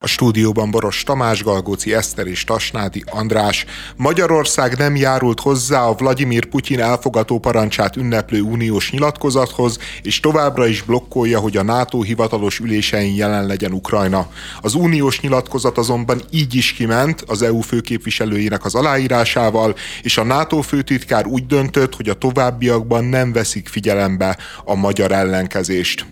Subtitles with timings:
[0.00, 3.64] A stúdióban Boros Tamás, Galgóci Eszter és Tasnádi András.
[3.96, 10.82] Magyarország nem járult hozzá a Vladimir Putyin elfogató parancsát ünneplő uniós nyilatkozathoz, és továbbra is
[10.82, 14.30] blokkolja, hogy a NATO hivatalos ülésein jelen legyen Ukrajna.
[14.60, 20.60] Az uniós nyilatkozat azonban így is kiment az EU főképviselőjének az aláírásával, és a NATO
[20.60, 26.06] főtitkár úgy döntött, hogy a továbbiakban nem veszik figyelembe a magyar ellenkezést.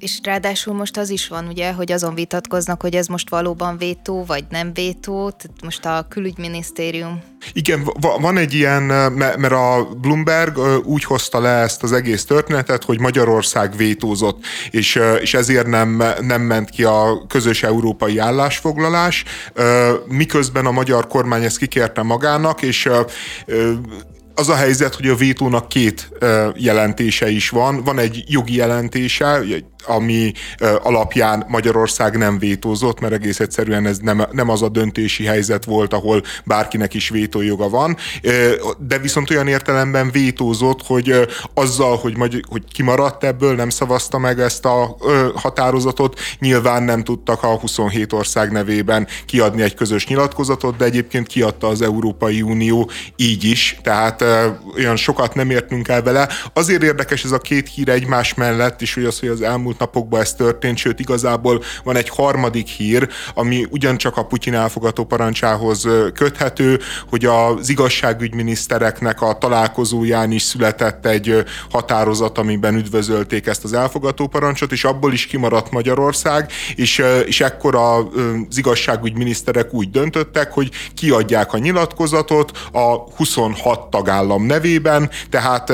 [0.00, 4.24] És ráadásul most az is van, ugye, hogy azon vitatkoznak, hogy ez most valóban vétó,
[4.24, 7.22] vagy nem vétó, tehát most a külügyminisztérium.
[7.52, 7.90] Igen,
[8.20, 8.82] van egy ilyen,
[9.12, 15.34] mert a Bloomberg úgy hozta le ezt az egész történetet, hogy Magyarország vétózott, és, és
[15.34, 19.24] ezért nem, nem ment ki a közös európai állásfoglalás,
[20.06, 22.88] miközben a magyar kormány ezt kikérte magának, és
[24.40, 26.08] az a helyzet, hogy a vétónak két
[26.54, 27.84] jelentése is van.
[27.84, 29.42] Van egy jogi jelentése,
[29.86, 30.32] ami
[30.82, 35.92] alapján Magyarország nem vétózott, mert egész egyszerűen ez nem, nem az a döntési helyzet volt,
[35.92, 37.96] ahol bárkinek is vétójoga van,
[38.78, 44.64] de viszont olyan értelemben vétózott, hogy azzal, hogy, hogy kimaradt ebből, nem szavazta meg ezt
[44.64, 44.96] a
[45.34, 51.66] határozatot, nyilván nem tudtak a 27 ország nevében kiadni egy közös nyilatkozatot, de egyébként kiadta
[51.66, 54.24] az Európai Unió így is, tehát
[54.76, 56.28] olyan sokat nem értünk el vele.
[56.52, 60.20] Azért érdekes ez a két hír egymás mellett is, hogy az, hogy az elmúlt napokban
[60.20, 66.78] ez történt, sőt igazából van egy harmadik hír, ami ugyancsak a Putyin elfogató parancsához köthető,
[67.08, 74.72] hogy az igazságügyminisztereknek a találkozóján is született egy határozat, amiben üdvözölték ezt az elfogató parancsot,
[74.72, 81.58] és abból is kimaradt Magyarország, és, és ekkor az igazságügyminiszterek úgy döntöttek, hogy kiadják a
[81.58, 85.72] nyilatkozatot a 26 tagállam nevében, tehát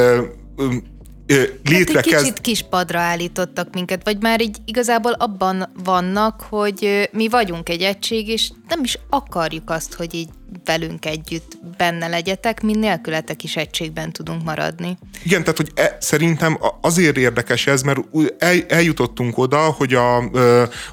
[1.64, 2.24] létre hát kezd...
[2.24, 7.82] kicsit kis padra állítottak minket, vagy már így igazából abban vannak, hogy mi vagyunk egy
[7.82, 10.28] egység, és nem is akarjuk azt, hogy így
[10.64, 14.98] velünk együtt benne legyetek, mi nélkületek is egységben tudunk maradni.
[15.25, 18.00] Igen, tehát hogy e, szerintem azért érdekes ez, mert
[18.38, 20.22] el, eljutottunk oda, hogy a,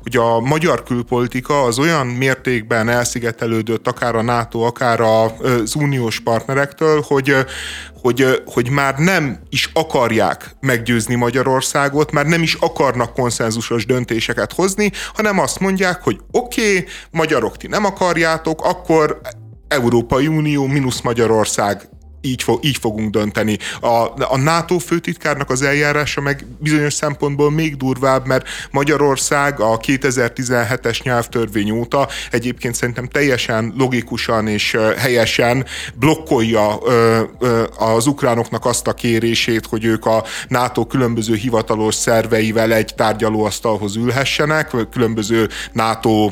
[0.01, 7.03] hogy a magyar külpolitika az olyan mértékben elszigetelődött akár a NATO, akár az uniós partnerektől,
[7.07, 7.35] hogy,
[8.03, 14.91] hogy, hogy már nem is akarják meggyőzni Magyarországot, már nem is akarnak konszenzusos döntéseket hozni,
[15.13, 19.21] hanem azt mondják, hogy oké, okay, magyarok ti nem akarjátok, akkor
[19.67, 21.89] Európai Unió mínusz Magyarország
[22.25, 23.57] így, fog, így fogunk dönteni.
[23.81, 23.87] A,
[24.33, 31.71] a NATO főtitkárnak az eljárása meg bizonyos szempontból még durvább, mert Magyarország a 2017-es nyelvtörvény
[31.71, 36.77] óta egyébként szerintem teljesen logikusan és helyesen blokkolja
[37.77, 44.75] az ukránoknak azt a kérését, hogy ők a NATO különböző hivatalos szerveivel egy tárgyalóasztalhoz ülhessenek,
[44.91, 46.31] különböző NATO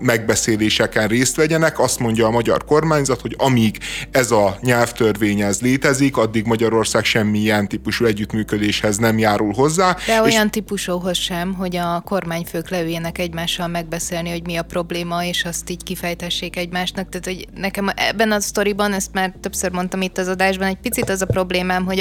[0.00, 1.78] megbeszéléseken részt vegyenek.
[1.78, 3.78] Azt mondja a magyar kormányzat, hogy amíg
[4.10, 9.96] ez a nyelvtörvény törvény ez létezik, addig Magyarország semmilyen típusú együttműködéshez nem járul hozzá.
[10.06, 15.44] De olyan típusúhoz sem, hogy a kormányfők leüljenek egymással megbeszélni, hogy mi a probléma, és
[15.44, 17.08] azt így kifejtessék egymásnak.
[17.08, 21.10] Tehát, hogy nekem ebben a sztoriban, ezt már többször mondtam itt az adásban, egy picit
[21.10, 22.00] az a problémám, hogy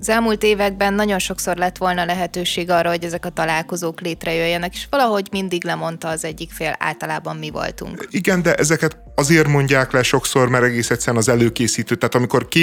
[0.00, 4.86] az elmúlt években nagyon sokszor lett volna lehetőség arra, hogy ezek a találkozók létrejöjjenek, és
[4.90, 8.08] valahogy mindig lemondta az egyik fél, általában mi voltunk.
[8.10, 11.94] Igen, de ezeket azért mondják le sokszor, mert egész egyszerűen az előkészítő.
[11.94, 12.61] Tehát amikor két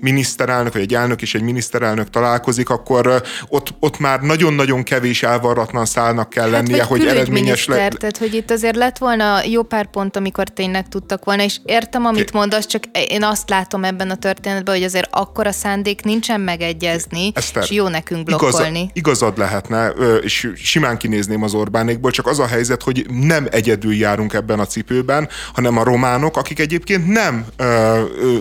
[0.00, 5.84] miniszterelnök, vagy egy elnök és egy miniszterelnök találkozik, akkor ott, ott már nagyon-nagyon kevés elvarratlan
[5.84, 7.90] szálnak kell hát lennie, hogy eredményes legyen.
[7.98, 12.04] Tehát, hogy itt azért lett volna jó pár pont, amikor tényleg tudtak volna, és értem,
[12.04, 16.40] amit mondasz, csak én azt látom ebben a történetben, hogy azért akkor a szándék nincsen
[16.40, 18.78] megegyezni, Eszter, és jó nekünk blokkolni.
[18.78, 19.88] Igaz, igazad lehetne,
[20.20, 24.66] és simán kinézném az Orbánékból, csak az a helyzet, hogy nem egyedül járunk ebben a
[24.66, 28.38] cipőben, hanem a románok, akik egyébként nem ö, ö,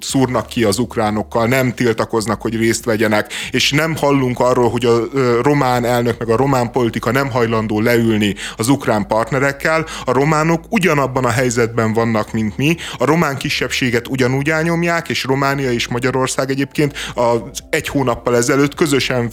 [0.00, 5.00] szúrnak ki az ukránokkal, nem tiltakoznak, hogy részt vegyenek, és nem hallunk arról, hogy a
[5.42, 9.86] román elnök meg a román politika nem hajlandó leülni az ukrán partnerekkel.
[10.04, 12.76] A románok ugyanabban a helyzetben vannak, mint mi.
[12.98, 19.30] A román kisebbséget ugyanúgy elnyomják, és Románia és Magyarország egyébként az egy hónappal ezelőtt közösen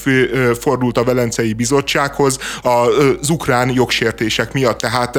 [0.60, 4.78] fordult a Velencei Bizottsághoz az ukrán jogsértések miatt.
[4.78, 5.12] Tehát,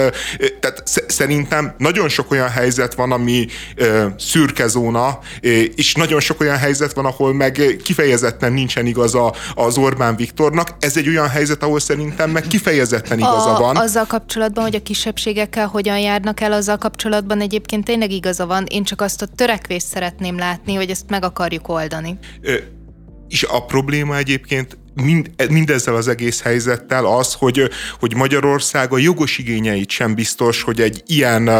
[0.60, 3.46] tehát szerint szerintem nagyon sok olyan helyzet van, ami
[3.76, 4.06] ö,
[4.38, 5.18] szürke zóna,
[5.74, 10.76] és nagyon sok olyan helyzet van, ahol meg kifejezetten nincsen igaza az Orbán Viktornak.
[10.78, 13.76] Ez egy olyan helyzet, ahol szerintem meg kifejezetten igaza a, van.
[13.76, 18.64] Azzal kapcsolatban, hogy a kisebbségekkel hogyan járnak el, azzal kapcsolatban egyébként tényleg igaza van.
[18.68, 22.18] Én csak azt a törekvést szeretném látni, hogy ezt meg akarjuk oldani.
[23.28, 29.38] És a probléma egyébként mind, mindezzel az egész helyzettel az, hogy, hogy Magyarország a jogos
[29.38, 31.50] igényeit sem biztos, hogy egy ilyen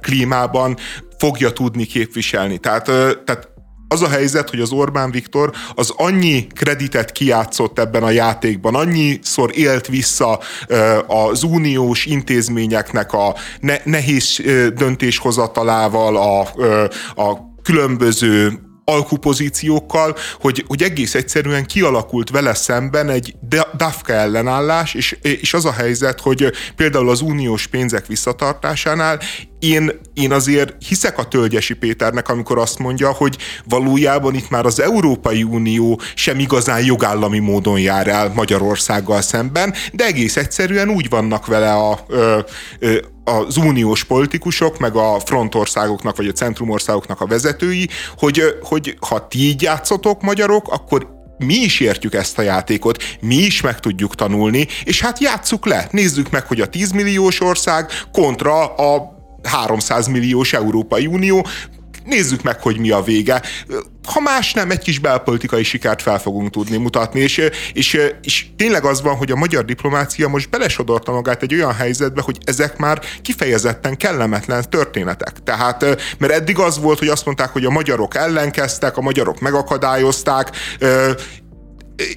[0.00, 0.76] klímában
[1.18, 2.58] fogja tudni képviselni.
[2.58, 2.84] Tehát,
[3.24, 3.48] tehát
[3.88, 9.50] az a helyzet, hogy az Orbán Viktor az annyi kreditet kiátszott ebben a játékban, annyiszor
[9.54, 10.40] élt vissza
[11.06, 13.34] az uniós intézményeknek a
[13.84, 14.40] nehéz
[14.74, 16.40] döntéshozatalával, a,
[17.22, 23.34] a különböző alkupozíciókkal, hogy, hogy egész egyszerűen kialakult vele szemben egy
[23.76, 29.20] DAFKA ellenállás, és, és az a helyzet, hogy például az uniós pénzek visszatartásánál
[29.58, 34.80] én, én azért hiszek a Tölgyesi Péternek, amikor azt mondja, hogy valójában itt már az
[34.80, 41.46] Európai Unió sem igazán jogállami módon jár el Magyarországgal szemben, de egész egyszerűen úgy vannak
[41.46, 42.44] vele a, a,
[43.24, 49.38] az uniós politikusok, meg a frontországoknak, vagy a centrumországoknak a vezetői, hogy, hogy ha ti
[49.38, 54.66] így játszotok magyarok, akkor mi is értjük ezt a játékot, mi is meg tudjuk tanulni,
[54.84, 59.12] és hát játsszuk le, nézzük meg, hogy a 10 milliós ország kontra a
[59.42, 61.46] 300 milliós Európai Unió,
[62.04, 63.42] nézzük meg, hogy mi a vége.
[64.12, 68.84] Ha más nem, egy kis belpolitikai sikert fel fogunk tudni mutatni, és, és, és tényleg
[68.84, 73.00] az van, hogy a magyar diplomácia most belesodorta magát egy olyan helyzetbe, hogy ezek már
[73.22, 75.42] kifejezetten kellemetlen történetek.
[75.44, 75.84] Tehát,
[76.18, 80.50] mert eddig az volt, hogy azt mondták, hogy a magyarok ellenkeztek, a magyarok megakadályozták,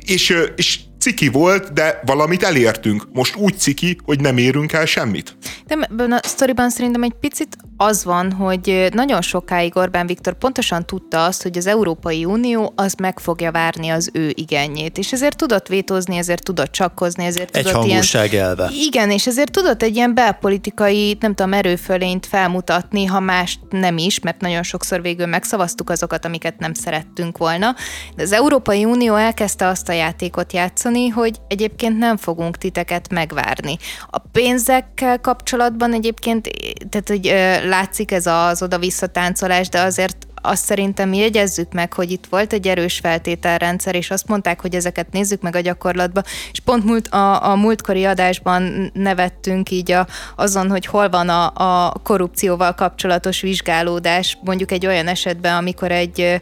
[0.06, 3.08] és, és ciki volt, de valamit elértünk.
[3.14, 5.38] Most úgy ciki, hogy nem érünk el semmit.
[5.68, 10.86] De ebben a sztoriban szerintem egy picit az van, hogy nagyon sokáig Orbán Viktor pontosan
[10.86, 15.38] tudta azt, hogy az Európai Unió az meg fogja várni az ő igényét, és ezért
[15.38, 18.04] tudott vétózni, ezért tudott csakkozni, ezért egy tudott ilyen...
[18.32, 18.70] elve.
[18.74, 24.20] Igen, és ezért tudott egy ilyen belpolitikai, nem tudom, erőfölényt felmutatni, ha más nem is,
[24.20, 27.76] mert nagyon sokszor végül megszavaztuk azokat, amiket nem szerettünk volna.
[28.16, 33.78] De az Európai Unió elkezdte azt a játékot játszani, hogy egyébként nem fogunk titeket megvárni.
[34.10, 36.50] A pénzekkel kapcsolatban egyébként,
[36.90, 37.26] tehát hogy
[37.68, 42.68] látszik ez az oda-vissza táncolás, de azért azt szerintem jegyezzük meg, hogy itt volt egy
[42.68, 47.50] erős feltételrendszer, és azt mondták, hogy ezeket nézzük meg a gyakorlatban, és pont múlt, a,
[47.50, 51.52] a múltkori adásban nevettünk így a, azon, hogy hol van a,
[51.86, 56.40] a korrupcióval kapcsolatos vizsgálódás, mondjuk egy olyan esetben, amikor egy,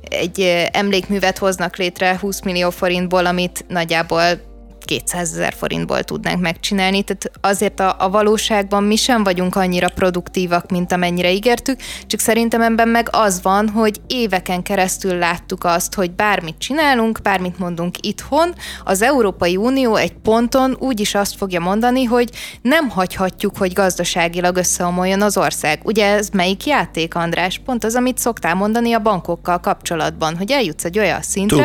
[0.00, 4.47] egy emlékművet hoznak létre 20 millió forintból, amit nagyjából
[4.88, 10.70] 200 ezer forintból tudnánk megcsinálni, tehát azért a, a valóságban mi sem vagyunk annyira produktívak,
[10.70, 16.10] mint amennyire ígértük, csak szerintem ebben meg az van, hogy éveken keresztül láttuk azt, hogy
[16.10, 18.54] bármit csinálunk, bármit mondunk itthon,
[18.84, 22.30] az Európai Unió egy ponton úgy is azt fogja mondani, hogy
[22.62, 25.80] nem hagyhatjuk, hogy gazdaságilag összeomoljon az ország.
[25.84, 27.60] Ugye ez melyik játék, András?
[27.64, 31.56] Pont az, amit szoktál mondani a bankokkal kapcsolatban, hogy eljutsz egy olyan szintre.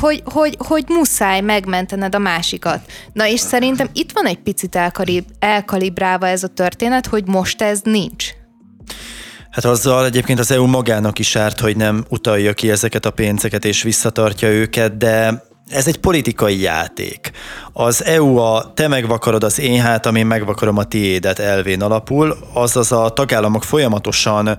[0.00, 2.80] Hogy, hogy, hogy muszáj megmentened a másikat.
[3.12, 7.80] Na és szerintem itt van egy picit elkalib, elkalibrálva ez a történet, hogy most ez
[7.82, 8.28] nincs.
[9.50, 13.64] Hát azzal egyébként az EU magának is árt, hogy nem utalja ki ezeket a pénzeket
[13.64, 17.30] és visszatartja őket, de ez egy politikai játék.
[17.72, 22.92] Az EU a te megvakarod az én hátam, én megvakarom a tiédet elvén alapul, azaz
[22.92, 24.56] a tagállamok folyamatosan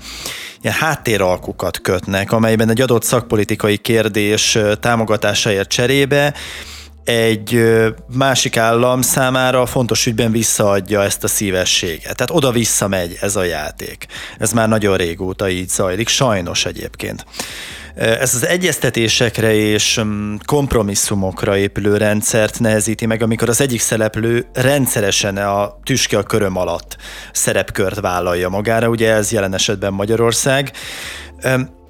[0.61, 6.33] ilyen háttéralkukat kötnek, amelyben egy adott szakpolitikai kérdés támogatásáért cserébe
[7.03, 7.63] egy
[8.13, 12.15] másik állam számára fontos ügyben visszaadja ezt a szívességet.
[12.15, 14.05] Tehát oda-vissza megy ez a játék.
[14.37, 17.25] Ez már nagyon régóta így zajlik, sajnos egyébként.
[17.95, 25.37] Ez az egyeztetésekre és mm, kompromisszumokra épülő rendszert nehezíti meg, amikor az egyik szereplő rendszeresen
[25.37, 26.97] a tüske a köröm alatt
[27.31, 30.71] szerepkört vállalja magára, ugye ez jelen esetben Magyarország.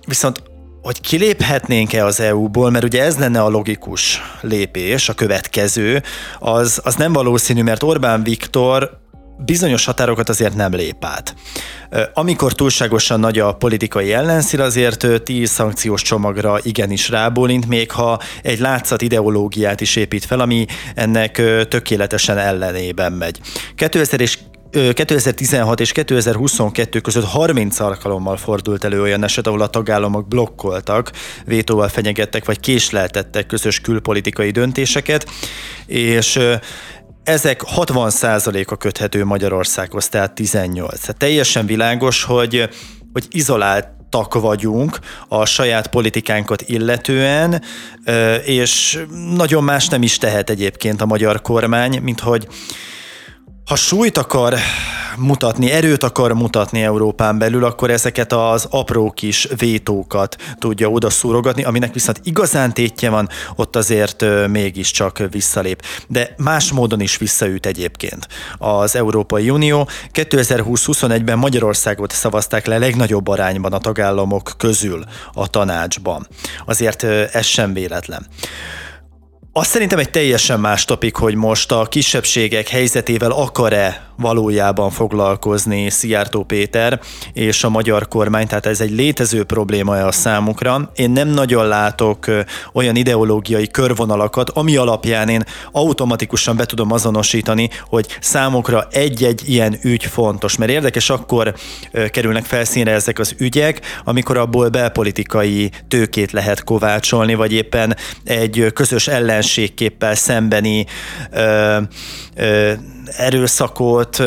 [0.07, 0.50] Viszont
[0.81, 6.03] hogy kiléphetnénk-e az EU-ból, mert ugye ez lenne a logikus lépés, a következő,
[6.39, 8.99] az, az nem valószínű, mert Orbán Viktor
[9.45, 11.35] bizonyos határokat azért nem lép át.
[12.13, 18.59] Amikor túlságosan nagy a politikai ellenszír, azért tíz szankciós csomagra igenis rábólint, még ha egy
[18.59, 23.39] látszat ideológiát is épít fel, ami ennek tökéletesen ellenében megy.
[23.75, 24.37] 2000 és
[24.71, 31.11] 2016 és 2022 között 30 alkalommal fordult elő olyan eset, ahol a tagállamok blokkoltak,
[31.45, 35.29] vétóval fenyegettek vagy késleltettek közös külpolitikai döntéseket,
[35.85, 36.39] és
[37.23, 40.99] ezek 60%-a köthető Magyarországhoz, tehát 18.
[40.99, 42.69] Tehát teljesen világos, hogy,
[43.13, 47.61] hogy izoláltak vagyunk a saját politikánkat illetően,
[48.45, 49.03] és
[49.35, 52.47] nagyon más nem is tehet egyébként a magyar kormány, mint hogy
[53.71, 54.53] ha súlyt akar
[55.17, 61.63] mutatni, erőt akar mutatni Európán belül, akkor ezeket az apró kis vétókat tudja oda szúrogatni,
[61.63, 65.83] aminek viszont igazán tétje van, ott azért mégiscsak visszalép.
[66.07, 69.87] De más módon is visszaüt egyébként az Európai Unió.
[70.13, 76.27] 2020-21-ben Magyarországot szavazták le legnagyobb arányban a tagállamok közül a tanácsban.
[76.65, 78.27] Azért ez sem véletlen.
[79.53, 86.43] Azt szerintem egy teljesen más topik, hogy most a kisebbségek helyzetével akar-e valójában foglalkozni Szijjártó
[86.43, 86.99] Péter
[87.33, 90.91] és a magyar kormány, tehát ez egy létező probléma a számukra.
[90.95, 92.25] Én nem nagyon látok
[92.73, 100.05] olyan ideológiai körvonalakat, ami alapján én automatikusan be tudom azonosítani, hogy számukra egy-egy ilyen ügy
[100.05, 101.53] fontos, mert érdekes akkor
[102.11, 109.07] kerülnek felszínre ezek az ügyek, amikor abból belpolitikai tőkét lehet kovácsolni, vagy éppen egy közös
[109.41, 110.85] ellenségképpel szembeni
[111.31, 111.79] ö,
[112.35, 112.73] ö,
[113.17, 114.23] erőszakot,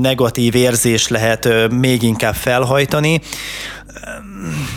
[0.00, 3.20] negatív érzés lehet még inkább felhajtani.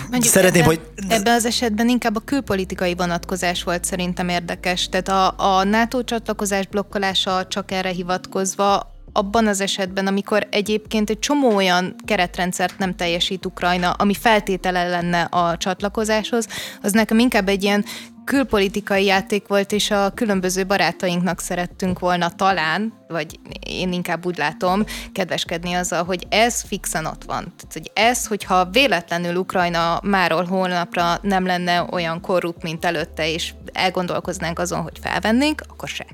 [0.10, 1.06] Mondjuk Szeretném, ebben, hogy...
[1.10, 4.90] Ebben az esetben inkább a külpolitikai vonatkozás volt szerintem érdekes.
[4.90, 11.20] Tehát a, a NATO csatlakozás blokkolása csak erre hivatkozva abban az esetben, amikor egyébként egy
[11.20, 16.48] csomó olyan keretrendszert nem teljesít Ukrajna, ami feltétele lenne a csatlakozáshoz,
[16.82, 17.86] az nekem inkább egy ilyen
[18.24, 24.84] külpolitikai játék volt, és a különböző barátainknak szerettünk volna talán, vagy én inkább úgy látom,
[25.14, 27.44] kedveskedni azzal, hogy ez fixen ott van.
[27.44, 33.54] Tehát, hogy ez, hogyha véletlenül Ukrajna máról holnapra nem lenne olyan korrupt, mint előtte, és
[33.74, 36.06] elgondolkoznánk azon, hogy felvennénk, akkor se.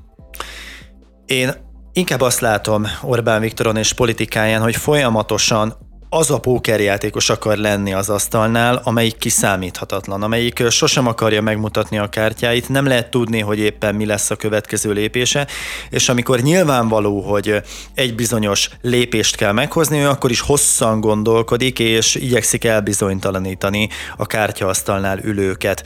[1.26, 1.50] Én
[1.96, 5.76] inkább azt látom Orbán Viktoron és politikáján, hogy folyamatosan
[6.08, 12.68] az a pókerjátékos akar lenni az asztalnál, amelyik kiszámíthatatlan, amelyik sosem akarja megmutatni a kártyáit,
[12.68, 15.46] nem lehet tudni, hogy éppen mi lesz a következő lépése,
[15.90, 17.62] és amikor nyilvánvaló, hogy
[17.94, 25.18] egy bizonyos lépést kell meghozni, ő akkor is hosszan gondolkodik, és igyekszik elbizonytalanítani a kártyaasztalnál
[25.22, 25.84] ülőket.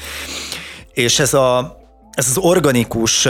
[0.93, 1.80] És ez a
[2.11, 3.29] ez az organikus,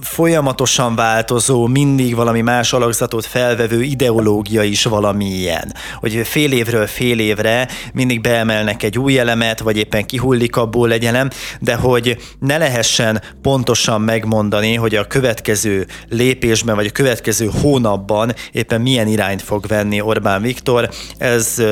[0.00, 5.74] folyamatosan változó, mindig valami más alakzatot felvevő ideológia is valami ilyen.
[5.96, 11.04] Hogy fél évről fél évre mindig beemelnek egy új elemet, vagy éppen kihullik abból egy
[11.04, 11.30] elem,
[11.60, 18.80] de hogy ne lehessen pontosan megmondani, hogy a következő lépésben, vagy a következő hónapban éppen
[18.80, 21.62] milyen irányt fog venni Orbán Viktor, ez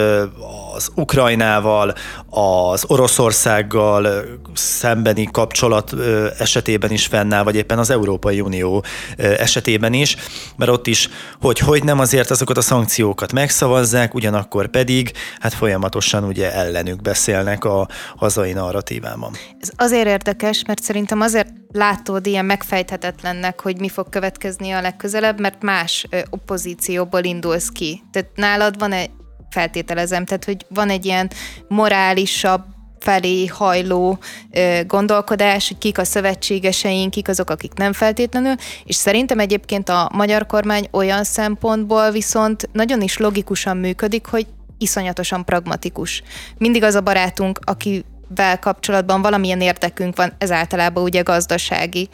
[0.75, 1.95] az Ukrajnával,
[2.31, 5.95] az Oroszországgal szembeni kapcsolat
[6.39, 8.85] esetében is fennáll, vagy éppen az Európai Unió
[9.17, 10.17] esetében is,
[10.57, 11.09] mert ott is,
[11.41, 17.65] hogy hogy nem azért azokat a szankciókat megszavazzák, ugyanakkor pedig hát folyamatosan ugye ellenük beszélnek
[17.65, 19.33] a hazai narratívában.
[19.59, 25.41] Ez azért érdekes, mert szerintem azért látod ilyen megfejthetetlennek, hogy mi fog következni a legközelebb,
[25.41, 28.03] mert más opozícióból indulsz ki.
[28.13, 29.11] Tehát nálad van egy
[29.51, 31.31] feltételezem, tehát hogy van egy ilyen
[31.69, 32.65] morálisabb
[33.01, 34.19] felé hajló
[34.51, 40.11] ö, gondolkodás, hogy kik a szövetségeseink, kik azok, akik nem feltétlenül, és szerintem egyébként a
[40.15, 44.47] magyar kormány olyan szempontból viszont nagyon is logikusan működik, hogy
[44.79, 46.23] iszonyatosan pragmatikus.
[46.59, 52.09] Mindig az a barátunk, aki vel kapcsolatban valamilyen érdekünk van, ez általában ugye gazdasági.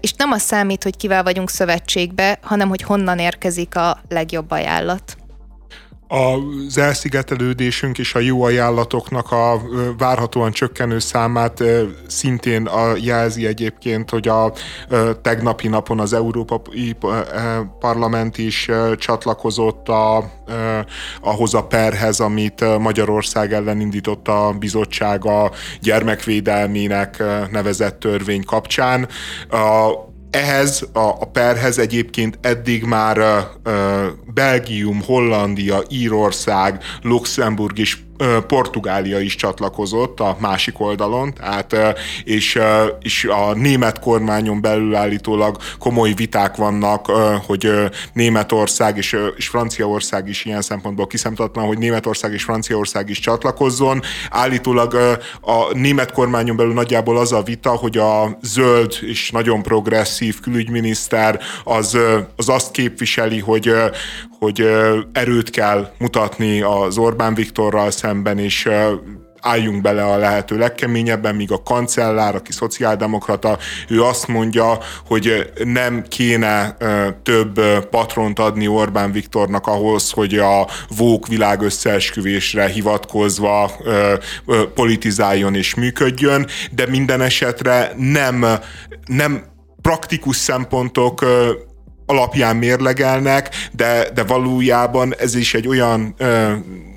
[0.00, 5.16] És nem az számít, hogy kivel vagyunk szövetségbe, hanem hogy honnan érkezik a legjobb ajánlat
[6.14, 9.60] az elszigetelődésünk és a jó ajánlatoknak a
[9.98, 11.62] várhatóan csökkenő számát
[12.06, 14.52] szintén a jelzi egyébként, hogy a
[15.22, 16.96] tegnapi napon az Európai
[17.78, 20.30] Parlament is csatlakozott a,
[21.20, 29.08] ahhoz a perhez, amit Magyarország ellen indított a bizottság a gyermekvédelmének nevezett törvény kapcsán.
[29.48, 33.74] A, ehhez a, a perhez egyébként eddig már uh,
[34.34, 38.03] Belgium, Hollandia, Írország, Luxemburg is
[38.46, 41.76] Portugália is csatlakozott a másik oldalon, tehát,
[42.24, 42.58] és,
[43.00, 47.06] és a német kormányon belül állítólag komoly viták vannak,
[47.46, 47.72] hogy
[48.12, 54.00] Németország és, és Franciaország is ilyen szempontból kiszemtatlan, hogy Németország és Franciaország is csatlakozzon.
[54.30, 54.94] Állítólag
[55.40, 61.40] a német kormányon belül nagyjából az a vita, hogy a zöld és nagyon progresszív külügyminiszter
[61.64, 61.98] az,
[62.36, 63.72] az azt képviseli, hogy,
[64.44, 64.66] hogy
[65.12, 68.68] erőt kell mutatni az Orbán Viktorral szemben, és
[69.40, 73.58] álljunk bele a lehető legkeményebben, míg a kancellár, aki szociáldemokrata,
[73.88, 76.76] ő azt mondja, hogy nem kéne
[77.22, 77.60] több
[77.90, 81.62] patront adni Orbán Viktornak ahhoz, hogy a vók világ
[82.66, 83.70] hivatkozva
[84.74, 88.46] politizáljon és működjön, de minden esetre nem,
[89.06, 89.44] nem
[89.82, 91.24] praktikus szempontok
[92.06, 96.52] alapján mérlegelnek, de, de valójában ez is egy olyan ö,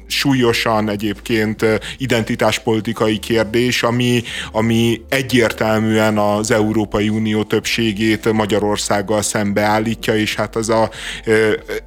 [0.08, 1.66] súlyosan egyébként
[1.98, 10.90] identitáspolitikai kérdés, ami, ami egyértelműen az Európai Unió többségét Magyarországgal szembeállítja, és hát az a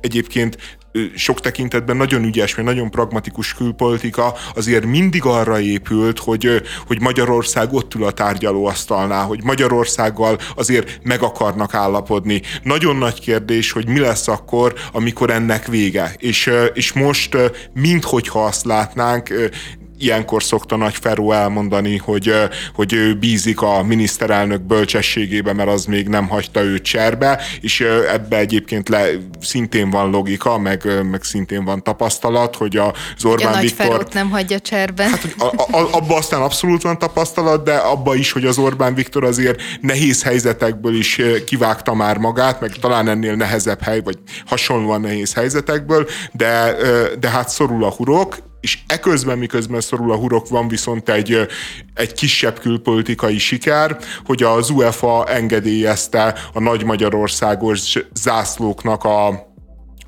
[0.01, 0.79] egyébként
[1.15, 7.73] sok tekintetben nagyon ügyes, vagy nagyon pragmatikus külpolitika azért mindig arra épült, hogy, hogy Magyarország
[7.73, 12.43] ott ül a tárgyalóasztalnál, hogy Magyarországgal azért meg akarnak állapodni.
[12.63, 16.15] Nagyon nagy kérdés, hogy mi lesz akkor, amikor ennek vége.
[16.19, 17.37] És, és most,
[17.75, 19.51] minthogyha azt látnánk,
[20.01, 22.35] ilyenkor szokta Nagy Feró elmondani, hogy,
[22.75, 27.81] hogy ő bízik a miniszterelnök bölcsességébe, mert az még nem hagyta őt cserbe, és
[28.13, 29.07] ebbe egyébként le,
[29.41, 34.07] szintén van logika, meg, meg szintén van tapasztalat, hogy az Orbán Nagy Viktor...
[34.13, 35.03] Nem hagyja cserbe.
[35.03, 39.25] Hát, a, a, abba aztán abszolút van tapasztalat, de abba is, hogy az Orbán Viktor
[39.25, 45.35] azért nehéz helyzetekből is kivágta már magát, meg talán ennél nehezebb hely, vagy hasonlóan nehéz
[45.35, 46.77] helyzetekből, de,
[47.21, 51.47] de hát szorul a hurok, és eközben, miközben szorul a hurok, van viszont egy,
[51.95, 59.49] egy kisebb külpolitikai siker, hogy az UEFA engedélyezte a nagy magyarországos zászlóknak a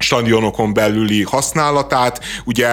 [0.02, 2.20] stadionokon belüli használatát.
[2.44, 2.68] Ugye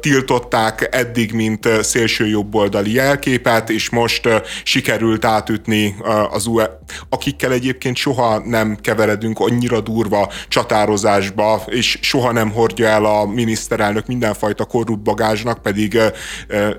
[0.00, 4.28] tiltották eddig, mint szélső jobboldali jelképet, és most
[4.64, 5.96] sikerült átütni
[6.30, 13.04] az UE, akikkel egyébként soha nem keveredünk annyira durva csatározásba, és soha nem hordja el
[13.04, 15.98] a miniszterelnök mindenfajta korrupt bagázsnak, pedig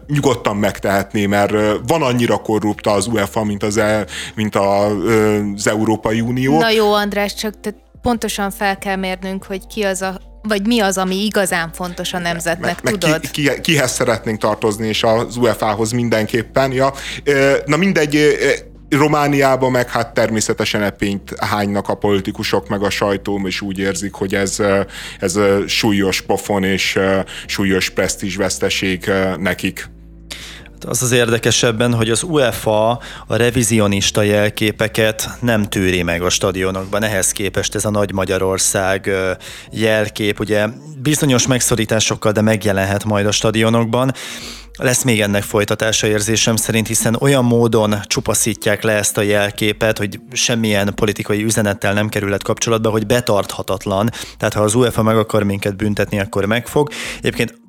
[0.07, 1.51] nyugodtan megtehetné, mert
[1.87, 6.59] van annyira korrupta az UEFA, mint az, e, mint az Európai Unió.
[6.59, 10.79] Na jó, András, csak te pontosan fel kell mérnünk, hogy ki az a vagy mi
[10.79, 13.09] az, ami igazán fontos a nemzetnek, meg, tudod?
[13.09, 16.71] Meg ki, ki, kihez szeretnénk tartozni, és az UEFA-hoz mindenképpen.
[16.71, 16.93] Ja.
[17.65, 18.37] Na mindegy,
[18.89, 24.35] Romániában meg hát természetesen epényt hánynak a politikusok, meg a sajtó, és úgy érzik, hogy
[24.35, 24.57] ez,
[25.19, 26.99] ez súlyos pofon és
[27.45, 29.91] súlyos presztízsveszteség nekik.
[30.87, 32.89] Az az érdekesebben, hogy az UEFA
[33.27, 37.03] a revizionista jelképeket nem tűri meg a stadionokban.
[37.03, 39.11] Ehhez képest ez a Nagy Magyarország
[39.71, 40.67] jelkép, ugye
[41.01, 44.13] bizonyos megszorításokkal, de megjelenhet majd a stadionokban.
[44.77, 50.19] Lesz még ennek folytatása érzésem szerint, hiszen olyan módon csupaszítják le ezt a jelképet, hogy
[50.31, 54.09] semmilyen politikai üzenettel nem kerülhet kapcsolatba, hogy betarthatatlan.
[54.37, 56.89] Tehát ha az UEFA meg akar minket büntetni, akkor megfog.
[57.17, 57.61] Egyébként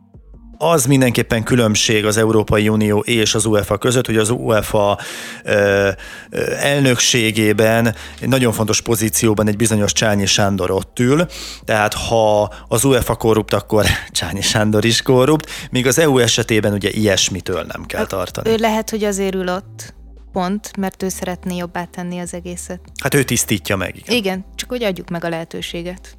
[0.59, 4.99] az mindenképpen különbség az Európai Unió és az UEFA között, hogy az UEFA
[5.45, 5.89] ö,
[6.31, 11.27] ö, elnökségében egy nagyon fontos pozícióban egy bizonyos Csányi Sándor ott ül,
[11.65, 16.91] tehát ha az UEFA korrupt, akkor Csányi Sándor is korrupt, míg az EU esetében ugye
[16.91, 18.51] ilyesmitől nem kell tartani.
[18.51, 19.95] Ő lehet, hogy azért ül ott
[20.33, 22.81] pont, mert ő szeretné jobbá tenni az egészet.
[23.03, 23.97] Hát ő tisztítja meg.
[23.97, 26.17] Igen, igen csak hogy adjuk meg a lehetőséget.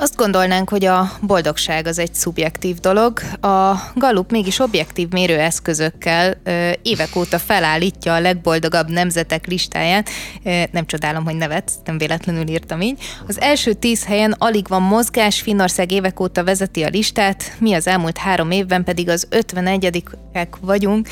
[0.00, 3.20] Azt gondolnánk, hogy a boldogság az egy szubjektív dolog.
[3.40, 6.40] A Gallup mégis objektív mérőeszközökkel
[6.82, 10.08] évek óta felállítja a legboldogabb nemzetek listáját.
[10.70, 13.02] Nem csodálom, hogy nevetsz, nem véletlenül írtam így.
[13.26, 17.86] Az első tíz helyen alig van mozgás, Finnország évek óta vezeti a listát, mi az
[17.86, 21.08] elmúlt három évben pedig az 51-ek vagyunk,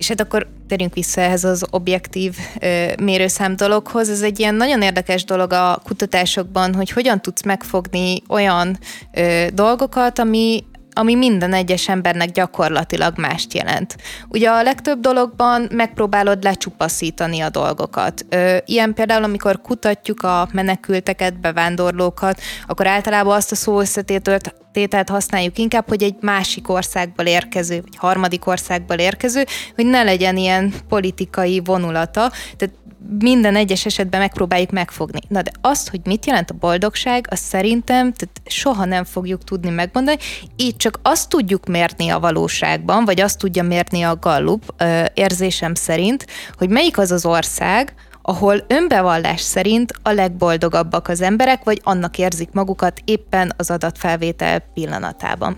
[0.00, 4.08] és hát akkor térjünk vissza ehhez az objektív ö, mérőszám dologhoz.
[4.08, 8.78] Ez egy ilyen nagyon érdekes dolog a kutatásokban, hogy hogyan tudsz megfogni olyan
[9.14, 10.64] ö, dolgokat, ami
[11.00, 13.96] ami minden egyes embernek gyakorlatilag mást jelent.
[14.28, 18.26] Ugye a legtöbb dologban megpróbálod lecsupaszítani a dolgokat.
[18.64, 25.58] Ilyen például, amikor kutatjuk a menekülteket, bevándorlókat, akkor általában azt a szó összetételt tételt használjuk
[25.58, 31.60] inkább, hogy egy másik országból érkező, vagy harmadik országból érkező, hogy ne legyen ilyen politikai
[31.64, 32.32] vonulata.
[32.56, 32.74] Tehát
[33.18, 35.20] minden egyes esetben megpróbáljuk megfogni.
[35.28, 39.70] Na de azt, hogy mit jelent a boldogság, azt szerintem tehát soha nem fogjuk tudni
[39.70, 40.18] megmondani.
[40.56, 44.74] Így csak azt tudjuk mérni a valóságban, vagy azt tudja mérni a Gallup
[45.14, 46.26] érzésem szerint,
[46.58, 52.52] hogy melyik az az ország, ahol önbevallás szerint a legboldogabbak az emberek, vagy annak érzik
[52.52, 55.56] magukat éppen az adatfelvétel pillanatában.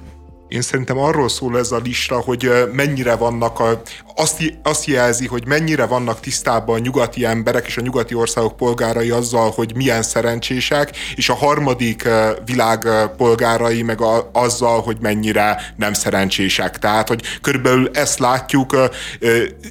[0.53, 3.83] Én szerintem arról szól ez a lista, hogy mennyire vannak, a,
[4.17, 9.11] azt, azt jelzi, hogy mennyire vannak tisztában a nyugati emberek és a nyugati országok polgárai
[9.11, 12.09] azzal, hogy milyen szerencsések, és a harmadik
[12.45, 16.79] világ polgárai meg a, azzal, hogy mennyire nem szerencsések.
[16.79, 18.77] Tehát, hogy körülbelül ezt látjuk,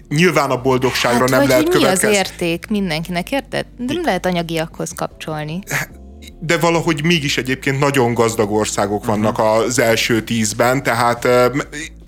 [0.09, 2.07] nyilván a boldogságra hát, nem lehet következni.
[2.07, 3.65] mi az érték mindenkinek, érted?
[3.77, 5.59] Nem lehet anyagiakhoz kapcsolni
[6.43, 9.55] de valahogy mégis egyébként nagyon gazdag országok vannak uh-huh.
[9.55, 11.27] az első tízben, tehát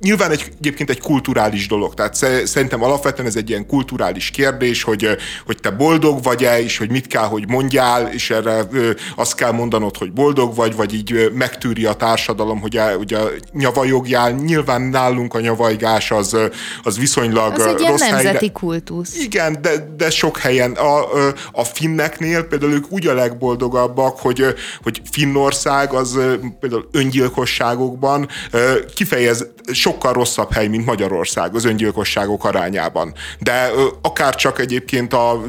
[0.04, 5.08] nyilván egy, egyébként egy kulturális dolog, tehát szerintem alapvetően ez egy ilyen kulturális kérdés, hogy,
[5.46, 8.68] hogy te boldog vagy-e, és hogy mit kell, hogy mondjál, és erre
[9.16, 13.30] azt kell mondanod, hogy boldog vagy, vagy így megtűri a társadalom, hogy, a, hogy a
[13.52, 14.32] nyavajogjál.
[14.32, 16.38] Nyilván nálunk a nyavajgás az,
[16.84, 18.52] az viszonylag az egy rossz nemzeti helyre.
[18.52, 19.18] kultusz.
[19.20, 21.04] Igen, de, de sok helyen a,
[21.52, 24.46] a finneknél például ők úgy a legboldogabbak, hogy,
[24.84, 26.20] hogy Finnország az
[26.60, 28.28] például öngyilkosságokban
[28.94, 29.48] kifejez
[29.94, 33.14] sokkal rosszabb hely, mint Magyarország az öngyilkosságok arányában.
[33.40, 33.70] De
[34.02, 35.42] akár csak egyébként a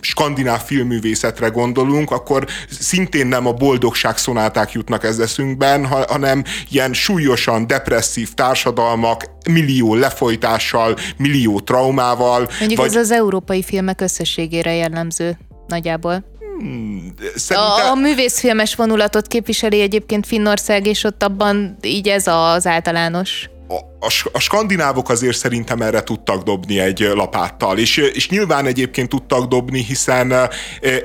[0.00, 7.66] skandináv filmművészetre gondolunk, akkor szintén nem a boldogság szonáták jutnak ez eszünkben, hanem ilyen súlyosan
[7.66, 12.48] depresszív társadalmak, millió lefolytással, millió traumával.
[12.58, 12.88] Mondjuk vagy...
[12.88, 16.24] ez az európai filmek összességére jellemző nagyjából.
[16.58, 17.86] Hmm, szerintem...
[17.86, 23.89] a, a művészfilmes vonulatot képviseli egyébként Finnország, és ott abban így ez az általános お。
[24.00, 29.82] A, a skandinávok azért szerintem erre tudtak dobni egy lapáttal, és, és nyilván egyébként tudtak dobni,
[29.82, 30.34] hiszen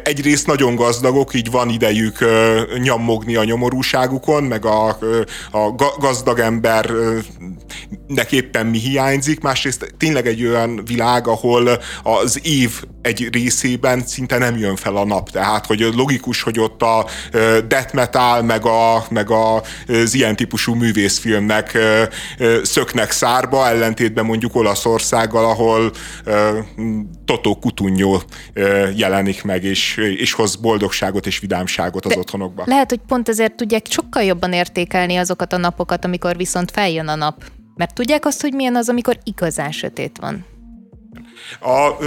[0.03, 2.25] egyrészt nagyon gazdagok, így van idejük
[2.77, 4.87] nyammogni a nyomorúságukon, meg a,
[5.51, 13.29] a gazdag embernek éppen mi hiányzik, másrészt tényleg egy olyan világ, ahol az év egy
[13.31, 17.05] részében szinte nem jön fel a nap, tehát hogy logikus, hogy ott a
[17.67, 21.77] death metal, meg, a, meg a, az ilyen típusú művészfilmnek
[22.85, 25.91] szöknek szárba, ellentétben mondjuk Olaszországgal, ahol
[27.25, 28.21] Totó Kutunyó
[28.95, 32.63] jelenik meg, és, és hoz boldogságot és vidámságot az De otthonokba.
[32.65, 37.15] Lehet, hogy pont ezért tudják sokkal jobban értékelni azokat a napokat, amikor viszont feljön a
[37.15, 37.43] nap.
[37.75, 40.45] Mert tudják azt, hogy milyen az, amikor igazán sötét van.
[41.59, 42.03] A,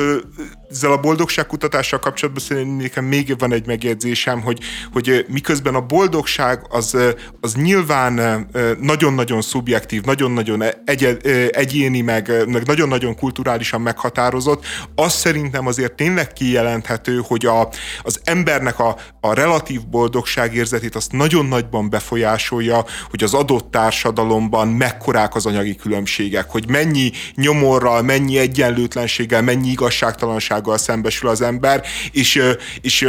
[0.70, 4.58] ezzel a boldogságkutatással kapcsolatban szerintem nekem még van egy megjegyzésem, hogy,
[4.92, 6.96] hogy miközben a boldogság az,
[7.40, 8.46] az nyilván
[8.80, 11.18] nagyon-nagyon szubjektív, nagyon-nagyon egy,
[11.50, 17.68] egyéni, meg, meg nagyon-nagyon kulturálisan meghatározott, az szerintem azért tényleg kijelenthető, hogy a,
[18.02, 25.34] az embernek a, a relatív boldogságérzetét azt nagyon nagyban befolyásolja, hogy az adott társadalomban mekkorák
[25.34, 32.42] az anyagi különbségek, hogy mennyi nyomorral, mennyi egyenlőtlenséggel, mennyi igazságtalanság valósággal szembesül az ember, és,
[32.80, 33.06] és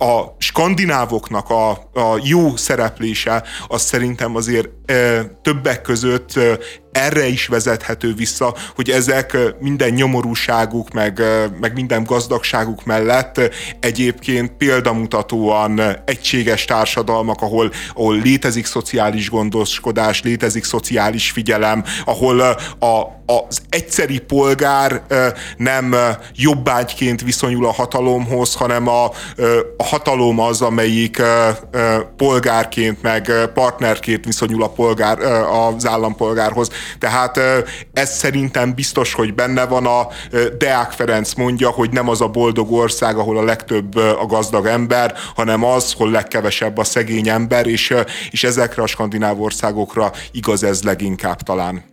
[0.00, 4.68] a skandinávoknak a, a jó szereplése az szerintem azért
[5.42, 6.38] többek között
[6.92, 11.22] erre is vezethető vissza, hogy ezek minden nyomorúságuk, meg,
[11.60, 13.40] meg minden gazdagságuk mellett
[13.80, 22.56] egyébként példamutatóan egységes társadalmak, ahol, ahol létezik szociális gondoskodás, létezik szociális figyelem, ahol a,
[23.26, 25.02] az egyszeri polgár
[25.56, 25.94] nem
[26.34, 29.04] jobbágyként viszonyul a hatalomhoz, hanem a,
[29.76, 31.22] a hatalom az, amelyik
[32.16, 36.70] polgárként, meg partnerként viszonyul a polgár, az állampolgárhoz.
[36.98, 37.40] Tehát
[37.92, 40.06] ez szerintem biztos, hogy benne van a
[40.58, 45.14] Deák Ferenc mondja, hogy nem az a boldog ország, ahol a legtöbb a gazdag ember,
[45.34, 47.94] hanem az, hol legkevesebb a szegény ember, és,
[48.30, 51.84] és ezekre a skandináv országokra igaz ez leginkább talán.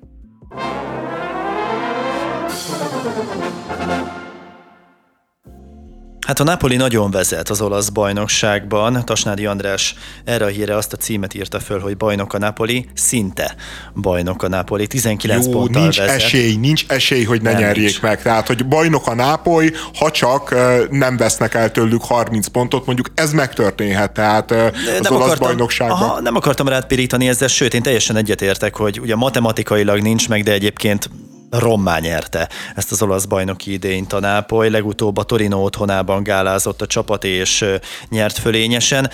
[6.28, 9.06] Hát a Napoli nagyon vezet az olasz bajnokságban.
[9.06, 13.56] Tasnádi András erre a híre azt a címet írta föl, hogy bajnok a Napoli, szinte
[13.96, 16.16] bajnok a Napoli, 19 Jó, ponttal nincs vezet.
[16.16, 18.02] esély, nincs esély, hogy ne nem nyerjék nincs.
[18.02, 18.22] meg.
[18.22, 20.56] Tehát, hogy bajnok a Nápoly, ha csak
[20.90, 26.02] nem vesznek el tőlük 30 pontot, mondjuk ez megtörténhet, tehát az nem olasz akartam, bajnokságban.
[26.02, 30.44] Aha, nem akartam rád pirítani ezzel, sőt, én teljesen egyetértek, hogy ugye matematikailag nincs meg,
[30.44, 31.10] de egyébként
[31.50, 34.70] rommá nyerte ezt az olasz bajnoki idényt a Nápoly.
[34.70, 37.66] Legutóbb a Torino otthonában gálázott a csapat és
[38.10, 39.10] nyert fölényesen.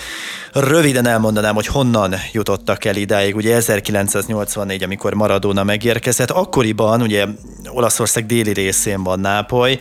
[0.53, 3.35] Röviden elmondanám, hogy honnan jutottak el idáig.
[3.35, 7.25] Ugye 1984, amikor Maradona megérkezett, akkoriban ugye
[7.69, 9.79] Olaszország déli részén van Nápoly,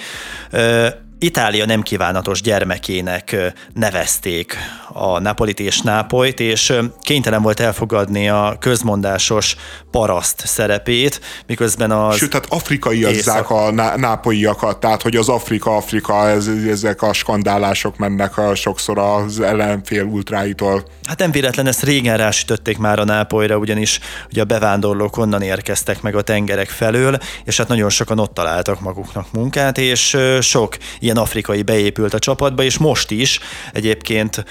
[1.22, 3.36] Itália nem kívánatos gyermekének
[3.74, 4.56] nevezték
[4.92, 9.56] a Napolit és Nápolyt, és kénytelen volt elfogadni a közmondásos
[9.90, 12.16] paraszt szerepét, miközben az...
[12.16, 18.54] Sőt, tehát afrikaiazzák a nápolyiakat, tehát hogy az Afrika-Afrika, ez, ezek a skandálások mennek a,
[18.54, 20.84] sokszor az ellenfél ultráitól.
[21.06, 26.02] Hát nem véletlen, ezt régen rásütötték már a Nápolyra, ugyanis ugye a bevándorlók onnan érkeztek
[26.02, 31.11] meg a tengerek felől, és hát nagyon sokan ott találtak maguknak munkát, és sok ilyen
[31.16, 33.40] afrikai beépült a csapatba, és most is
[33.72, 34.44] egyébként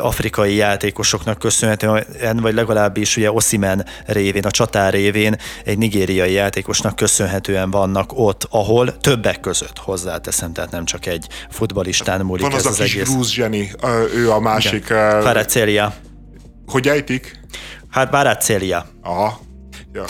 [0.00, 7.70] afrikai játékosoknak köszönhetően, vagy legalábbis ugye Osimen révén, a csatár révén egy nigériai játékosnak köszönhetően
[7.70, 12.66] vannak ott, ahol többek között hozzáteszem, tehát nem csak egy futbalistán múlik Van az, ez
[12.66, 13.08] az, az egész.
[13.08, 13.70] grúz zseni,
[14.14, 14.84] ő a másik.
[15.20, 15.94] Faracelia.
[16.66, 17.40] Hogy ejtik?
[17.90, 18.86] Hát Baracelia.
[19.02, 19.40] Aha.
[19.92, 20.04] Ja.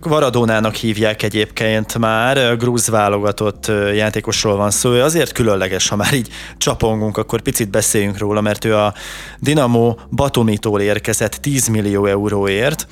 [0.00, 4.92] Varadónának hívják egyébként már, grúz válogatott játékosról van szó.
[4.92, 8.94] Ő azért különleges, ha már így csapongunk, akkor picit beszéljünk róla, mert ő a
[9.38, 12.86] Dinamo Batomitól érkezett 10 millió euróért,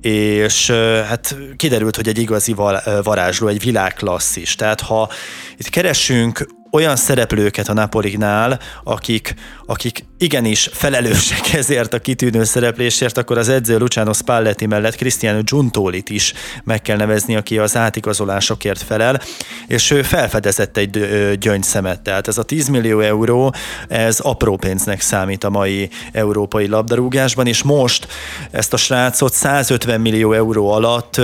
[0.00, 0.70] és
[1.08, 2.54] hát kiderült, hogy egy igazi
[3.02, 4.54] varázsló, egy világklasszis.
[4.54, 5.08] Tehát ha
[5.56, 9.34] itt keresünk olyan szereplőket a Napolinál, akik,
[9.66, 16.10] akik igenis felelősek ezért a kitűnő szereplésért, akkor az edző Luciano Spalletti mellett Cristiano Giuntolit
[16.10, 16.32] is
[16.64, 19.20] meg kell nevezni, aki az átigazolásokért felel,
[19.66, 21.06] és ő felfedezett egy
[21.38, 22.00] gyöngyszemet.
[22.00, 23.54] Tehát ez a 10 millió euró,
[23.88, 28.06] ez apró pénznek számít a mai európai labdarúgásban, és most
[28.50, 31.20] ezt a srácot 150 millió euró alatt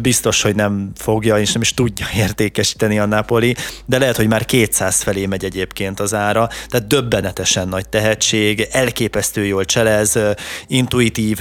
[0.00, 4.44] biztos, hogy nem fogja és nem is tudja értékesíteni a Napoli, de lehet, hogy már
[4.44, 10.18] 200 100 felé megy egyébként az ára, tehát döbbenetesen nagy tehetség, elképesztő jól cselez,
[10.66, 11.40] intuitív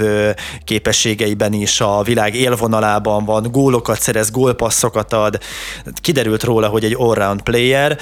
[0.64, 5.40] képességeiben is a világ élvonalában van, gólokat szerez, gólpasszokat ad,
[6.02, 8.00] kiderült róla, hogy egy all-round player,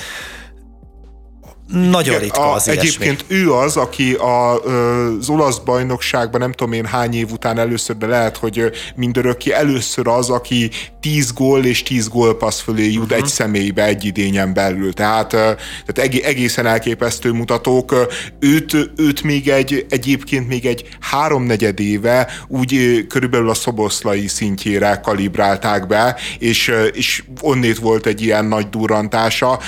[1.72, 6.74] nagyon Igen, ritka az a, Egyébként ő az, aki a, az olasz bajnokságban nem tudom
[6.74, 11.84] én hány év után először, de lehet, hogy mindörökké először az, aki 10 gól és
[11.84, 13.18] 10 gólpassz fölé jut uh-huh.
[13.18, 14.94] egy személybe egy idényen belül.
[14.94, 18.08] Tehát, tehát egészen elképesztő mutatók.
[18.40, 25.88] Őt, őt még egy, egyébként még egy háromnegyed éve úgy körülbelül a szoboszlai szintjére kalibrálták
[25.88, 29.60] be, és, és onnét volt egy ilyen nagy durrantása.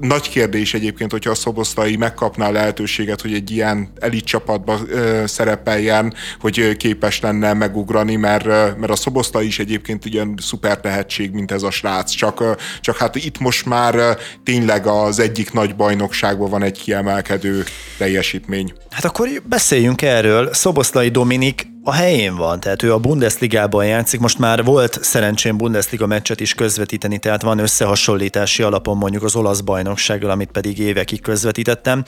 [0.00, 4.78] Nagy kérdés egyébként, hogy hogyha a szoboszlai megkapná lehetőséget, hogy egy ilyen elit csapatba
[5.24, 8.44] szerepeljen, hogy képes lenne megugrani, mert,
[8.78, 12.44] mert a szoboszlai is egyébként ilyen szuper tehetség, mint ez a srác, csak,
[12.80, 17.64] csak hát itt most már tényleg az egyik nagy bajnokságban van egy kiemelkedő
[17.98, 18.72] teljesítmény.
[18.90, 20.54] Hát akkor beszéljünk erről.
[20.54, 26.06] Szoboszlai Dominik a helyén van, tehát ő a Bundesligában játszik, most már volt szerencsém Bundesliga
[26.06, 32.04] meccset is közvetíteni, tehát van összehasonlítási alapon mondjuk az olasz bajnoksággal, amit pedig évekig közvetítettem,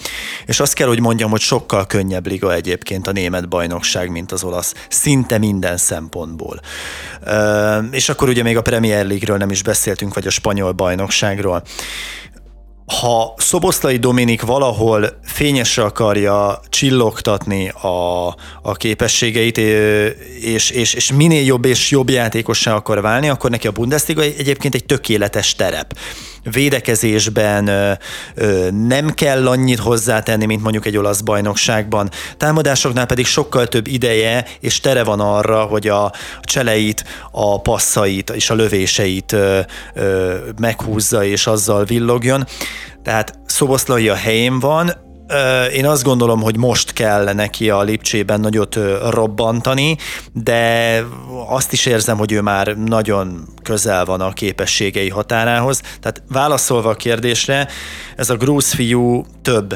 [0.47, 4.45] és azt kell, hogy mondjam, hogy sokkal könnyebb liga egyébként a német bajnokság, mint az
[4.45, 6.61] olasz, szinte minden szempontból.
[7.91, 11.63] És akkor ugye még a Premier League-ről nem is beszéltünk, vagy a spanyol bajnokságról
[12.89, 18.27] ha Szoboszlai Dominik valahol fényesre akarja csillogtatni a,
[18.63, 19.57] a képességeit,
[20.41, 24.75] és, és, és minél jobb és jobb játékossá akar válni, akkor neki a Bundesliga egyébként
[24.75, 25.97] egy tökéletes terep
[26.43, 27.99] védekezésben
[28.87, 32.11] nem kell annyit hozzátenni, mint mondjuk egy olasz bajnokságban.
[32.37, 38.51] Támadásoknál pedig sokkal több ideje és tere van arra, hogy a cseleit, a passzait és
[38.51, 39.37] a lövéseit
[40.61, 42.47] meghúzza és azzal villogjon.
[43.03, 45.07] Tehát Szoboszlai a helyén van,
[45.73, 48.79] én azt gondolom, hogy most kell neki a Lipcsében nagyot
[49.11, 49.97] robbantani,
[50.33, 51.03] de
[51.49, 55.81] azt is érzem, hogy ő már nagyon közel van a képességei határához.
[56.01, 57.69] Tehát válaszolva a kérdésre,
[58.17, 59.75] ez a grúz fiú több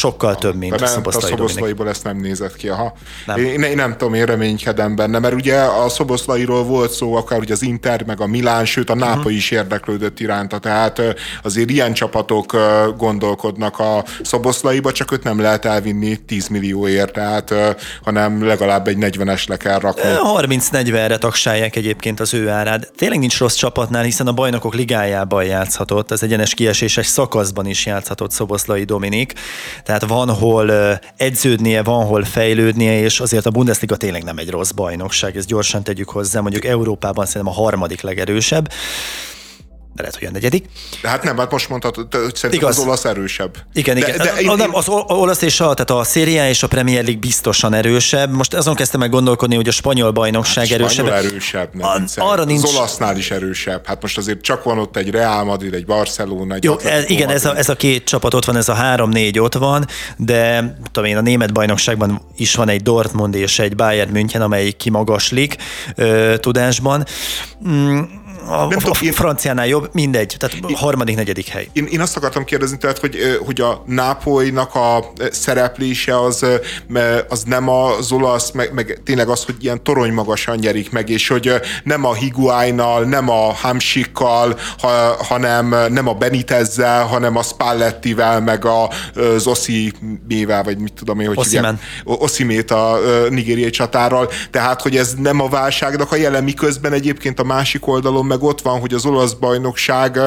[0.00, 2.92] Sokkal több, mint nem, a szoboszlai A szoboszlaiból ezt nem nézett ki, aha.
[3.26, 3.38] Nem.
[3.38, 7.52] Én, én, nem tudom, én reménykedem benne, mert ugye a szoboszlairól volt szó, akár ugye
[7.52, 9.34] az Inter, meg a Milán, sőt a Nápa uh-huh.
[9.34, 11.02] is érdeklődött iránta, tehát
[11.42, 12.56] azért ilyen csapatok
[12.96, 17.54] gondolkodnak a szoboszlaiba, csak őt nem lehet elvinni 10 millióért, tehát,
[18.02, 20.02] hanem legalább egy 40-es le kell rakni.
[20.02, 22.92] 30-40-re taksálják egyébként az ő árát.
[22.96, 28.30] Tényleg nincs rossz csapatnál, hiszen a bajnokok ligájában játszhatott, az egyenes kieséses szakaszban is játszhatott
[28.30, 29.32] Szoboszlai Dominik
[29.90, 34.70] tehát van hol edződnie, van hol fejlődnie, és azért a Bundesliga tényleg nem egy rossz
[34.70, 38.68] bajnokság, ezt gyorsan tegyük hozzá, mondjuk Európában szerintem a harmadik legerősebb
[39.94, 40.66] de lehet, hogy a negyedik.
[41.02, 42.78] De hát nem, hát most mondhatod, szerintem Igaz.
[42.78, 43.56] az olasz erősebb.
[43.72, 44.16] Igen, de, igen.
[44.16, 47.20] De, de én, nem, az olasz és a, tehát a Széria és a Premier League
[47.20, 48.30] biztosan erősebb.
[48.30, 51.06] Most azon kezdtem meg gondolkodni, hogy a spanyol bajnokság hát, erősebb.
[51.06, 52.62] Spanyol erősebb, nem a, arra nincs...
[52.62, 53.86] Az olasznál is erősebb.
[53.86, 57.28] Hát most azért csak van ott egy Real Madrid, egy Barcelona, egy Jó, ez, igen,
[57.28, 61.10] ez a, ez a két csapat ott van, ez a három-négy ott van, de tudom
[61.10, 65.56] én, a német bajnokságban is van egy Dortmund és egy Bayern München, amelyik kimagaslik
[65.94, 67.04] ö, tudásban.
[67.68, 68.00] Mm,
[68.46, 71.68] a, nem tudom, én, franciánál jobb, mindegy, tehát én, harmadik, negyedik hely.
[71.72, 76.46] Én, én azt akartam kérdezni, tehát, hogy, hogy a Nápolynak a szereplése az,
[77.28, 81.28] az nem az olasz, meg, meg tényleg az, hogy ilyen torony magasan nyerik meg, és
[81.28, 81.52] hogy
[81.84, 84.88] nem a Higuájnal, nem a Hamsikkal, ha,
[85.24, 91.26] hanem nem a Benitezzel, hanem a Spallettivel, meg a, az Oszimével, vagy mit tudom én,
[91.26, 91.80] hogy Oszimen.
[92.04, 92.98] Oszimét a
[93.28, 98.26] nigériai csatárral, tehát, hogy ez nem a válságnak a jelen, miközben egyébként a másik oldalon
[98.30, 100.18] meg ott van, hogy az olasz bajnokság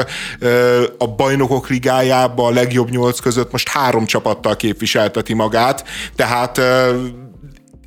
[0.98, 5.84] a bajnokok ligájában a legjobb nyolc között most három csapattal képviselteti magát,
[6.16, 6.62] tehát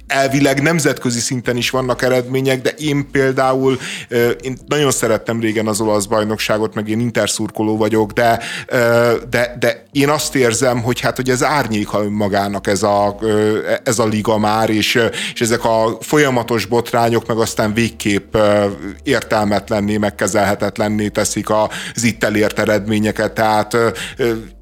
[0.06, 3.78] elvileg nemzetközi szinten is vannak eredmények, de én például
[4.40, 8.40] én nagyon szerettem régen az olasz bajnokságot, meg én interszurkoló vagyok, de,
[9.30, 13.18] de, de én azt érzem, hogy hát, hogy ez árnyéka önmagának ez a,
[13.84, 15.00] ez a liga már, és,
[15.34, 18.36] és ezek a folyamatos botrányok meg aztán végképp
[19.02, 23.76] értelmetlenné, megkezelhetetlenné teszik az itt elért eredményeket, tehát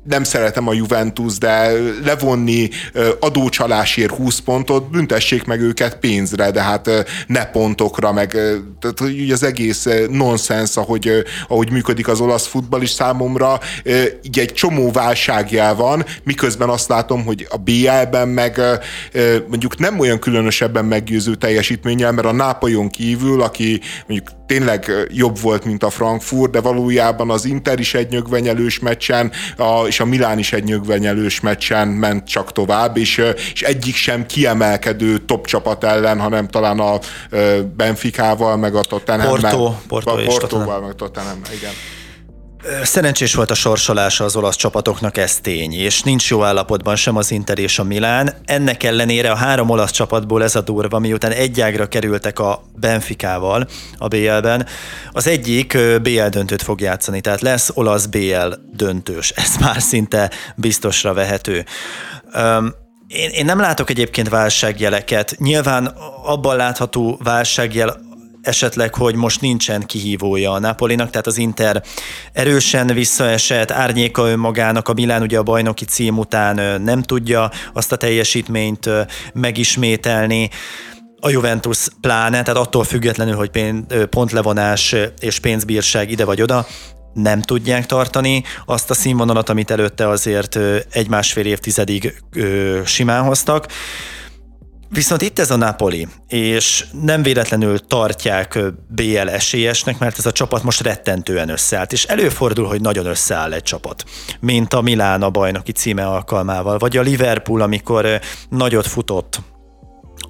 [0.04, 1.72] nem szeretem a Juventus, de
[2.04, 2.68] levonni
[3.20, 6.90] adócsalásért 20 pontot, büntessék meg őket pénzre, de hát
[7.26, 8.30] ne pontokra, meg
[8.80, 13.60] tehát, hogy az egész nonsens, ahogy, ahogy működik az olasz futball is számomra,
[14.22, 18.60] így egy csomó válságjel van, miközben azt látom, hogy a BL-ben meg
[19.48, 25.64] mondjuk nem olyan különösebben meggyőző teljesítménnyel, mert a Nápolyon kívül, aki mondjuk tényleg jobb volt,
[25.64, 30.38] mint a Frankfurt, de valójában az Inter is egy nyögvenyelős meccsen, a, és a Milán
[30.38, 36.20] is egy nyögvenyelős meccsen ment csak tovább, és, és egyik sem kiemelkedő top csapat ellen,
[36.20, 36.98] hanem talán a
[37.76, 39.28] Benficával, meg a Tottenham.
[39.28, 41.72] Porto, Porto a Portóval, meg Tottenham, igen.
[42.82, 47.30] Szerencsés volt a sorsolása az olasz csapatoknak, ez tény, és nincs jó állapotban sem az
[47.30, 48.34] Inter és a Milán.
[48.44, 54.08] Ennek ellenére a három olasz csapatból ez a durva, miután egyágra kerültek a Benficával a
[54.08, 54.66] BL-ben.
[55.12, 59.30] Az egyik BL döntőt fog játszani, tehát lesz olasz BL döntős.
[59.30, 61.64] Ez már szinte biztosra vehető.
[63.06, 65.36] Én, én nem látok egyébként válságjeleket.
[65.38, 65.86] Nyilván
[66.24, 68.00] abban látható válságjel
[68.44, 71.82] esetleg, hogy most nincsen kihívója a Napolinak, tehát az Inter
[72.32, 77.96] erősen visszaesett, árnyéka önmagának, a Milán ugye a bajnoki cím után nem tudja azt a
[77.96, 78.90] teljesítményt
[79.32, 80.50] megismételni
[81.20, 83.50] a Juventus pláne, tehát attól függetlenül, hogy
[84.10, 86.66] pontlevonás és pénzbírság ide vagy oda,
[87.12, 90.58] nem tudják tartani azt a színvonalat, amit előtte azért
[90.90, 92.22] egy-másfél évtizedig
[92.84, 93.66] simán hoztak.
[94.94, 100.62] Viszont itt ez a Napoli, és nem véletlenül tartják BL esélyesnek, mert ez a csapat
[100.62, 104.04] most rettentően összeállt, és előfordul, hogy nagyon összeáll egy csapat,
[104.40, 109.40] mint a Milán a bajnoki címe alkalmával, vagy a Liverpool, amikor nagyot futott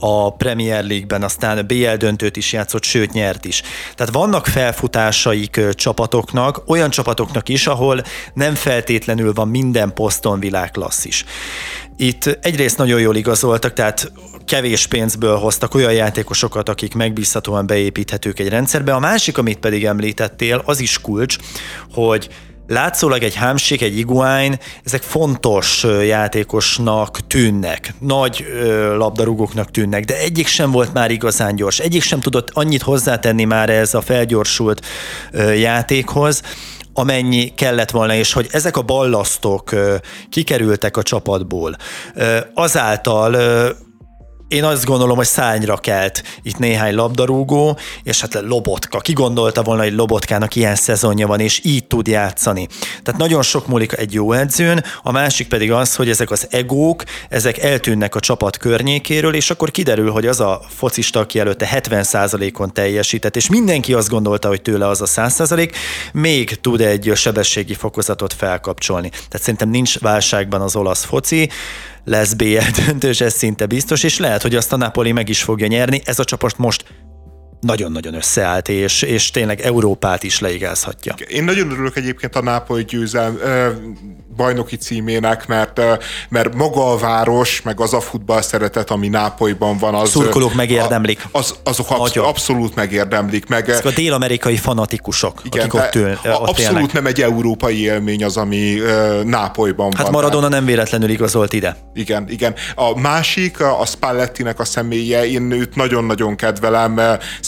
[0.06, 3.62] a Premier League-ben, aztán BL döntőt is játszott, sőt nyert is.
[3.94, 8.02] Tehát vannak felfutásaik csapatoknak, olyan csapatoknak is, ahol
[8.34, 11.24] nem feltétlenül van minden poszton világklasszis.
[11.96, 14.12] Itt egyrészt nagyon jól igazoltak, tehát
[14.44, 18.94] kevés pénzből hoztak olyan játékosokat, akik megbízhatóan beépíthetők egy rendszerbe.
[18.94, 21.36] A másik, amit pedig említettél, az is kulcs,
[21.92, 22.28] hogy
[22.66, 28.44] Látszólag egy hámsik, egy iguány, ezek fontos játékosnak tűnnek, nagy
[28.96, 33.70] labdarúgóknak tűnnek, de egyik sem volt már igazán gyors, egyik sem tudott annyit hozzátenni már
[33.70, 34.86] ez a felgyorsult
[35.56, 36.42] játékhoz,
[36.92, 39.70] amennyi kellett volna, és hogy ezek a ballasztok
[40.30, 41.76] kikerültek a csapatból.
[42.54, 43.36] Azáltal
[44.48, 48.98] én azt gondolom, hogy szányra kelt itt néhány labdarúgó, és hát Lobotka.
[48.98, 52.68] Ki gondolta volna, hogy Lobotkának ilyen szezonja van, és így tud játszani.
[53.02, 57.02] Tehát nagyon sok múlik egy jó edzőn, a másik pedig az, hogy ezek az egók,
[57.28, 62.72] ezek eltűnnek a csapat környékéről, és akkor kiderül, hogy az a focista, aki előtte 70%-on
[62.72, 65.72] teljesített, és mindenki azt gondolta, hogy tőle az a 100%,
[66.12, 69.08] még tud egy sebességi fokozatot felkapcsolni.
[69.08, 71.48] Tehát szerintem nincs válságban az olasz foci,
[72.04, 75.66] lesz BL döntős, ez szinte biztos, és lehet, hogy azt a Napoli meg is fogja
[75.66, 76.00] nyerni.
[76.04, 76.84] Ez a csapat most
[77.64, 81.14] nagyon-nagyon összeállt, és, és tényleg Európát is leigázhatja.
[81.28, 83.38] Én nagyon örülök egyébként a Nápoly győzel,
[84.36, 85.80] bajnoki címének, mert,
[86.28, 90.10] mert maga a város, meg az a futball szeretet, ami Nápolyban van, az...
[90.10, 91.26] Szurkolók megérdemlik.
[91.32, 93.46] Az, azok absz- abszolút megérdemlik.
[93.46, 96.92] Meg, Ezek a dél-amerikai fanatikusok, igen, akik ott, ül, ott Abszolút élnek.
[96.92, 98.78] nem egy európai élmény az, ami
[99.24, 100.04] Nápolyban hát van.
[100.04, 101.76] Hát Maradona nem véletlenül igazolt ide.
[101.94, 102.54] Igen, igen.
[102.74, 107.00] A másik, a Spallettinek a személye, én őt nagyon-nagyon kedvelem,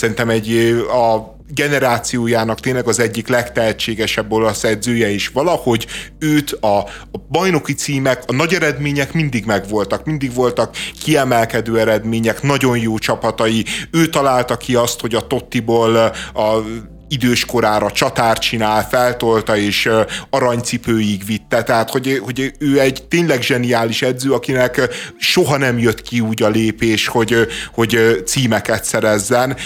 [0.07, 5.29] szerintem egy a generációjának tényleg az egyik legtehetségesebb olasz edzője is.
[5.29, 5.87] Valahogy
[6.19, 12.79] őt a, a bajnoki címek, a nagy eredmények mindig megvoltak, mindig voltak kiemelkedő eredmények, nagyon
[12.79, 13.65] jó csapatai.
[13.91, 15.97] Ő találta ki azt, hogy a Tottiból
[16.35, 16.63] a
[17.09, 19.89] idős korára csatár csinál, feltolta és
[20.31, 24.81] aranycipőig vitte, tehát hogy, hogy ő egy tényleg zseniális edző, akinek
[25.19, 29.57] soha nem jött ki úgy a lépés, hogy, hogy címeket szerezzen.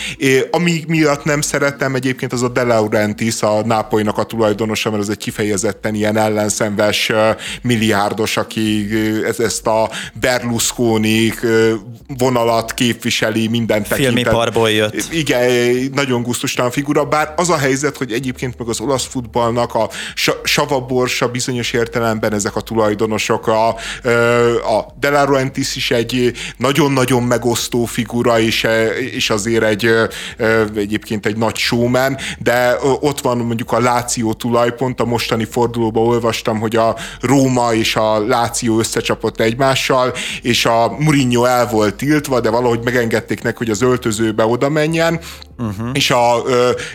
[0.51, 5.11] Ami miatt nem szerettem egyébként az a De Laurentiis, a Nápolynak a tulajdonosa, mert az
[5.11, 7.13] egy kifejezetten ilyen ellenszenves
[7.63, 8.89] milliárdos, aki
[9.39, 9.91] ezt a
[10.21, 11.33] Berlusconi
[12.19, 14.23] vonalat képviseli minden tekintetben.
[14.23, 15.13] Filmiparból jött.
[15.13, 15.51] Igen,
[15.95, 19.89] nagyon gusztustalan figura, bár az a helyzet, hogy egyébként meg az olasz futballnak a
[20.43, 23.47] savaborsa bizonyos értelemben ezek a tulajdonosok.
[23.47, 28.67] A, a De Laurentiis is egy nagyon-nagyon megosztó figura, és,
[29.13, 29.91] és azért egy
[30.77, 36.59] egyébként egy nagy showman, de ott van mondjuk a Láció tulajpont, a mostani fordulóban olvastam,
[36.61, 40.13] hogy a Róma és a Láció összecsapott egymással,
[40.43, 45.21] és a Mourinho el volt tiltva, de valahogy megengedték neki, hogy az öltözőbe oda menjen,
[45.61, 45.89] uh-huh.
[45.93, 46.43] és, a,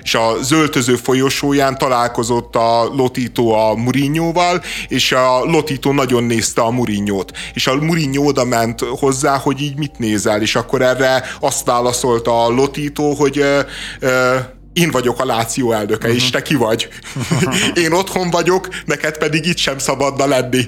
[0.04, 6.72] és a zöltöző folyosóján találkozott a Lotito a Murinyóval, és a Lotito nagyon nézte a
[6.72, 11.66] Murinyót, és a Murinyó oda ment hozzá, hogy így mit nézel, és akkor erre azt
[11.66, 13.60] válaszolta a Lotito, hogy ö,
[14.00, 14.36] ö,
[14.76, 16.24] én vagyok a Láció elnöke, uh-huh.
[16.24, 16.88] és te ki vagy.
[17.84, 20.66] én otthon vagyok, neked pedig itt sem szabadna lenni.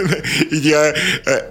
[0.54, 0.74] Így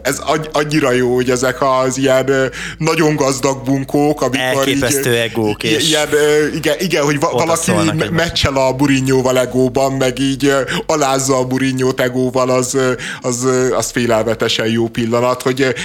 [0.02, 5.64] ez annyira jó, hogy ezek az ilyen nagyon gazdag bunkók, amikor Elképesztő így, egók.
[5.64, 6.08] És ilyen,
[6.56, 7.72] igen, igen, hogy valaki
[8.12, 10.54] meccsel a burinyóval egóban, meg így
[10.86, 12.78] alázza a burinyót egóval, az,
[13.22, 15.76] az, az félelmetesen jó pillanat, hogy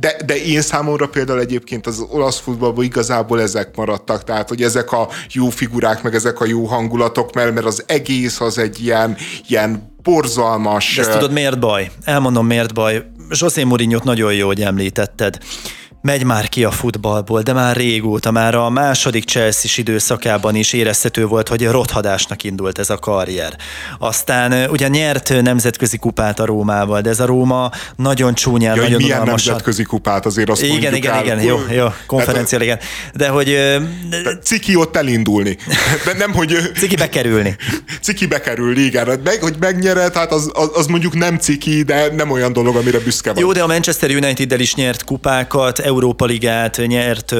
[0.00, 4.92] de, de én számomra például egyébként az olasz futballban igazából ezek maradtak, tehát hogy ezek
[4.92, 9.16] a jó figurák, meg ezek a jó hangulatok, mert, mert az egész az egy ilyen,
[9.48, 10.94] ilyen borzalmas...
[10.94, 11.90] De ezt tudod miért baj?
[12.04, 13.04] Elmondom miért baj.
[13.30, 15.38] José mourinho nagyon jó, hogy említetted
[16.04, 21.26] megy már ki a futballból, de már régóta, már a második chelsea időszakában is érezhető
[21.26, 23.56] volt, hogy rothadásnak indult ez a karrier.
[23.98, 28.96] Aztán ugye nyert nemzetközi kupát a Rómával, de ez a Róma nagyon csúnyán, ja, nagyon
[28.96, 29.46] milyen unalmasan.
[29.46, 32.78] nemzetközi kupát, azért azt Igen, igen, el, igen, jó, jó, konferencia, igen.
[33.14, 33.46] De hogy...
[34.08, 35.56] De ciki ott elindulni.
[36.04, 36.56] De nem, hogy...
[36.76, 37.56] Ciki bekerülni.
[38.02, 39.20] Ciki bekerülni, igen.
[39.24, 42.98] Meg, hogy megnyered, hát az, az, az, mondjuk nem ciki, de nem olyan dolog, amire
[42.98, 43.40] büszke vagy.
[43.40, 47.34] Jó, de a Manchester United-del is nyert kupákat, Európa Ligát nyert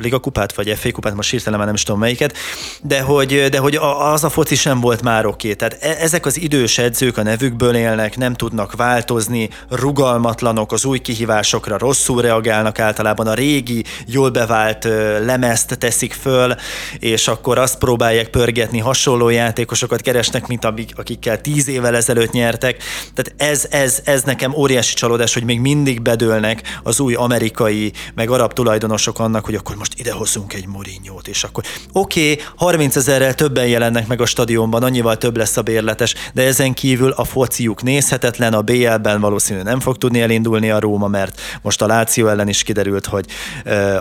[0.00, 2.36] ligakupát, vagy FA kupát, most hirtelen már nem is tudom melyiket,
[2.82, 5.54] de hogy, de hogy az a foci sem volt már oké.
[5.54, 10.98] Tehát e, ezek az idős edzők a nevükből élnek, nem tudnak változni, rugalmatlanok, az új
[10.98, 14.84] kihívásokra rosszul reagálnak általában, a régi, jól bevált
[15.24, 16.54] lemezt teszik föl,
[16.98, 20.64] és akkor azt próbálják pörgetni, hasonló játékosokat keresnek, mint
[20.96, 22.82] akikkel tíz évvel ezelőtt nyertek.
[23.14, 28.30] Tehát ez, ez, ez nekem óriási csalódás, hogy még mindig bedőlnek az új amerikai, meg
[28.30, 32.96] arab tulajdonosok annak, hogy akkor most most idehozunk egy Mourinho-t, és akkor oké, okay, 30
[32.96, 37.24] ezerrel többen jelennek meg a stadionban, annyival több lesz a bérletes, de ezen kívül a
[37.24, 42.28] fociuk nézhetetlen, a BL-ben valószínűleg nem fog tudni elindulni a Róma, mert most a Láció
[42.28, 43.26] ellen is kiderült, hogy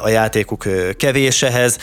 [0.04, 0.66] a játékuk
[0.98, 1.78] kevés ehhez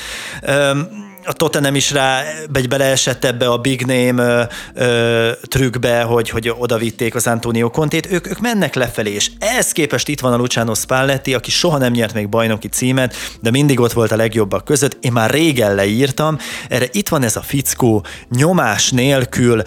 [1.26, 4.42] a Tottenham is rá egy beleesett ebbe a big name ö,
[4.84, 9.72] ö, trükkbe, hogy, hogy oda vitték az Antonio Contét, ők, ők mennek lefelé, és ehhez
[9.72, 13.80] képest itt van a Luciano Spalletti, aki soha nem nyert még bajnoki címet, de mindig
[13.80, 18.04] ott volt a legjobbak között, én már régen leírtam, erre itt van ez a fickó,
[18.30, 19.62] nyomás nélkül,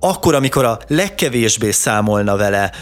[0.00, 2.72] akkor, amikor a legkevésbé számolna vele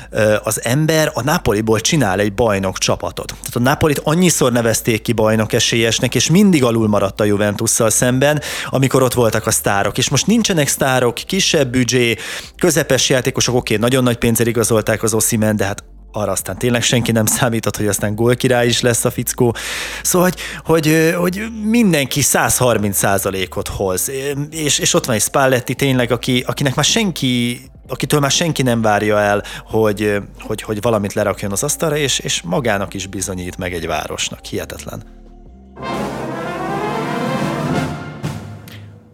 [0.43, 3.27] az ember, a Napoliból csinál egy bajnok csapatot.
[3.27, 8.41] Tehát a Napolit annyiszor nevezték ki bajnok esélyesnek, és mindig alul maradt a Juventusszal szemben,
[8.67, 9.99] amikor ott voltak a sztárok.
[9.99, 12.17] És most nincsenek sztárok, kisebb büdzsé,
[12.57, 15.85] közepes játékosok, oké, nagyon nagy pénzért igazolták az Oszimen, de hát
[16.17, 19.55] arra aztán tényleg senki nem számított, hogy aztán gólkirály is lesz a fickó.
[20.03, 24.11] Szóval, hogy, hogy, hogy mindenki 130% ot hoz,
[24.51, 28.83] és, és ott van egy Spalletti tényleg, aki, akinek már senki akitől már senki nem
[28.83, 33.73] várja el, hogy, hogy, hogy valamit lerakjon az asztalra, és, és magának is bizonyít meg
[33.75, 34.45] egy városnak.
[34.45, 35.03] Hihetetlen.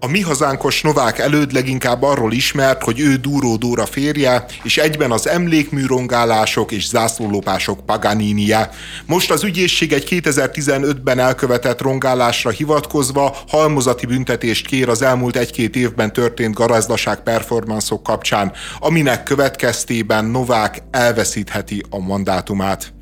[0.05, 5.11] A mi hazánkos Novák előd leginkább arról ismert, hogy ő Dúró Dóra férje, és egyben
[5.11, 8.71] az emlékműrongálások és zászlólopások Paganinie.
[9.07, 16.13] Most az ügyészség egy 2015-ben elkövetett rongálásra hivatkozva halmozati büntetést kér az elmúlt egy-két évben
[16.13, 22.93] történt garázdaság performanszok kapcsán, aminek következtében Novák elveszítheti a mandátumát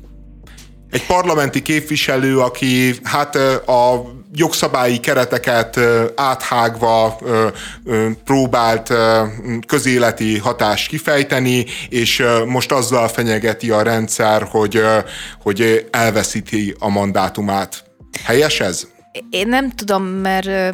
[0.91, 3.35] egy parlamenti képviselő, aki hát
[3.65, 4.03] a
[4.33, 5.79] jogszabályi kereteket
[6.15, 7.19] áthágva
[8.25, 8.93] próbált
[9.67, 14.81] közéleti hatást kifejteni, és most azzal fenyegeti a rendszer, hogy,
[15.41, 17.83] hogy elveszíti a mandátumát.
[18.23, 18.87] Helyes ez?
[19.29, 20.73] Én nem tudom, mert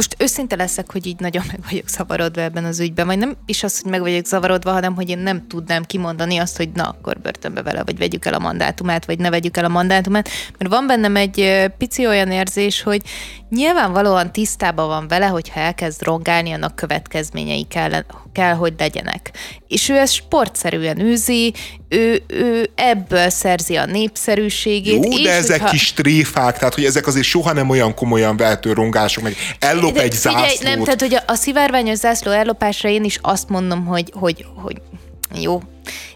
[0.00, 3.62] most őszinte leszek, hogy így nagyon meg vagyok zavarodva ebben az ügyben, vagy nem is
[3.62, 7.20] az, hogy meg vagyok zavarodva, hanem hogy én nem tudnám kimondani azt, hogy na, akkor
[7.20, 10.28] börtönbe vele, vagy vegyük el a mandátumát, vagy ne vegyük el a mandátumát,
[10.58, 13.02] mert van bennem egy pici olyan érzés, hogy
[13.48, 19.30] nyilvánvalóan tisztában van vele, hogyha elkezd rongálni, annak következményei kell, kell, hogy legyenek.
[19.70, 21.54] És ő ezt sportszerűen űzi,
[21.88, 25.04] ő, ő ebből szerzi a népszerűségét.
[25.04, 25.72] Jó, és de ezek hogyha...
[25.72, 30.02] kis tréfák, tehát hogy ezek azért soha nem olyan komolyan vehető rongások, meg ellop De
[30.02, 30.62] egy figyelj, zászlót.
[30.62, 34.76] Nem, tehát hogy a, a szivárványos zászló ellopásra én is azt mondom, hogy, hogy, hogy
[35.34, 35.62] jó,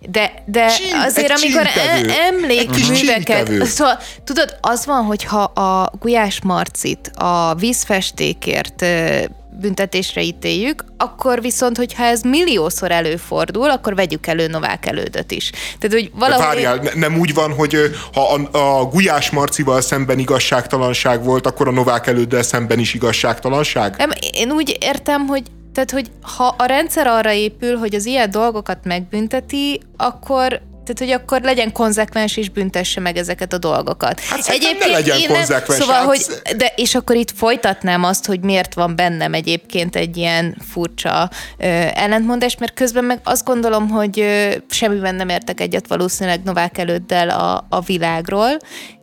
[0.01, 3.67] de, de Csín, azért, amikor e- kis emlékműveket...
[3.67, 8.85] Szóval, tudod, az van, hogyha a Gulyás Marcit a vízfestékért
[9.61, 15.51] büntetésre ítéljük, akkor viszont, hogyha ez milliószor előfordul, akkor vegyük elő Novák elődöt is.
[15.51, 16.47] Tehát, hogy valahol...
[16.47, 17.77] Várjál, ne- nem úgy van, hogy
[18.13, 23.95] ha a, a Gulyás Marcival szemben igazságtalanság volt, akkor a Novák előddel szemben is igazságtalanság?
[23.97, 25.43] Nem, én úgy értem, hogy
[25.75, 31.11] tehát, hogy ha a rendszer arra épül, hogy az ilyen dolgokat megbünteti, akkor tehát, hogy
[31.23, 34.21] akkor legyen konzekvens és büntesse meg ezeket a dolgokat.
[34.21, 36.27] Hát szerintem ne legyen én nem- konzekvens, Szóval, hát- hogy,
[36.57, 41.65] de, és akkor itt folytatnám azt, hogy miért van bennem egyébként egy ilyen furcsa ö,
[41.95, 47.29] ellentmondás, mert közben meg azt gondolom, hogy ö, semmiben nem értek egyet valószínűleg Novák előddel
[47.29, 48.57] a, a világról,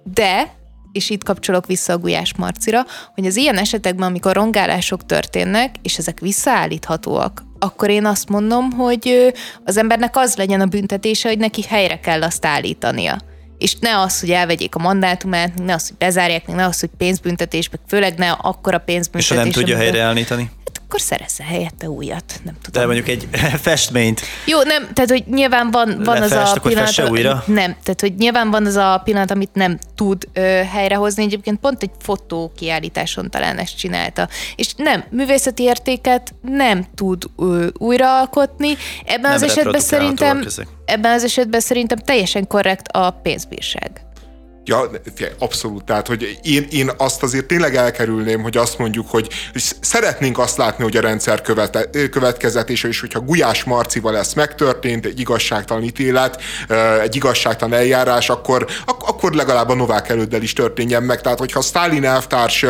[0.03, 0.59] de
[0.91, 5.97] és itt kapcsolok vissza a Gulyás Marcira, hogy az ilyen esetekben, amikor rongálások történnek, és
[5.97, 9.33] ezek visszaállíthatóak, akkor én azt mondom, hogy
[9.65, 13.17] az embernek az legyen a büntetése, hogy neki helyre kell azt állítania.
[13.57, 17.69] És ne az, hogy elvegyék a mandátumát, ne az, hogy bezárják, ne az, hogy pénzbüntetés,
[17.69, 19.37] meg főleg ne akkora És pénzbüntetés.
[19.37, 20.51] ha nem tudja helyreállítani?
[20.91, 22.85] Akkor szerezze helyette újat, nem De tudom.
[22.85, 23.27] mondjuk egy
[23.67, 24.21] festményt.
[24.45, 27.43] Jó, nem, tehát hogy nyilván van, van az Lefest, a akkor pillanat, újra?
[27.47, 31.23] nem, tehát hogy nyilván van az a pillanat, amit nem tud ö, helyrehozni.
[31.23, 34.29] Egyébként pont egy fotó kiállításon talán ezt csinálta.
[34.55, 38.77] És nem, művészeti értéket nem tud ö, újraalkotni.
[39.05, 40.43] Ebben Nem az esetben szerintem
[40.85, 44.01] ebben az esetben szerintem teljesen korrekt a pénzbírság.
[44.65, 44.89] Ja,
[45.39, 45.83] abszolút.
[45.83, 50.57] Tehát, hogy én, én azt azért tényleg elkerülném, hogy azt mondjuk, hogy hogy szeretnénk azt
[50.57, 56.41] látni, hogy a rendszer követe, következetése, és hogyha Gulyás Marcival ez megtörtént, egy igazságtalan ítélet,
[57.01, 61.21] egy igazságtalan eljárás, akkor, ak- akkor legalább a Novák előddel is történjen meg.
[61.21, 62.65] Tehát, hogyha Stalin elvtárs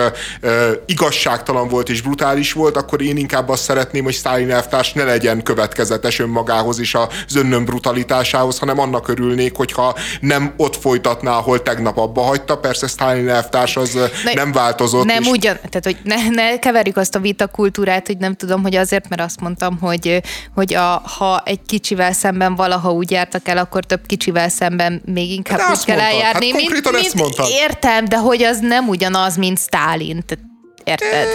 [0.86, 5.44] igazságtalan volt és brutális volt, akkor én inkább azt szeretném, hogy Stalin elvtárs ne legyen
[5.44, 11.80] következetes önmagához és az önnön brutalitásához, hanem annak örülnék, hogyha nem ott folytatná, ahol tegnap
[11.88, 12.58] abba hagyta.
[12.58, 15.06] Persze Stalin elvtárs az Ne- nem változott.
[15.06, 18.62] Nem és ugyan, tehát hogy ne, ne keverjük azt a vita kultúrát, hogy nem tudom,
[18.62, 20.22] hogy azért, mert azt mondtam, hogy,
[20.56, 25.32] hogy a, ha egy kicsivel szemben valaha úgy jártak el, akkor több kicsivel szemben még
[25.32, 26.52] inkább Hát úgy kell mondtad, eljárni.
[26.84, 27.48] hát ezt mondtad.
[27.50, 30.24] Értem, de hogy az nem ugyanaz, mint Stálin.
[30.26, 30.51] Tehát,
[30.84, 31.28] érted?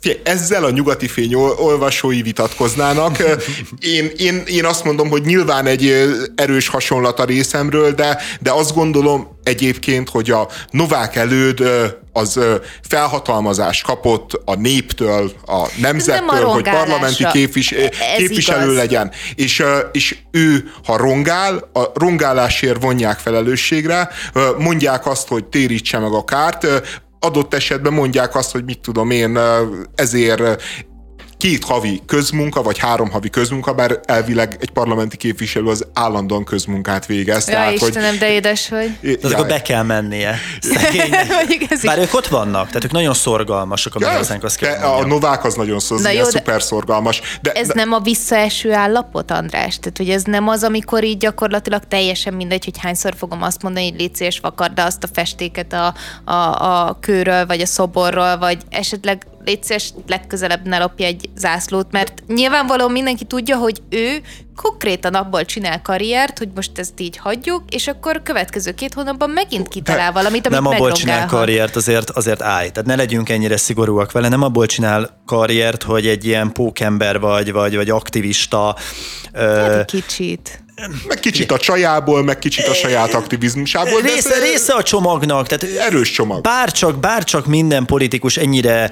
[0.00, 3.16] Figyelj, ezzel a nyugati fény ol- olvasói vitatkoznának.
[3.80, 8.74] Én, én, én azt mondom, hogy nyilván egy erős hasonlat a részemről, de, de azt
[8.74, 11.62] gondolom egyébként, hogy a Novák előd
[12.12, 12.54] az ö,
[12.88, 16.84] felhatalmazást kapott a néptől, a nemzettől, hogy rongálásra.
[16.84, 18.76] parlamenti képvis, ö, Ez képviselő igaz.
[18.76, 19.10] legyen.
[19.34, 19.62] És,
[19.92, 24.08] és ő, ha rongál, a rongálásért vonják felelősségre,
[24.58, 26.66] mondják azt, hogy térítse meg a kárt,
[27.22, 29.38] adott esetben mondják azt, hogy mit tudom én,
[29.94, 30.62] ezért
[31.42, 37.06] két havi közmunka, vagy három havi közmunka, bár elvileg egy parlamenti képviselő az állandóan közmunkát
[37.06, 37.48] végez.
[37.48, 39.18] Ja, Istenem, de édes vagy.
[39.20, 40.38] De akkor be kell mennie.
[41.82, 45.06] Bár ők ott vannak, tehát ők nagyon szorgalmasak, a mi hazánk, azt de kell a.
[45.06, 47.20] Novák az nagyon szó, Na jó, de- szuper szorgalmas.
[47.40, 49.78] De, Ez de, nem a visszaeső állapot, András?
[49.78, 53.90] Tehát, hogy ez nem az, amikor így gyakorlatilag teljesen mindegy, hogy hányszor fogom azt mondani,
[53.90, 58.38] hogy légy szíves, vakard, de azt a festéket a, a, a kőről, vagy a szoborról,
[58.38, 64.22] vagy esetleg légy szíves, legközelebb ne lopja egy zászlót, mert nyilvánvalóan mindenki tudja, hogy ő
[64.56, 69.68] konkrétan abból csinál karriert, hogy most ezt így hagyjuk, és akkor következő két hónapban megint
[69.68, 72.70] kitalál valamit, amit nem abból csinál karriert, azért, azért állj.
[72.70, 74.28] Tehát ne legyünk ennyire szigorúak vele.
[74.28, 78.76] Nem abból csinál karriert, hogy egy ilyen pókember vagy, vagy, vagy aktivista.
[79.34, 80.62] Hát Ö, egy kicsit.
[81.08, 84.00] Meg kicsit a csajából, meg kicsit a saját aktivizmusából.
[84.00, 85.46] de ez, része, része a csomagnak.
[85.46, 86.40] Tehát Erős csomag.
[86.40, 88.90] Bárcsak, bárcsak minden politikus ennyire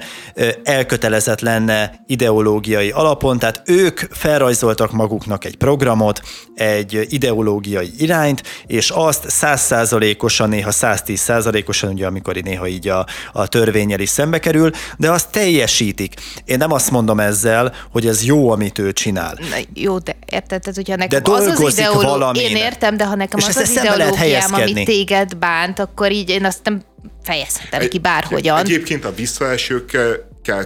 [0.63, 6.21] elkötelezett lenne ideológiai alapon, tehát ők felrajzoltak maguknak egy programot,
[6.55, 13.47] egy ideológiai irányt, és azt százszázalékosan, néha 110 százalékosan, ugye amikor néha így a, a
[13.47, 16.13] törvényel is szembe kerül, de azt teljesítik.
[16.45, 19.37] Én nem azt mondom ezzel, hogy ez jó, amit ő csinál.
[19.49, 22.09] Na, jó, de érted, tehát, hogyha nekem De az az dolgozik ideoló...
[22.09, 22.41] valamin.
[22.41, 24.83] Én értem, de ha nekem És az az ideológiám, ami helyezkedni.
[24.83, 26.81] téged bánt, akkor így én azt nem
[27.23, 28.57] fejezhetem ki bárhogyan.
[28.57, 29.97] Egyébként a visszaesők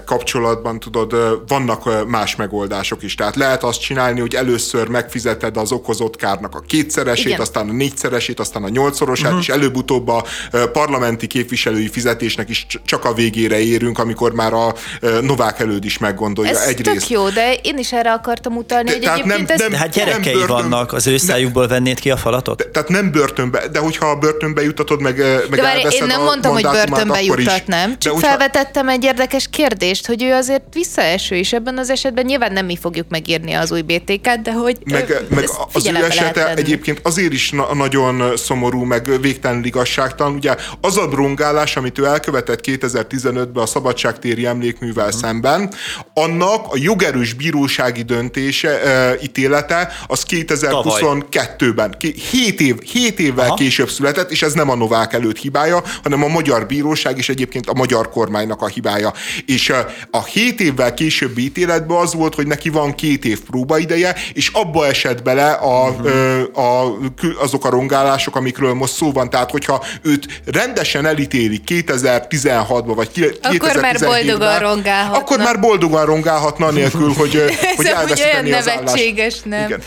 [0.05, 1.15] kapcsolatban tudod,
[1.47, 3.15] vannak más megoldások is.
[3.15, 7.39] Tehát lehet azt csinálni, hogy először megfizeted az okozott kárnak a kétszeresét, Igen.
[7.39, 9.41] aztán a négyszeresét, aztán a nyolcszorosát, uh-huh.
[9.41, 10.25] és előbb-utóbb a
[10.71, 14.73] parlamenti képviselői fizetésnek is csak a végére érünk, amikor már a
[15.21, 16.99] Novák előd is meggondolja Ez egyrészt.
[16.99, 19.59] tök jó, de én is erre akartam utalni, de, hogy tehát nem, ez...
[19.59, 22.57] nem, hát gyerekei nem börtön, vannak, az ő szájukból vennéd ki a falatot?
[22.57, 25.17] De, tehát nem börtönbe, de hogyha a börtönbe jutatod, meg,
[25.49, 30.23] meg de én nem mondtam, hogy börtönbe jutatnám, csak felvetettem egy érdekes kérdést kérdést, hogy
[30.23, 34.41] ő azért visszaeső, és ebben az esetben nyilván nem mi fogjuk megírni az új BTK-t,
[34.41, 39.63] de hogy meg, meg az ő esete egyébként azért is na- nagyon szomorú, meg végtelen
[39.63, 40.33] igazságtalan.
[40.33, 45.19] Ugye az a drongálás, amit ő elkövetett 2015-ben a szabadságtéri emlékművel hmm.
[45.19, 45.73] szemben,
[46.13, 51.95] annak a jogerős bírósági döntése, e, ítélete, az 2022-ben,
[52.31, 53.55] 7, év, 7 évvel Aha.
[53.55, 57.69] később született, és ez nem a Novák előtt hibája, hanem a magyar bíróság és egyébként
[57.69, 59.13] a magyar kormánynak a hibája
[59.55, 59.73] és
[60.11, 64.87] a 7 évvel későbbi ítéletben az volt, hogy neki van két év próbaideje, és abba
[64.87, 66.65] esett bele a, uh-huh.
[66.65, 66.97] a,
[67.41, 69.29] azok a rongálások, amikről most szó van.
[69.29, 75.17] Tehát, hogyha őt rendesen elítélik 2016-ban, vagy 2017-ben, akkor már boldogan rongálhatna.
[75.17, 77.43] Akkor már boldogan rongálhatna, nélkül, hogy,
[77.75, 79.65] hogy elveszíteni az nevetséges, nem?
[79.65, 79.81] Igen.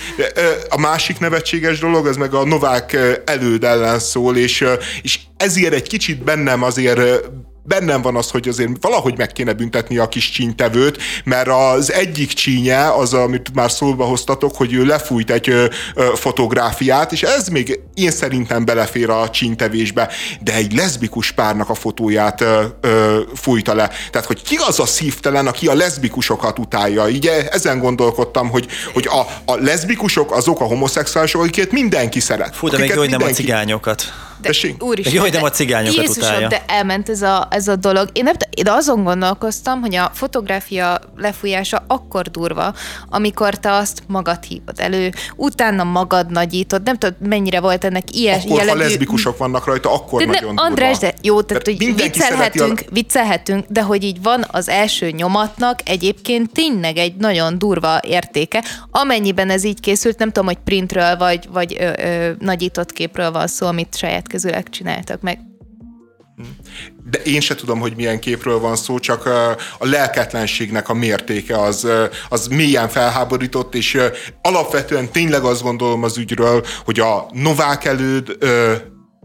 [0.68, 4.64] A másik nevetséges dolog, ez meg a Novák előd ellen szól, és,
[5.02, 7.00] és ezért egy kicsit bennem azért
[7.68, 12.32] bennem van az, hogy azért valahogy meg kéne büntetni a kis csíntevőt, mert az egyik
[12.32, 17.48] csínye, az, amit már szólva hoztatok, hogy ő lefújt egy ö, ö, fotográfiát, és ez
[17.48, 20.10] még én szerintem belefér a csíntevésbe,
[20.40, 23.90] de egy leszbikus párnak a fotóját ö, ö, fújta le.
[24.10, 27.08] Tehát, hogy ki az a szívtelen, aki a leszbikusokat utálja?
[27.08, 32.56] Így ezen gondolkodtam, hogy, hogy a, a leszbikusok azok a homoszexuálisok, akiket mindenki szeret.
[32.56, 34.27] Fú, de még jó, hogy nem a cigányokat.
[34.40, 36.48] De, úristen, jó, hogy nem a cigányokat Jézusom, utálja.
[36.48, 38.08] de elment ez a, ez a dolog.
[38.12, 42.74] Én, nem, én azon gondolkoztam, hogy a fotográfia lefújása akkor durva,
[43.08, 48.44] amikor te azt magad hívod elő, utána magad nagyítod, nem tudod, mennyire volt ennek ilyes
[48.44, 48.78] akkor, jellegű...
[48.78, 52.90] ha leszbikusok vannak rajta, akkor de nagyon ne, András, de jó, tehát hogy viccelhetünk, a...
[52.92, 59.50] viccelhetünk, de hogy így van az első nyomatnak egyébként tényleg egy nagyon durva értéke, amennyiben
[59.50, 63.66] ez így készült, nem tudom, hogy printről vagy, vagy ö, ö, nagyított képről van szó,
[63.66, 63.94] amit
[64.28, 65.38] sajátkezőleg csináltak meg.
[67.10, 69.26] De én se tudom, hogy milyen képről van szó, csak
[69.78, 71.86] a lelketlenségnek a mértéke az,
[72.28, 73.98] az mélyen felháborított, és
[74.42, 78.36] alapvetően tényleg azt gondolom az ügyről, hogy a Novák előd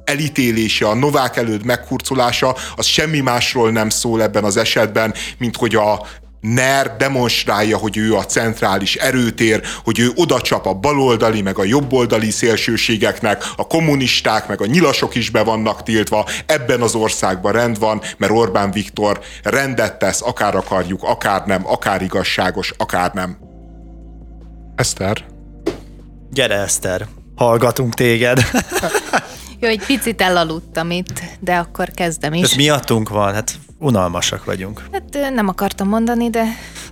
[0.03, 5.75] elítélése, a Novák előd meghurcolása, az semmi másról nem szól ebben az esetben, mint hogy
[5.75, 6.07] a
[6.43, 11.63] NER demonstrálja, hogy ő a centrális erőtér, hogy ő oda csap a baloldali, meg a
[11.63, 17.79] jobboldali szélsőségeknek, a kommunisták, meg a nyilasok is be vannak tiltva, ebben az országban rend
[17.79, 23.37] van, mert Orbán Viktor rendet tesz, akár akarjuk, akár nem, akár igazságos, akár nem.
[24.75, 25.25] Eszter?
[26.31, 28.39] Gyere, Eszter, hallgatunk téged.
[29.59, 32.43] Jó, egy picit elaludtam itt, de akkor kezdem is.
[32.43, 34.81] Ez miattunk van, hát unalmasak vagyunk.
[34.91, 36.43] Hát nem akartam mondani, de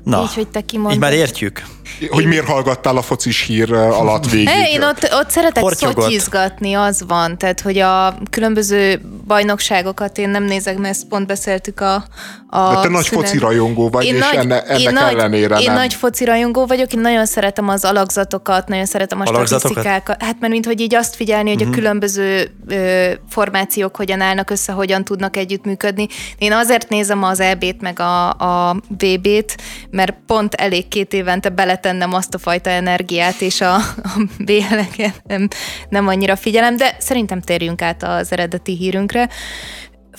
[0.04, 0.94] Na, így, hogy te kimondod.
[0.94, 1.62] Így már értjük.
[2.10, 4.50] Hogy miért hallgattál a focis hír alatt végig?
[4.50, 7.38] Hey, én ott, ott szeretek szotyizgatni, az van.
[7.38, 12.04] Tehát, hogy a különböző bajnokságokat én nem nézek, mert ezt pont beszéltük a,
[12.50, 15.66] a De te nagy foci rajongó vagy, én és nagy, enne, ennek én ellenére Én
[15.66, 15.76] nem.
[15.76, 20.24] nagy foci rajongó vagyok, én nagyon szeretem az alakzatokat, nagyon szeretem a statisztikákat.
[20.24, 21.68] Hát mert mint hogy így azt figyelni, hogy uh-huh.
[21.68, 21.80] a mhm.
[21.80, 26.08] különböző ö, formációk hogyan állnak össze, hogyan tudnak együttműködni.
[26.38, 32.14] Én azért nézem az EB-t meg a, a VB-t, mert pont elég két évente beletennem
[32.14, 33.82] azt a fajta energiát, és a, a
[34.40, 35.48] BL-eket nem,
[35.90, 39.30] nem annyira figyelem, de szerintem térjünk át az eredeti hírünkre.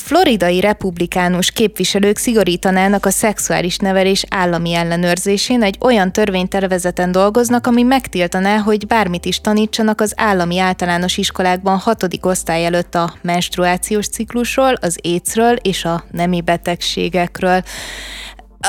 [0.04, 8.56] Floridai republikánus képviselők szigorítanának a szexuális nevelés állami ellenőrzésén egy olyan törvénytervezeten dolgoznak, ami megtiltaná,
[8.56, 14.98] hogy bármit is tanítsanak az állami általános iskolákban hatodik osztály előtt a menstruációs ciklusról, az
[15.02, 17.62] écről és a nemi betegségekről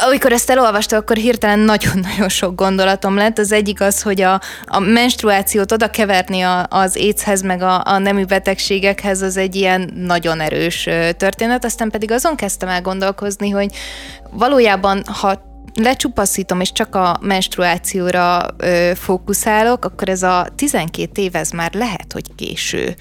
[0.01, 3.37] amikor ezt elolvastam, akkor hirtelen nagyon-nagyon sok gondolatom lett.
[3.37, 7.97] Az egyik az, hogy a, a menstruációt oda keverni a, az échez, meg a, a
[7.97, 11.65] nemű betegségekhez, az egy ilyen nagyon erős történet.
[11.65, 13.75] Aztán pedig azon kezdtem el gondolkozni, hogy
[14.31, 21.49] valójában, ha lecsupaszítom, és csak a menstruációra ö, fókuszálok, akkor ez a 12 év, ez
[21.49, 22.95] már lehet, hogy késő.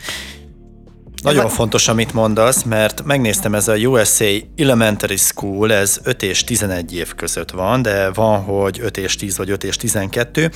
[1.23, 4.25] Nagyon fontos, amit mondasz, mert megnéztem, ez a USA
[4.57, 9.37] Elementary School, ez 5 és 11 év között van, de van, hogy 5 és 10
[9.37, 10.51] vagy 5 és 12.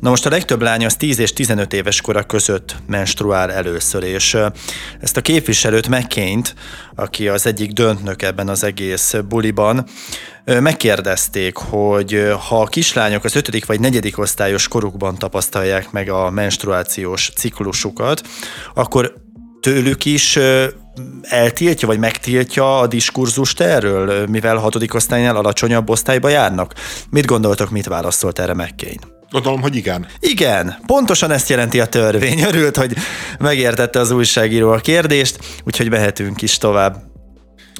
[0.00, 4.36] Na most a legtöbb lány az 10 és 15 éves kora között menstruál először, és
[5.00, 6.54] ezt a képviselőt McCain-t,
[6.94, 9.84] aki az egyik döntnök ebben az egész buliban,
[10.44, 17.30] megkérdezték, hogy ha a kislányok az ötödik vagy negyedik osztályos korukban tapasztalják meg a menstruációs
[17.36, 18.22] ciklusukat,
[18.74, 19.28] akkor
[19.60, 20.38] tőlük is
[21.22, 26.74] eltiltja, vagy megtiltja a diskurzust erről, mivel hatodik osztálynál alacsonyabb osztályba járnak?
[27.10, 29.00] Mit gondoltok, mit válaszolt erre McCain?
[29.30, 30.06] Gondolom, hogy igen.
[30.20, 32.40] Igen, pontosan ezt jelenti a törvény.
[32.40, 32.96] Örült, hogy
[33.38, 37.09] megértette az újságíró a kérdést, úgyhogy mehetünk is tovább.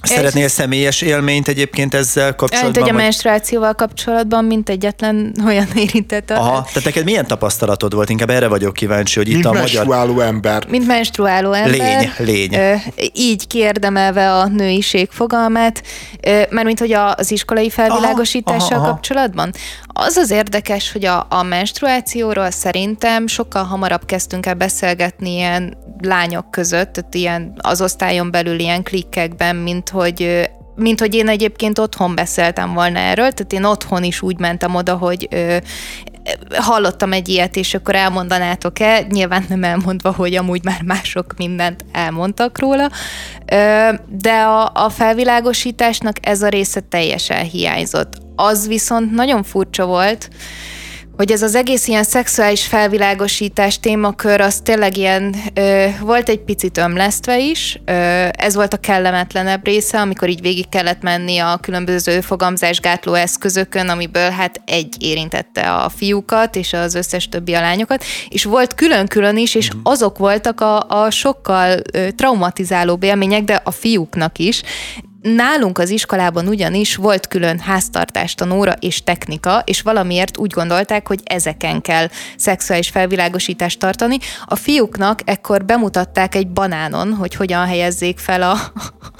[0.02, 0.50] Szeretnél és...
[0.50, 2.82] személyes élményt egyébként ezzel kapcsolatban?
[2.82, 6.30] Egy a menstruációval kapcsolatban, mint egyetlen olyan érintett.
[6.30, 8.10] Aha, tehát neked milyen tapasztalatod volt?
[8.10, 9.64] Inkább erre vagyok kíváncsi, hogy mint itt a magyar...
[9.64, 10.66] menstruáló ember.
[10.68, 12.10] Mint menstruáló ember.
[12.18, 12.54] Lény, lény.
[12.54, 12.74] Ö,
[13.12, 15.82] így kiérdemelve a nőiség fogalmát,
[16.22, 18.92] ö, mert mint hogy az iskolai felvilágosítással aha, aha, aha.
[18.92, 19.52] kapcsolatban.
[19.86, 26.50] Az az érdekes, hogy a, a menstruációról szerintem sokkal hamarabb kezdtünk el beszélgetni ilyen lányok
[26.50, 32.14] között, tehát ilyen az osztályon belül ilyen klikkekben, mint hogy mint hogy én egyébként otthon
[32.14, 35.56] beszéltem volna erről, tehát én otthon is úgy mentem oda, hogy ö,
[36.54, 42.58] hallottam egy ilyet, és akkor elmondanátok-e, nyilván nem elmondva, hogy amúgy már mások mindent elmondtak
[42.58, 42.90] róla,
[43.52, 48.12] ö, de a, a felvilágosításnak ez a része teljesen hiányzott.
[48.36, 50.30] Az viszont nagyon furcsa volt,
[51.20, 56.78] hogy ez az egész ilyen szexuális felvilágosítás témakör, az tényleg ilyen, ö, volt egy picit
[56.78, 57.92] ömlesztve is, ö,
[58.30, 64.30] ez volt a kellemetlenebb része, amikor így végig kellett menni a különböző fogamzásgátló eszközökön, amiből
[64.30, 69.54] hát egy érintette a fiúkat, és az összes többi a lányokat, és volt külön-külön is,
[69.54, 69.80] és mhm.
[69.82, 74.62] azok voltak a, a sokkal ö, traumatizálóbb élmények, de a fiúknak is,
[75.22, 81.80] Nálunk az iskolában ugyanis volt külön háztartástanóra és technika, és valamiért úgy gondolták, hogy ezeken
[81.80, 84.18] kell szexuális felvilágosítást tartani.
[84.44, 88.72] A fiúknak ekkor bemutatták egy banánon, hogy hogyan helyezzék fel a...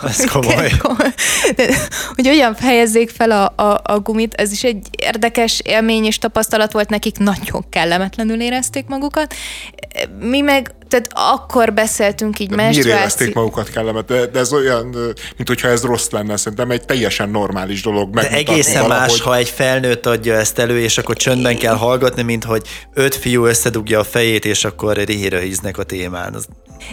[0.07, 0.71] Ez komoly.
[2.15, 4.35] hogy hogyan helyezzék fel a, a, a gumit.
[4.35, 9.35] Ez is egy érdekes élmény és tapasztalat volt nekik, nagyon kellemetlenül érezték magukat.
[10.19, 12.83] Mi meg tehát akkor beszéltünk így menstruáció...
[12.83, 14.05] Miért érezték magukat kellemet?
[14.05, 14.87] De, de ez olyan,
[15.37, 18.11] mint hogyha ez rossz lenne, szerintem egy teljesen normális dolog.
[18.11, 19.09] De egészen valahogy.
[19.09, 22.63] más, ha egy felnőtt adja ezt elő, és akkor csöndben kell hallgatni, mint hogy
[22.95, 26.37] öt fiú összedugja a fejét, és akkor rihírőhíznek a témán.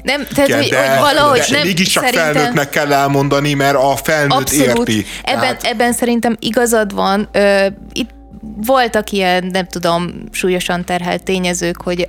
[0.03, 1.61] Nem, tehát Igen, hogy, de, hogy valahogy de nem.
[1.61, 2.33] Mégiscsak szerintem...
[2.33, 4.89] felnőttnek kell elmondani, mert a felnőtt Abszolút.
[4.89, 5.05] érti.
[5.23, 5.63] Ebben, tehát...
[5.63, 7.29] ebben szerintem igazad van.
[7.31, 8.09] Ö, itt
[8.55, 12.05] voltak ilyen, nem tudom, súlyosan terhelt tényezők, hogy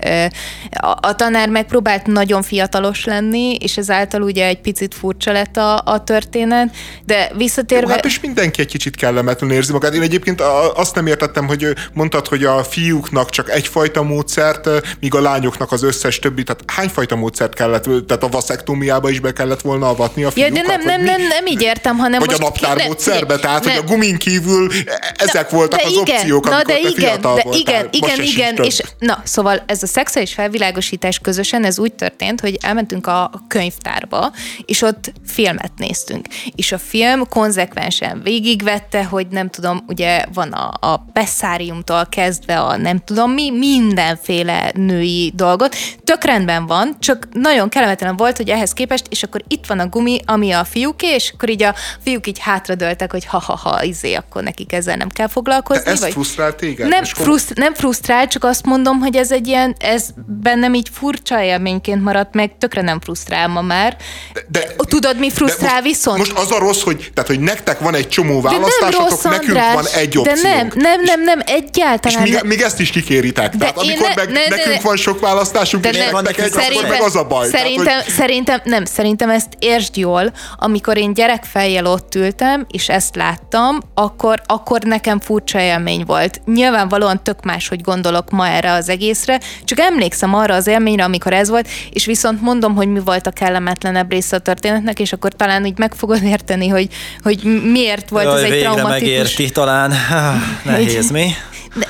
[0.70, 5.82] a, a tanár megpróbált nagyon fiatalos lenni, és ezáltal ugye egy picit furcsa lett a,
[5.84, 6.74] a történet,
[7.04, 7.86] de visszatérve...
[7.86, 9.94] Jó, hát és mindenki egy kicsit kellemetlen érzi magát.
[9.94, 10.40] Én egyébként
[10.74, 14.68] azt nem értettem, hogy mondtad, hogy a fiúknak csak egyfajta módszert,
[15.00, 19.32] míg a lányoknak az összes többi, tehát hányfajta módszert kellett, tehát a vaszektómiába is be
[19.32, 20.56] kellett volna avatni a fiúkat?
[20.56, 22.40] Ja, de nem, nem, nem, nem, így értem, hanem Vagy most...
[22.40, 24.70] a naptár módszerbe, tehát nem, hogy a gumin kívül
[25.16, 29.20] ezek voltak az igen, opciók, na, de igen, de voltál, igen, igen, igen, és na,
[29.24, 34.32] szóval ez a szexuális felvilágosítás közösen, ez úgy történt, hogy elmentünk a könyvtárba,
[34.64, 36.26] és ott filmet néztünk.
[36.56, 42.76] És a film konzekvensen végigvette, hogy nem tudom, ugye van a, a Pessáriumtól kezdve a
[42.76, 45.76] nem tudom mi, mindenféle női dolgot.
[46.04, 49.88] Tök rendben van, csak nagyon kellemetlen volt, hogy ehhez képest, és akkor itt van a
[49.88, 54.42] gumi, ami a fiúké, és akkor így a fiúk így hátradőltek, hogy ha-ha-ha, izé, akkor
[54.42, 55.84] nekik ezzel nem kell foglalkozni.
[55.84, 56.88] De ezt vagy frusztrál téged?
[56.88, 61.42] Nem, fruszt, nem frusztrál, csak azt mondom, hogy ez egy ilyen, ez bennem így furcsa
[61.42, 63.96] élményként maradt meg, tökre nem frusztrál ma már.
[64.32, 66.18] De, de, Tudod, mi frusztrál most, viszont?
[66.18, 69.74] Most az a rossz, hogy, tehát, hogy nektek van egy csomó választásotok, rossz, nekünk András,
[69.74, 70.42] van egy opciónk.
[70.42, 72.26] De nem, nem, nem, nem, egyáltalán.
[72.26, 73.50] És még, még ezt is kikéritek.
[73.50, 76.38] De tehát amikor ne, meg ne, nekünk ne, van sok választásunk, de és ne, nektek
[76.38, 77.48] egy, akkor meg az a baj.
[77.48, 78.14] Szerintem, tehát, hogy...
[78.14, 84.42] szerintem, nem, szerintem ezt értsd jól, amikor én gyerekfejjel ott ültem, és ezt láttam, akkor,
[84.46, 86.40] akkor nekem furcsa élmény volt.
[86.46, 91.32] Nyilvánvalóan tök más, hogy gondolok ma erre az egészre, csak emlékszem arra az élményre, amikor
[91.32, 95.32] ez volt, és viszont mondom, hogy mi volt a kellemetlenebb része a történetnek, és akkor
[95.32, 96.88] talán úgy meg fogod érteni, hogy,
[97.22, 99.00] hogy miért volt Jaj, ez egy traumatikus...
[99.00, 99.92] megérti talán.
[100.64, 101.30] Nehéz, mi?
[101.74, 101.88] De,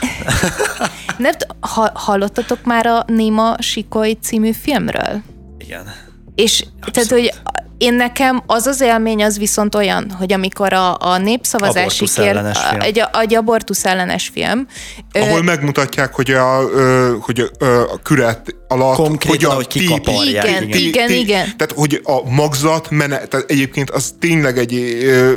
[1.16, 5.20] nem, ha, hallottatok már a Néma Sikoly című filmről?
[5.58, 5.94] Igen.
[6.34, 6.92] És Abszolút.
[6.92, 7.32] tehát, hogy
[7.78, 12.40] én nekem az az élmény az viszont olyan, hogy amikor a, a népszavazási kér,
[12.78, 14.66] egy, egy abortusz ellenes film.
[15.12, 20.26] Ahol ö, megmutatják, hogy a, ö, hogy a, a küret alatt Konkrétan, hogy, a hogy
[20.26, 21.56] Igen, igen, igen, igen.
[21.56, 24.74] Tehát, hogy a magzat menet, tehát egyébként az tényleg egy
[25.04, 25.32] ö,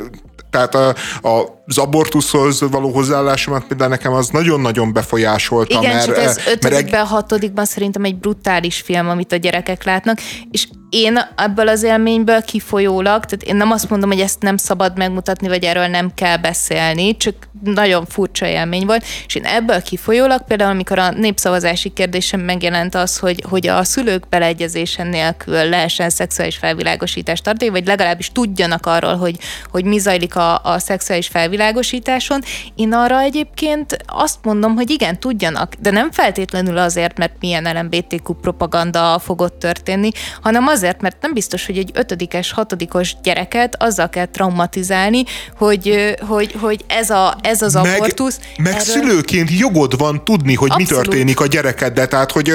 [0.49, 5.79] tehát a, a, az abortuszhoz való hozzáállásomat például nekem az nagyon-nagyon befolyásolta.
[5.79, 7.07] Igen, mert, csak ez ötödikben, egy...
[7.07, 10.17] hatodikban szerintem egy brutális film, amit a gyerekek látnak,
[10.51, 14.97] és én ebből az élményből kifolyólag, tehát én nem azt mondom, hogy ezt nem szabad
[14.97, 20.43] megmutatni, vagy erről nem kell beszélni, csak nagyon furcsa élmény volt, és én ebből kifolyólag
[20.47, 26.57] például, amikor a népszavazási kérdésem megjelent az, hogy, hogy a szülők beleegyezése nélkül lehessen szexuális
[26.57, 29.37] felvilágosítást tartani, vagy legalábbis tudjanak arról, hogy,
[29.69, 31.27] hogy mi zajlik a, a szexuális
[31.61, 32.41] felvilágosításon,
[32.75, 38.33] én arra egyébként azt mondom, hogy igen, tudjanak, de nem feltétlenül azért, mert milyen LMBTQ
[38.33, 40.09] propaganda fogott történni,
[40.41, 45.23] hanem az azért, mert nem biztos, hogy egy ötödikes, hatodikos gyereket azzal kell traumatizálni,
[45.57, 48.39] hogy, hogy, hogy ez, a, ez az meg, abortusz.
[48.57, 48.81] Meg erről...
[48.81, 50.89] szülőként jogod van tudni, hogy Abszolút.
[50.89, 52.53] mi történik a gyerekeddel, tehát hogy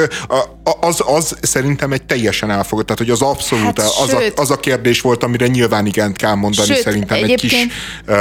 [0.80, 4.50] az, az szerintem egy teljesen elfogott, tehát hogy az abszolút hát, az, sőt, a, az
[4.50, 7.66] a kérdés volt, amire nyilván igent kell mondani sőt, szerintem egy kis
[8.06, 8.16] uh,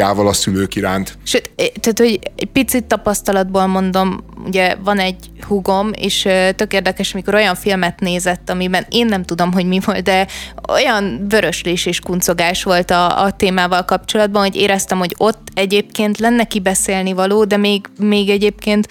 [0.00, 1.18] empátiával a szülők iránt.
[1.24, 5.16] Sőt, tehát hogy egy picit tapasztalatból mondom, ugye van egy
[5.46, 10.02] húgom, és tök érdekes, amikor olyan filmet nézett, amiben én nem tudom, hogy mi volt,
[10.02, 10.26] de
[10.68, 16.44] olyan vöröslés és kuncogás volt a, a témával kapcsolatban, hogy éreztem, hogy ott egyébként lenne
[16.44, 18.88] kibeszélni való, de még, még egyébként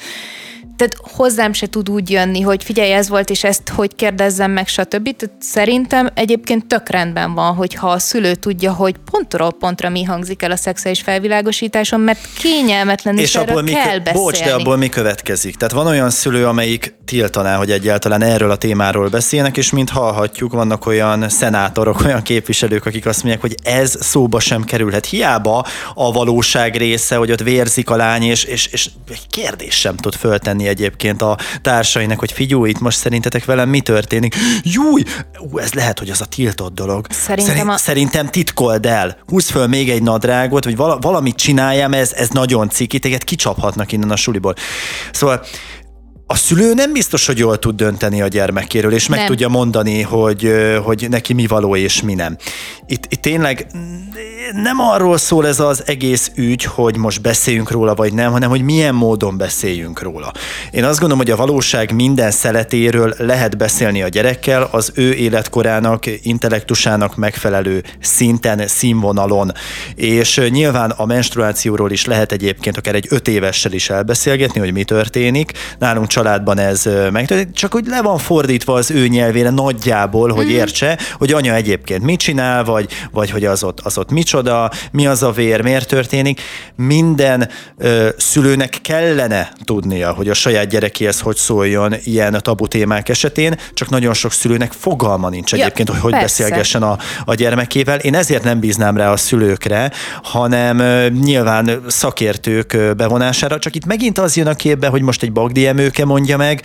[0.83, 4.67] tehát hozzám se tud úgy jönni, hogy figyelj, ez volt, és ezt hogy kérdezzem meg,
[4.67, 5.15] stb.
[5.15, 10.41] Tehát szerintem egyébként tök rendben van, hogyha a szülő tudja, hogy pontról pontra mi hangzik
[10.41, 14.19] el a szexuális felvilágosításon, mert kényelmetlen, és, és abból mi kell beszélni.
[14.19, 15.55] Bocs, de abból mi következik?
[15.55, 20.51] Tehát van olyan szülő, amelyik tiltaná, hogy egyáltalán erről a témáról beszélnek, és mint hallhatjuk,
[20.51, 25.05] vannak olyan szenátorok, olyan képviselők, akik azt mondják, hogy ez szóba sem kerülhet.
[25.05, 29.95] Hiába a valóság része, hogy ott vérzik a lány, és, és, és egy kérdés sem
[29.95, 34.35] tud föltenni egyébként a társainak, hogy figyelj, itt most szerintetek velem mi történik?
[34.63, 35.03] Júj,
[35.39, 37.05] ú, ez lehet, hogy az a tiltott dolog.
[37.09, 37.77] Szerintem, Szerint, a...
[37.77, 42.69] szerintem titkold el, húzz föl még egy nadrágot, vagy vala, valamit csináljam, ez, ez nagyon
[42.69, 44.53] ciki, téged kicsaphatnak innen a suliból.
[45.11, 45.45] Szóval
[46.33, 49.27] a szülő nem biztos, hogy jól tud dönteni a gyermekéről, és meg nem.
[49.27, 50.53] tudja mondani, hogy,
[50.83, 52.37] hogy neki mi való és mi nem.
[52.87, 53.67] Itt, itt tényleg
[54.53, 58.61] nem arról szól ez az egész ügy, hogy most beszéljünk róla vagy nem, hanem hogy
[58.61, 60.31] milyen módon beszéljünk róla.
[60.71, 66.05] Én azt gondolom, hogy a valóság minden szeletéről lehet beszélni a gyerekkel, az ő életkorának,
[66.23, 69.51] intellektusának megfelelő szinten, színvonalon.
[69.95, 74.83] És nyilván a menstruációról is lehet egyébként akár egy öt évessel is elbeszélgetni, hogy mi
[74.83, 75.51] történik.
[75.79, 80.55] Nálunk családban ez megtörténik, csak hogy le van fordítva az ő nyelvére nagyjából, hogy mhm.
[80.55, 85.07] értse, hogy anya egyébként mit csinál, vagy, vagy hogy az ott, az ott micsoda, mi
[85.07, 86.41] az a vér, miért történik.
[86.75, 93.59] Minden ö, szülőnek kellene tudnia, hogy a saját gyerekéhez hogy szóljon ilyen tabu témák esetén,
[93.73, 96.43] csak nagyon sok szülőnek fogalma nincs egyébként, ja, hogy hogy persze.
[96.43, 97.99] beszélgessen a, a gyermekével.
[97.99, 99.91] Én ezért nem bíznám rá a szülőkre,
[100.23, 105.31] hanem ö, nyilván szakértők bevonására, csak itt megint az jön a képbe, hogy most egy
[105.31, 106.61] Bagdi emőke Béke mondja meg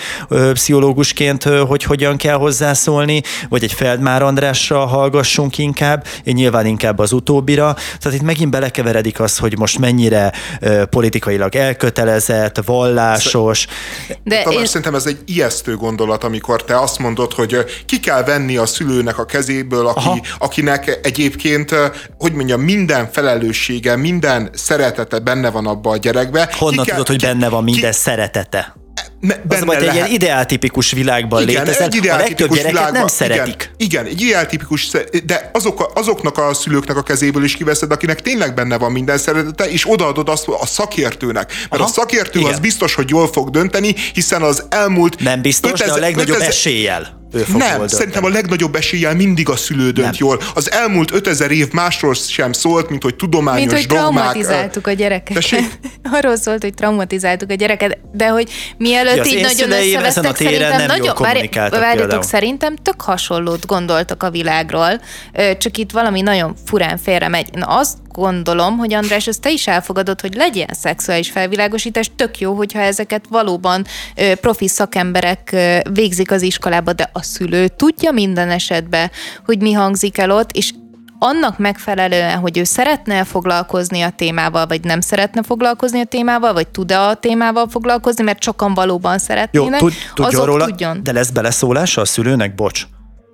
[0.53, 7.13] pszichológusként, hogy hogyan kell hozzászólni, vagy egy Feldmár Andrásra hallgassunk inkább, én nyilván inkább az
[7.13, 7.77] utóbbira.
[7.99, 10.33] Tehát itt megint belekeveredik az, hogy most mennyire
[10.91, 13.67] politikailag elkötelezett, vallásos.
[14.25, 14.67] De Tamás, én...
[14.67, 19.19] szerintem ez egy ijesztő gondolat, amikor te azt mondod, hogy ki kell venni a szülőnek
[19.19, 21.75] a kezéből, aki, akinek egyébként,
[22.19, 26.49] hogy mondjam, minden felelőssége, minden szeretete benne van abba a gyerekbe.
[26.59, 28.77] Honnan ki tudod, kell, hogy benne van minden ki, szeretete?
[29.49, 31.87] Az majd egy ilyen ideáltipikus világban igen, létezel.
[31.87, 33.71] Egy ideál a legtöbb világban, nem szeretik.
[33.77, 34.91] Igen, igen egy ideáltipikus,
[35.25, 39.71] de azok, azoknak a szülőknek a kezéből is kiveszed, akinek tényleg benne van minden szeretete,
[39.71, 41.49] és odaadod azt a szakértőnek.
[41.49, 42.53] Mert Aha, a szakértő igen.
[42.53, 45.21] az biztos, hogy jól fog dönteni, hiszen az elmúlt...
[45.21, 49.15] Nem biztos, 5000, de a legnagyobb 5000, eséllyel ő fog Nem, szerintem a legnagyobb eséllyel
[49.15, 50.15] mindig a szülő dönt nem.
[50.19, 50.41] jól.
[50.55, 54.13] Az elmúlt 5000 év másról sem szólt, mint hogy tudományos mint, hogy dogmák.
[54.13, 55.45] traumatizáltuk a gyereket.
[56.17, 61.15] Arról szólt, hogy traumatizáltuk a gyereket, de hogy mielőtt ja, így nagyon összevesztek, szerintem nagyon,
[61.71, 65.01] várjatok, szerintem tök hasonlót gondoltak a világról,
[65.59, 67.49] csak itt valami nagyon furán félre megy.
[67.53, 72.55] Na azt gondolom, hogy András, ezt te is elfogadod, hogy legyen szexuális felvilágosítás, tök jó,
[72.55, 73.85] hogyha ezeket valóban
[74.41, 75.57] profi szakemberek
[75.93, 79.11] végzik az iskolába, de a szülő tudja minden esetben,
[79.45, 80.73] hogy mi hangzik el ott, és
[81.19, 86.69] annak megfelelően, hogy ő szeretne foglalkozni a témával, vagy nem szeretne foglalkozni a témával, vagy
[86.69, 91.03] tud-e a témával foglalkozni, mert sokan valóban szeretnének, Jó, tud, tudjon róla, tudjon.
[91.03, 92.55] De lesz beleszólása a szülőnek?
[92.55, 92.87] Bocs.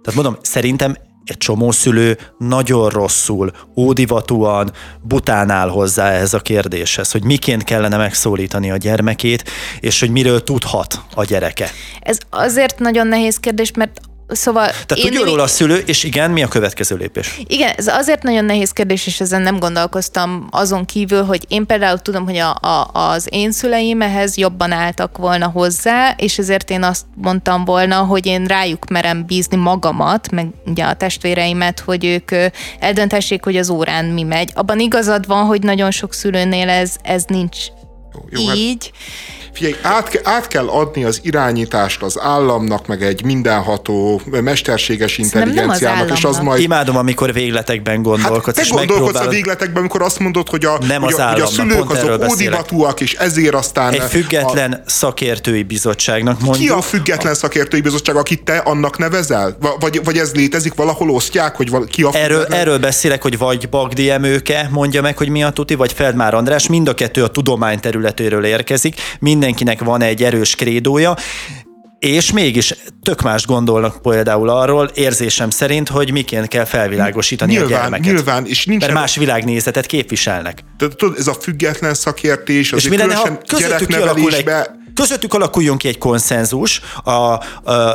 [0.02, 4.72] Tehát mondom, szerintem egy csomó szülő nagyon rosszul, ódivatúan,
[5.02, 9.50] bután áll hozzá ehhez a kérdéshez, hogy miként kellene megszólítani a gyermekét,
[9.80, 11.70] és hogy miről tudhat a gyereke.
[12.00, 14.00] Ez azért nagyon nehéz kérdés, mert
[14.34, 17.40] Szóval Tehát tudja róla a szülő, és igen, mi a következő lépés?
[17.46, 21.98] Igen, ez azért nagyon nehéz kérdés, és ezen nem gondolkoztam azon kívül, hogy én például
[21.98, 26.82] tudom, hogy a, a, az én szüleim ehhez jobban álltak volna hozzá, és ezért én
[26.82, 32.30] azt mondtam volna, hogy én rájuk merem bízni magamat, meg ugye a testvéreimet, hogy ők
[32.78, 34.50] eldöntessék, hogy az órán mi megy.
[34.54, 37.56] Abban igazad van, hogy nagyon sok szülőnél ez, ez nincs
[38.14, 38.90] jó, jó, hát így.
[38.92, 46.10] Hát Figyelj, át, át kell adni az irányítást az államnak, meg egy mindenható, mesterséges intelligenciának,
[46.10, 46.62] és az majd...
[46.62, 51.02] Imádom, amikor végletekben gondolkodsz, hát, és gondolkodsz a végletekben, amikor azt mondod, hogy a, nem
[51.02, 53.92] hogy az a, hogy a szülők azok ódivatúak, és ezért aztán...
[53.92, 54.90] Egy független a...
[54.90, 56.66] szakértői bizottságnak mondjuk.
[56.66, 59.56] Ki a független szakértői bizottság, akit te annak nevezel?
[59.80, 64.10] Vagy, vagy ez létezik, valahol osztják, hogy ki a erről, erről beszélek, hogy vagy Bagdi
[64.10, 67.80] Emőke mondja meg, hogy mi a tuti, vagy Feldmár András, mind a kettő a tudomány
[67.80, 71.16] területéről érkezik, mind mindenkinek van egy erős krédója,
[71.98, 77.80] és mégis tök más gondolnak például arról, érzésem szerint, hogy miként kell felvilágosítani nyilván, a
[77.80, 78.14] gyermeket.
[78.14, 80.58] Nyilván, és nincs Mert más világnézetet képviselnek.
[80.76, 84.50] Tudod, ez a független szakértés, az és mi lenne, ha közöttük kialakul egy
[84.94, 87.40] közöttük alakuljon ki egy konszenzus a, a,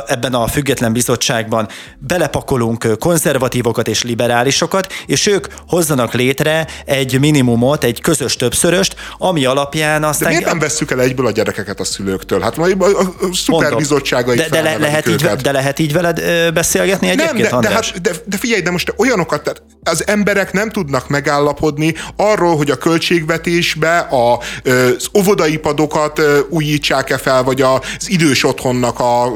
[0.06, 8.00] ebben a független bizottságban, belepakolunk konzervatívokat és liberálisokat, és ők hozzanak létre egy minimumot, egy
[8.00, 10.28] közös többszöröst, ami alapján aztán...
[10.28, 12.40] De miért nem vesszük el egyből a gyerekeket a szülőktől?
[12.40, 16.22] Hát majd a, a szuperbizottságai de, de, le, lehet így, de lehet így veled
[16.52, 20.52] beszélgetni egyébként, nem, de, de, hát, de, de figyelj, de most olyanokat, tehát az emberek
[20.52, 27.80] nem tudnak megállapodni arról, hogy a költségvetésbe a, az óvodaipadokat újítsák újítsák-e fel, vagy az
[28.06, 29.32] idős otthonnak a,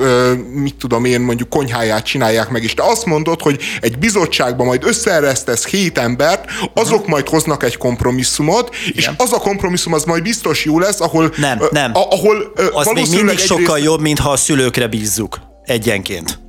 [0.53, 4.85] mit tudom én, mondjuk konyháját csinálják meg, és te azt mondod, hogy egy bizottságban majd
[4.85, 6.45] összeeresztesz hét embert,
[6.75, 8.93] azok majd hoznak egy kompromisszumot, Igen.
[8.97, 11.33] és az a kompromisszum az majd biztos jó lesz, ahol...
[11.37, 11.91] Nem, nem.
[11.95, 16.44] ahol az még mindig sokkal jobb, mintha a szülőkre bízzuk egyenként.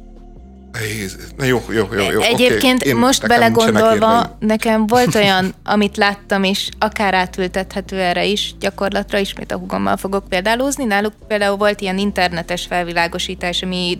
[1.38, 2.20] Na jó, jó, jó, jó.
[2.20, 2.94] Egyébként okay.
[2.94, 9.58] most belegondolva, nekem volt olyan, amit láttam, és akár átültethető erre is, gyakorlatra ismét a
[9.58, 10.84] hugommal fogok példálózni.
[10.84, 13.98] Náluk például volt ilyen internetes felvilágosítás, ami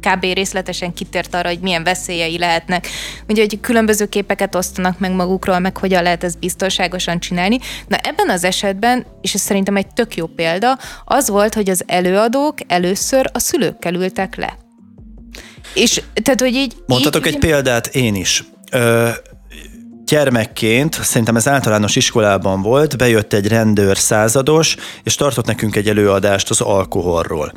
[0.00, 0.22] kb.
[0.22, 2.86] részletesen kitért arra, hogy milyen veszélyei lehetnek.
[3.28, 7.58] Ugye, hogy különböző képeket osztanak meg magukról, meg hogyan lehet ezt biztonságosan csinálni.
[7.88, 11.82] Na ebben az esetben, és ez szerintem egy tök jó példa, az volt, hogy az
[11.86, 14.64] előadók először a szülőkkel ültek le.
[15.74, 16.74] És tehát, hogy így...
[16.86, 18.44] Mondhatok így, egy példát én is.
[18.72, 19.08] Ö,
[20.04, 26.50] gyermekként, szerintem ez általános iskolában volt, bejött egy rendőr százados, és tartott nekünk egy előadást
[26.50, 27.52] az alkoholról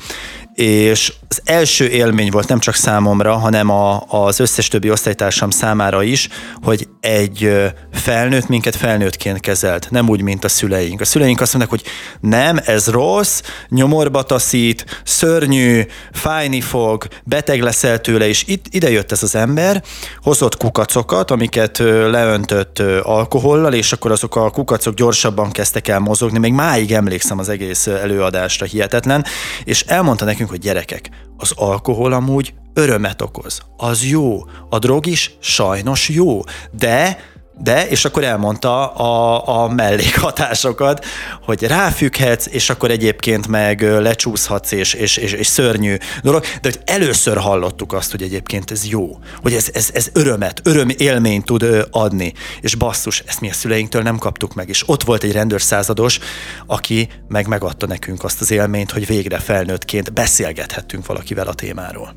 [0.59, 6.03] és az első élmény volt nem csak számomra, hanem a, az összes többi osztálytársam számára
[6.03, 6.29] is,
[6.63, 7.51] hogy egy
[7.91, 11.01] felnőtt minket felnőttként kezelt, nem úgy, mint a szüleink.
[11.01, 11.91] A szüleink azt mondják, hogy
[12.29, 15.81] nem, ez rossz, nyomorba taszít, szörnyű,
[16.11, 19.83] fájni fog, beteg leszel tőle, és itt ide jött ez az ember,
[20.17, 21.77] hozott kukacokat, amiket
[22.11, 27.49] leöntött alkohollal, és akkor azok a kukacok gyorsabban kezdtek el mozogni, még máig emlékszem az
[27.49, 29.25] egész előadásra, hihetetlen,
[29.63, 33.61] és elmondta nekünk, hogy gyerekek, az alkohol amúgy örömet okoz.
[33.77, 34.39] Az jó.
[34.69, 36.39] A drog is sajnos jó.
[36.71, 37.17] De
[37.61, 41.05] de, és akkor elmondta a, a mellékhatásokat,
[41.43, 46.79] hogy ráfügghetsz, és akkor egyébként meg lecsúszhatsz, és, és, és, és szörnyű dolog, de hogy
[46.85, 51.87] először hallottuk azt, hogy egyébként ez jó, hogy ez, ez, ez örömet, öröm élményt tud
[51.91, 56.19] adni, és basszus, ezt mi a szüleinktől nem kaptuk meg, és ott volt egy rendőrszázados,
[56.65, 62.15] aki meg megadta nekünk azt az élményt, hogy végre felnőttként beszélgethettünk valakivel a témáról.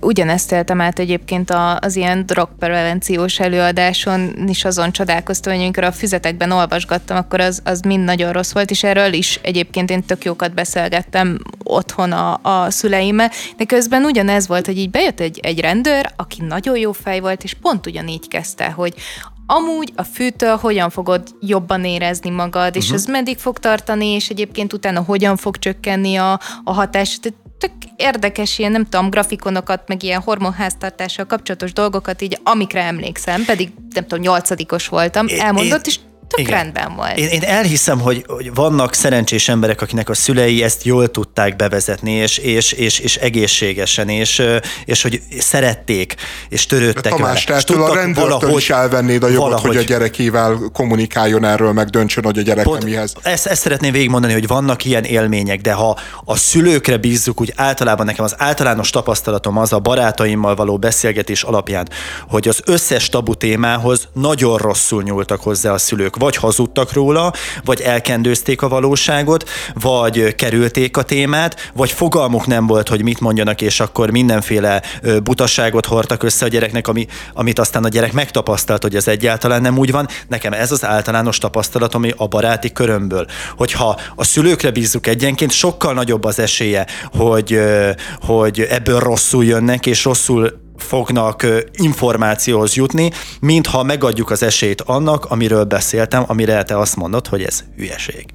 [0.00, 6.50] Ugyanezt éltem át egyébként az ilyen drogprevenciós előadáson is azon csodálkoztam, hogy amikor a füzetekben
[6.50, 10.54] olvasgattam, akkor az, az mind nagyon rossz volt, és erről is egyébként én tök jókat
[10.54, 16.12] beszélgettem otthon a, a szüleimmel, de közben ugyanez volt, hogy így bejött egy, egy rendőr,
[16.16, 18.94] aki nagyon jó fej volt, és pont ugyanígy kezdte, hogy
[19.52, 22.98] amúgy a fűtől hogyan fogod jobban érezni magad, és uh-huh.
[22.98, 27.18] ez meddig fog tartani, és egyébként utána hogyan fog csökkenni a, a hatás.
[27.20, 33.44] Tehát tök érdekes ilyen, nem tudom, grafikonokat, meg ilyen hormonháztartással kapcsolatos dolgokat így, amikre emlékszem,
[33.44, 35.98] pedig nem tudom, nyolcadikos voltam, elmondott, és
[36.30, 36.52] tök Igen.
[36.52, 37.18] rendben volt.
[37.18, 42.12] Én, én elhiszem, hogy, hogy vannak szerencsés emberek, akinek a szülei ezt jól tudták bevezetni,
[42.12, 44.42] és, és, és, és egészségesen, és,
[44.84, 46.14] és hogy szerették,
[46.48, 47.62] és törődtek De Tamás, vele.
[47.62, 52.24] Tehát a rendőrtől is elvennéd a jogot, valahogy, hogy a gyerekével kommunikáljon erről, meg döntsön,
[52.24, 53.14] hogy a gyereke pont, mihez.
[53.22, 58.06] Ezt, ezt szeretném végigmondani, hogy vannak ilyen élmények, de ha a szülőkre bízzuk, úgy általában
[58.06, 61.88] nekem az általános tapasztalatom az a barátaimmal való beszélgetés alapján,
[62.28, 66.18] hogy az összes tabu témához nagyon rosszul nyúltak hozzá a szülők.
[66.20, 67.32] Vagy hazudtak róla,
[67.64, 73.60] vagy elkendőzték a valóságot, vagy kerülték a témát, vagy fogalmuk nem volt, hogy mit mondjanak,
[73.60, 74.82] és akkor mindenféle
[75.22, 79.78] butaságot hordtak össze a gyereknek, ami, amit aztán a gyerek megtapasztalt, hogy ez egyáltalán nem
[79.78, 80.08] úgy van.
[80.28, 86.24] Nekem ez az általános tapasztalatom a baráti körömből, hogyha a szülőkre bízzuk egyenként, sokkal nagyobb
[86.24, 87.60] az esélye, hogy,
[88.20, 93.10] hogy ebből rosszul jönnek, és rosszul fognak információhoz jutni,
[93.40, 98.26] mintha megadjuk az esélyt annak, amiről beszéltem, amire te azt mondod, hogy ez hülyeség.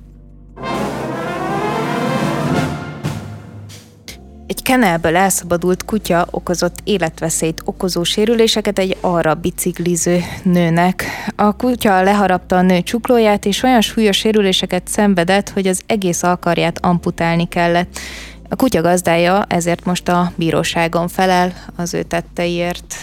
[4.47, 11.05] Egy kenelből elszabadult kutya okozott életveszélyt okozó sérüléseket egy arra bicikliző nőnek.
[11.35, 16.85] A kutya leharapta a nő csuklóját, és olyan súlyos sérüléseket szenvedett, hogy az egész alkarját
[16.85, 17.99] amputálni kellett.
[18.49, 22.95] A kutya gazdája ezért most a bíróságon felel az ő tetteiért.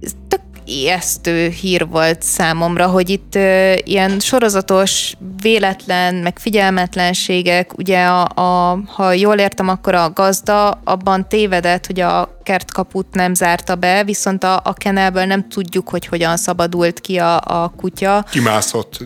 [0.00, 8.04] Ez tök ijesztő hír volt számomra, hogy itt ö, ilyen sorozatos, véletlen, meg figyelmetlenségek, ugye
[8.04, 13.74] a, a, ha jól értem, akkor a gazda abban tévedett, hogy a kertkaput nem zárta
[13.74, 18.24] be, viszont a, a kenelből nem tudjuk, hogy hogyan szabadult ki a, a kutya.
[18.30, 18.98] Kimászott.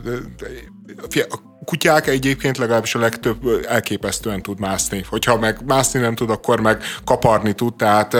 [1.29, 5.05] A kutyák egyébként legalábbis a legtöbb elképesztően tud mászni.
[5.09, 7.75] Hogyha meg mászni nem tud, akkor meg kaparni tud.
[7.75, 8.15] Tehát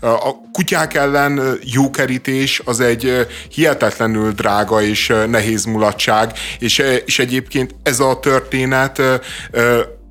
[0.00, 7.74] a kutyák ellen jó kerítés az egy hihetetlenül drága és nehéz mulatság, és, és egyébként
[7.82, 9.02] ez a történet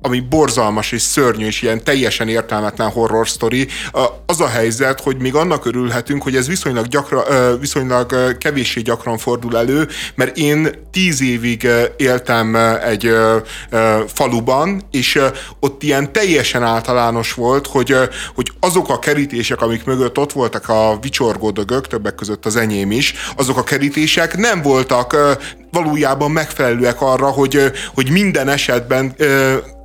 [0.04, 3.68] ami borzalmas és szörnyű, és ilyen teljesen értelmetlen horror sztori,
[4.26, 7.24] az a helyzet, hogy még annak örülhetünk, hogy ez viszonylag, gyakran,
[7.60, 13.10] viszonylag kevéssé gyakran fordul elő, mert én tíz évig éltem egy
[14.06, 15.20] faluban, és
[15.60, 17.96] ott ilyen teljesen általános volt, hogy,
[18.34, 22.90] hogy azok a kerítések, amik mögött ott voltak a vicsorgó dögök, többek között az enyém
[22.90, 25.16] is, azok a kerítések nem voltak
[25.74, 29.14] valójában megfelelőek arra, hogy, hogy minden esetben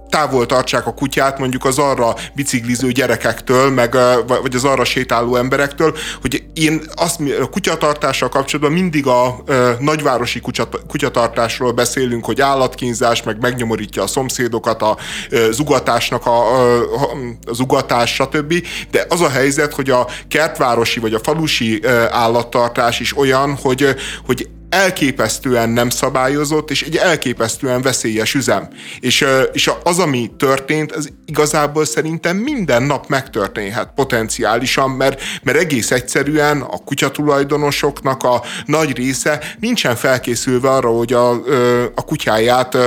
[0.10, 3.98] távol tartsák a kutyát mondjuk az arra bicikliző gyerekektől, meg,
[4.28, 9.44] vagy az arra sétáló emberektől, hogy én azt, a kutyatartással kapcsolatban mindig a,
[9.80, 14.98] nagyvárosi kutyat, kutyatartásról beszélünk, hogy állatkínzás, meg megnyomorítja a szomszédokat, a, a
[15.52, 17.12] zugatásnak a, a,
[17.48, 18.54] a zugatás, stb.
[18.92, 23.96] De az a helyzet, hogy a kertvárosi vagy a falusi állattartás is olyan, hogy,
[24.26, 28.68] hogy elképesztően nem szabályozott, és egy elképesztően veszélyes üzem.
[29.00, 35.92] És, és az, ami történt, az igazából szerintem minden nap megtörténhet potenciálisan, mert, mert egész
[35.92, 41.30] egyszerűen a kutyatulajdonosoknak a nagy része nincsen felkészülve arra, hogy a,
[41.96, 42.78] a kutyáját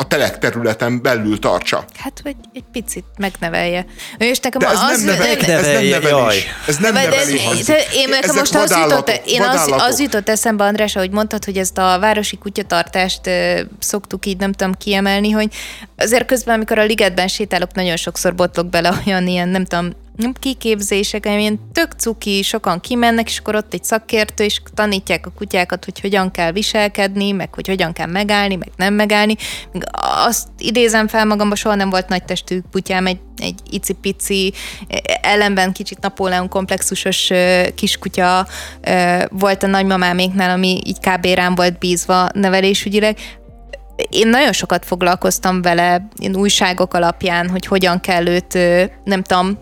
[0.00, 1.84] a telek területen belül tartsa.
[1.98, 3.86] Hát, vagy egy picit megnevelje.
[4.18, 6.46] És nekem De ez, az, nem nevel, ez nem nevelés.
[6.66, 7.46] Ez nem nevelés.
[7.46, 11.56] Ez, én nekem most az jutott, én az, az jutott eszembe, András, ahogy mondtad, hogy
[11.56, 15.52] ezt a városi kutyatartást uh, szoktuk így, nem tudom kiemelni, hogy
[15.96, 19.92] azért közben, amikor a ligetben sétálok, nagyon sokszor botlok bele olyan ilyen, nem tudom,
[20.40, 25.84] kiképzések, ilyen tök cuki, sokan kimennek, és akkor ott egy szakértő, és tanítják a kutyákat,
[25.84, 29.36] hogy hogyan kell viselkedni, meg hogy hogyan kell megállni, meg nem megállni.
[29.72, 29.82] Még
[30.26, 34.52] azt idézem fel magamban, soha nem volt nagy testű kutyám, egy, egy icipici,
[35.22, 37.30] ellenben kicsit Napóleon komplexusos
[37.74, 38.46] kiskutya
[39.30, 41.26] volt a nagymamáméknál, ami így kb.
[41.26, 43.18] rám volt bízva nevelésügyileg,
[44.08, 48.58] én nagyon sokat foglalkoztam vele, én újságok alapján, hogy hogyan kell őt,
[49.04, 49.58] nem tudom,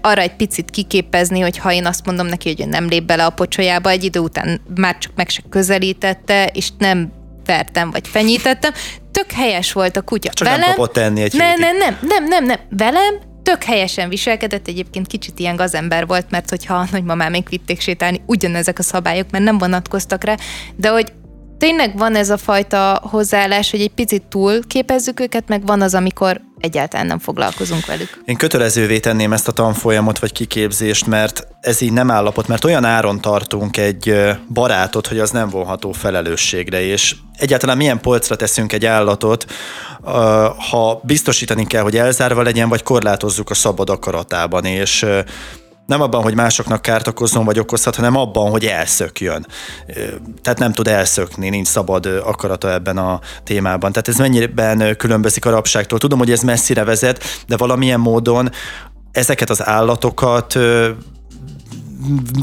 [0.00, 3.30] arra egy picit kiképezni, hogy ha én azt mondom neki, hogy nem lép bele a
[3.30, 7.12] pocsolyába, egy idő után már csak meg se közelítette, és nem
[7.44, 8.72] vertem, vagy fenyítettem.
[9.10, 10.32] Tök helyes volt a kutya.
[10.32, 12.58] Csak velem, nem kapott tenni egy nem, nem, nem, nem, nem, nem.
[12.70, 17.80] Velem tök helyesen viselkedett, egyébként kicsit ilyen gazember volt, mert hogyha a nagymamám még vitték
[17.80, 20.34] sétálni, ugyanezek a szabályok, mert nem vonatkoztak rá,
[20.76, 21.12] de hogy
[21.58, 25.94] tényleg van ez a fajta hozzáállás, hogy egy picit túl képezzük őket, meg van az,
[25.94, 28.22] amikor egyáltalán nem foglalkozunk velük.
[28.24, 32.84] Én kötelezővé tenném ezt a tanfolyamot vagy kiképzést, mert ez így nem állapot, mert olyan
[32.84, 34.14] áron tartunk egy
[34.52, 39.46] barátot, hogy az nem vonható felelősségre, és egyáltalán milyen polcra teszünk egy állatot,
[40.70, 45.06] ha biztosítani kell, hogy elzárva legyen, vagy korlátozzuk a szabad akaratában, és
[45.86, 49.46] Nem abban, hogy másoknak kárt okozzon vagy okozhat, hanem abban, hogy elszökjön.
[50.42, 53.92] Tehát nem tud elszökni, nincs szabad akarata ebben a témában.
[53.92, 55.98] Tehát ez mennyiben különbözik a rabságtól.
[55.98, 58.50] Tudom, hogy ez messzire vezet, de valamilyen módon
[59.12, 60.58] ezeket az állatokat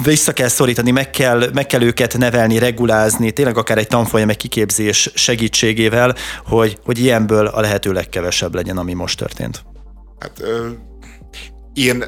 [0.04, 4.38] vissza kell szorítani, meg kell, meg kell őket nevelni, regulázni, tényleg akár egy tanfolyam, egy
[4.38, 6.16] kiképzés segítségével,
[6.46, 9.64] hogy, hogy ilyenből a lehető legkevesebb legyen, ami most történt.
[10.20, 10.70] Hát ö,
[11.74, 12.04] én,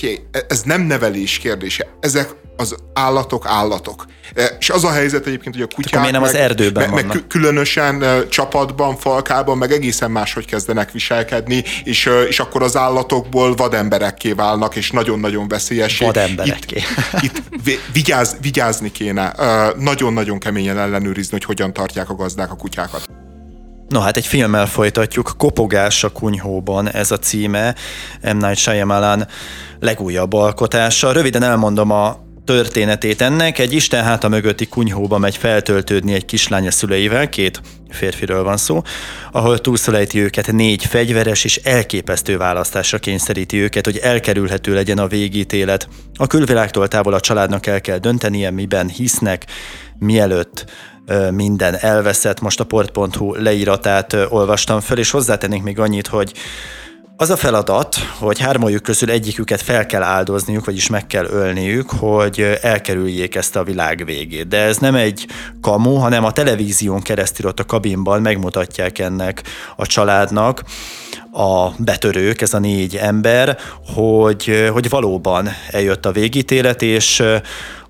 [0.00, 0.18] figyelj,
[0.48, 1.86] ez nem nevelés kérdése.
[2.00, 4.06] Ezek az állatok állatok.
[4.34, 7.24] E, és az a helyzet egyébként, hogy a kutyák meg, nem az erdőben meg, meg
[7.28, 13.54] különösen e, csapatban, falkában, meg egészen máshogy kezdenek viselkedni, és, e, és akkor az állatokból
[13.54, 15.98] vademberekké válnak, és nagyon-nagyon veszélyes.
[15.98, 16.82] Vademberekké.
[17.20, 19.34] Itt, itt vigyáz, vigyázni kéne.
[19.78, 23.19] Nagyon-nagyon keményen ellenőrizni, hogy hogyan tartják a gazdák a kutyákat.
[23.90, 27.74] No hát egy filmmel folytatjuk, Kopogás a kunyhóban ez a címe,
[28.22, 28.36] M.
[28.36, 29.26] Night Shyamalan
[29.80, 31.12] legújabb alkotása.
[31.12, 33.58] Röviden elmondom a történetét ennek.
[33.58, 38.82] Egy Isten háta mögötti kunyhóba megy feltöltődni egy kislánya szüleivel, két férfiről van szó,
[39.32, 45.88] ahol túlszolejti őket négy fegyveres és elképesztő választásra kényszeríti őket, hogy elkerülhető legyen a végítélet.
[46.14, 49.46] A külvilágtól távol a családnak el kell döntenie, miben hisznek,
[50.00, 50.64] mielőtt
[51.30, 52.40] minden elveszett.
[52.40, 56.32] Most a port.hu leíratát olvastam föl, és hozzátennénk még annyit, hogy
[57.20, 62.58] az a feladat, hogy hármajuk közül egyiküket fel kell áldozniuk, vagyis meg kell ölniük, hogy
[62.62, 64.48] elkerüljék ezt a világ végét.
[64.48, 65.26] De ez nem egy
[65.60, 69.42] kamu, hanem a televízión keresztül ott a kabinban megmutatják ennek
[69.76, 70.62] a családnak,
[71.32, 73.58] a betörők, ez a négy ember,
[73.94, 77.22] hogy, hogy valóban eljött a végítélet, és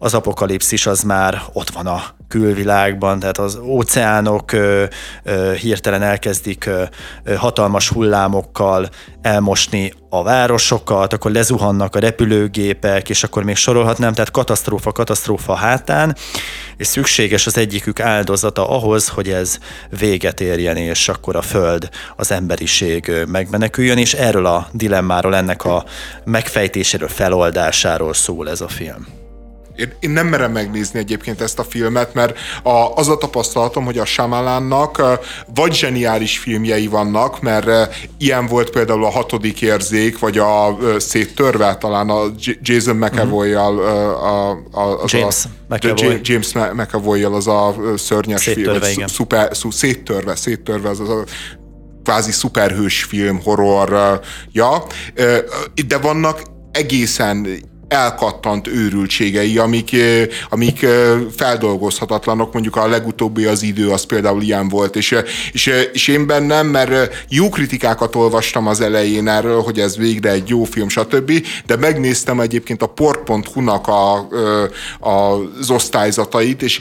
[0.03, 4.85] az apokalipszis az már ott van a külvilágban, tehát az óceánok ö,
[5.23, 6.83] ö, hirtelen elkezdik ö,
[7.25, 8.89] ö, hatalmas hullámokkal
[9.23, 16.17] elmosni a városokat, akkor lezuhannak a repülőgépek, és akkor még sorolhatnám, tehát katasztrófa, katasztrófa hátán,
[16.77, 19.59] és szükséges az egyikük áldozata ahhoz, hogy ez
[19.99, 25.85] véget érjen, és akkor a Föld, az emberiség megmeneküljön, és erről a dilemmáról, ennek a
[26.25, 29.20] megfejtéséről, feloldásáról szól ez a film.
[29.81, 33.99] Én, én nem merem megnézni egyébként ezt a filmet, mert a, az a tapasztalatom, hogy
[33.99, 35.03] a Shyamalannak
[35.55, 42.09] vagy zseniális filmjei vannak, mert ilyen volt például a hatodik érzék, vagy a széttörve talán
[42.11, 42.23] a
[42.61, 46.21] Jason McAvoy-jal a, a, az James a, McAvoy.
[46.23, 48.93] James McAvoy-jal az a szörnyes széttörve, film.
[48.93, 49.09] Igen.
[49.09, 51.25] Szuper, szú, széttörve, széttörve, az, az a
[52.03, 54.21] kvázi szuperhős film, horror,
[54.53, 54.83] ja,
[55.87, 56.43] de vannak
[56.73, 57.47] egészen
[57.91, 59.97] elkattant őrültségei, amik,
[60.49, 60.87] amik
[61.37, 65.17] feldolgozhatatlanok, mondjuk a legutóbbi az idő, az például ilyen volt, és,
[65.53, 70.49] és, és én bennem, mert jó kritikákat olvastam az elején erről, hogy ez végre egy
[70.49, 71.33] jó film, stb.,
[71.67, 74.29] de megnéztem egyébként a port.hu-nak a,
[75.01, 75.11] a,
[75.59, 76.81] az osztályzatait, és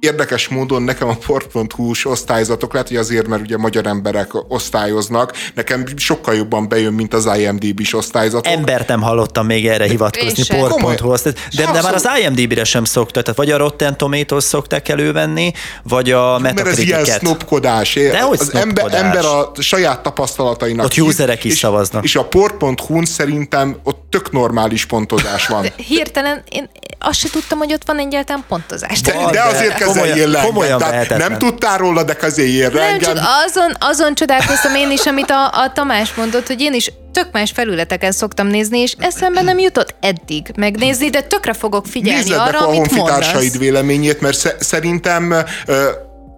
[0.00, 5.84] érdekes módon nekem a port.hu-s osztályzatok, lehet, hogy azért, mert ugye magyar emberek osztályoznak, nekem
[5.96, 8.52] sokkal jobban bejön, mint az IMDb-s osztályzatok.
[8.52, 11.14] Embert nem hallottam még erre hivatkozni, port.hu
[11.56, 15.52] de, de már az IMDb-re sem szokta, tehát vagy a Rotten Tomatoes szokták elővenni,
[15.82, 16.90] vagy a Metacritic-et.
[16.90, 17.94] Mert ez ilyen sznopkodás.
[17.94, 22.04] De hogy az ember, ember a saját tapasztalatainak Ott userek is és, szavaznak.
[22.04, 25.62] És a port.hu-n szerintem ott tök normális pontozás van.
[25.62, 26.68] De hirtelen én
[26.98, 29.00] azt se tudtam, hogy ott van egyáltalán pontozás.
[29.00, 34.14] De, de azért kezeljél komolyan, komolyan Nem tudtál róla, de kezeljél Nem, csak azon, azon
[34.14, 38.46] csodálkoztam én is, amit a, a Tamás mondott, hogy én is tök más felületeken szoktam
[38.46, 42.90] nézni, és eszembe nem jutott eddig megnézni, de tökre fogok figyelni Nézzed arra, a amit
[42.90, 43.56] mondasz.
[43.58, 45.34] véleményét, mert szerintem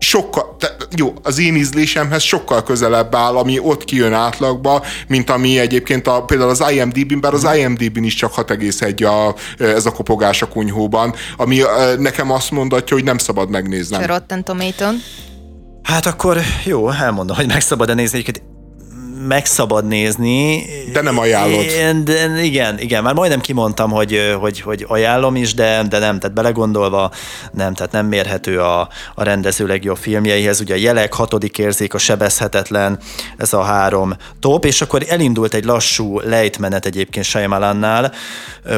[0.02, 5.58] sokkal, te, jó, az én ízlésemhez sokkal közelebb áll, ami ott kijön átlagba, mint ami
[5.58, 10.42] egyébként a, például az IMDb-n, bár az IMDb-n is csak 6,1 a, ez a kopogás
[10.42, 11.60] a kunyhóban, ami
[11.98, 14.02] nekem azt mondatja, hogy nem szabad megnéznem.
[14.02, 15.02] Rotten Tomato-n.
[15.82, 18.18] Hát akkor jó, elmondom, hogy meg szabad-e nézni.
[18.18, 18.50] Egyébként
[19.26, 20.64] meg szabad nézni.
[20.92, 21.64] De nem ajánlod.
[21.64, 26.18] Én, de igen, igen, már majdnem kimondtam, hogy, hogy, hogy ajánlom is, de, de nem,
[26.18, 27.10] tehát belegondolva
[27.52, 30.60] nem, tehát nem mérhető a, a rendező legjobb filmjeihez.
[30.60, 32.98] Ugye a jelek, hatodik érzék, a sebezhetetlen,
[33.36, 38.12] ez a három top, és akkor elindult egy lassú lejtmenet egyébként Shyamalan-nál,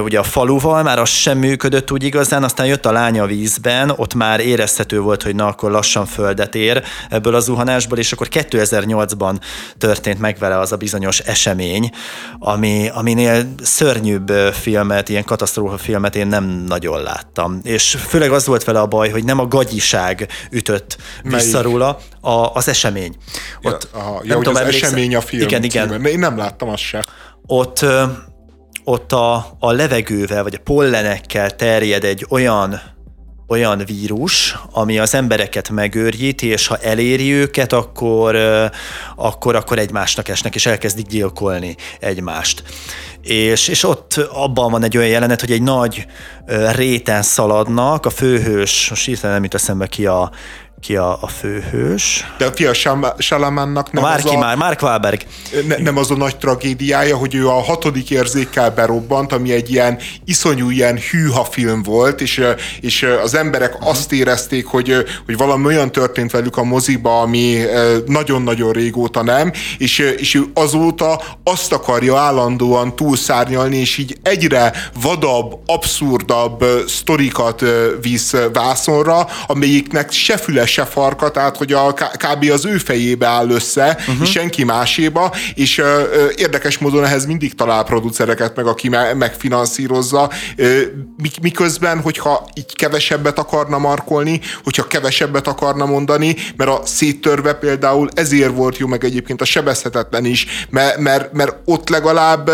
[0.03, 3.93] ugye a faluval, már az sem működött úgy igazán, aztán jött a lánya a vízben,
[3.97, 8.29] ott már érezhető volt, hogy na akkor lassan földet ér ebből a zuhanásból, és akkor
[8.31, 9.35] 2008-ban
[9.79, 11.91] történt meg vele az a bizonyos esemény,
[12.39, 17.61] ami, aminél szörnyűbb filmet, ilyen katasztrófa filmet én nem nagyon láttam.
[17.63, 22.31] És főleg az volt vele a baj, hogy nem a gagyiság ütött vissza róla, a,
[22.31, 23.17] az esemény.
[23.63, 25.89] Ott, ja, aha, ja, nem tudom, az esemény a film Igen, igen.
[25.89, 26.09] Címe.
[26.09, 27.05] Én nem láttam azt se.
[27.47, 27.85] Ott
[28.85, 32.81] ott a, a levegővel, vagy a pollenekkel terjed egy olyan
[33.47, 38.37] olyan vírus, ami az embereket megőrjíti, és ha eléri őket, akkor,
[39.17, 42.63] akkor, akkor egymásnak esnek, és elkezdik gyilkolni egymást.
[43.23, 46.07] És, és ott abban van egy olyan jelenet, hogy egy nagy
[46.75, 50.31] réten szaladnak, a főhős, most hirtelen nem jut eszembe ki a,
[50.85, 52.27] ki a, a főhős.
[52.39, 52.73] De a fia
[53.19, 55.21] Salamannak nem Márki az a, már, Mark Wahlberg.
[55.67, 59.99] Ne, nem az a nagy tragédiája, hogy ő a hatodik érzékkel berobbant, ami egy ilyen
[60.25, 62.43] iszonyú ilyen hűha film volt, és,
[62.81, 67.63] és az emberek azt érezték, hogy, hogy valami olyan történt velük a moziba, ami
[68.07, 75.59] nagyon-nagyon régóta nem, és, és ő azóta azt akarja állandóan túlszárnyalni, és így egyre vadabb,
[75.67, 77.65] abszurdabb sztorikat
[78.01, 82.51] visz vászonra, amelyiknek se füles se farka, tehát hogy a kb.
[82.53, 84.17] az ő fejébe áll össze, uh-huh.
[84.23, 85.87] és senki máséba, és uh,
[86.37, 90.81] érdekes módon ehhez mindig talál producereket meg, aki me- megfinanszírozza, uh,
[91.43, 98.55] miközben, hogyha így kevesebbet akarna markolni, hogyha kevesebbet akarna mondani, mert a széttörve például ezért
[98.55, 102.51] volt jó, meg egyébként a sebezhetetlen is, mert, mert, mert ott legalább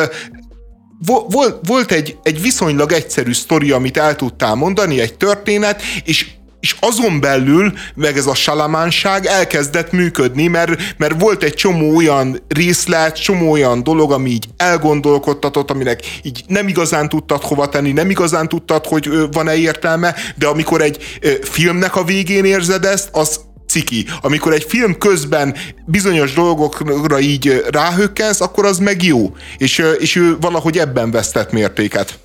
[1.07, 6.27] volt, volt egy, egy viszonylag egyszerű sztori, amit el tudtál mondani, egy történet, és
[6.61, 12.43] és azon belül, meg ez a salamánság elkezdett működni, mert, mert volt egy csomó olyan
[12.49, 18.11] részlet, csomó olyan dolog, ami így elgondolkodtatott, aminek így nem igazán tudtad hova tenni, nem
[18.11, 24.07] igazán tudtad, hogy van-e értelme, de amikor egy filmnek a végén érzed ezt, az ciki.
[24.21, 25.57] Amikor egy film közben
[25.87, 29.37] bizonyos dolgokra így ráhökkensz, akkor az meg jó.
[29.59, 32.19] És, és ő valahogy ebben vesztett mértéket.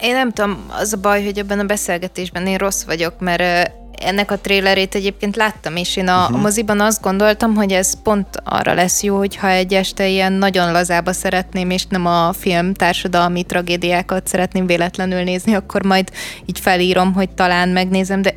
[0.00, 3.72] Én nem tudom, az a baj, hogy ebben a beszélgetésben én rossz vagyok, mert
[4.02, 6.40] ennek a trélerét egyébként láttam, és én a, uh-huh.
[6.40, 11.12] moziban azt gondoltam, hogy ez pont arra lesz jó, hogyha egy este ilyen nagyon lazába
[11.12, 16.10] szeretném, és nem a film társadalmi tragédiákat szeretném véletlenül nézni, akkor majd
[16.46, 18.34] így felírom, hogy talán megnézem, de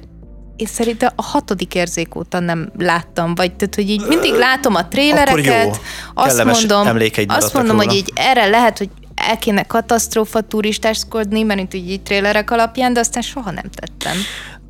[0.55, 4.87] én szerintem a hatodik érzék óta nem láttam, vagy tehát, hogy így mindig látom a
[4.87, 5.79] trélereket,
[6.13, 6.87] azt mondom,
[7.27, 7.87] azt mondom, róla.
[7.87, 8.89] hogy így erre lehet, hogy
[9.27, 14.17] el kéne katasztrófa turistáskodni, mert itt így trélerek alapján, de aztán soha nem tettem.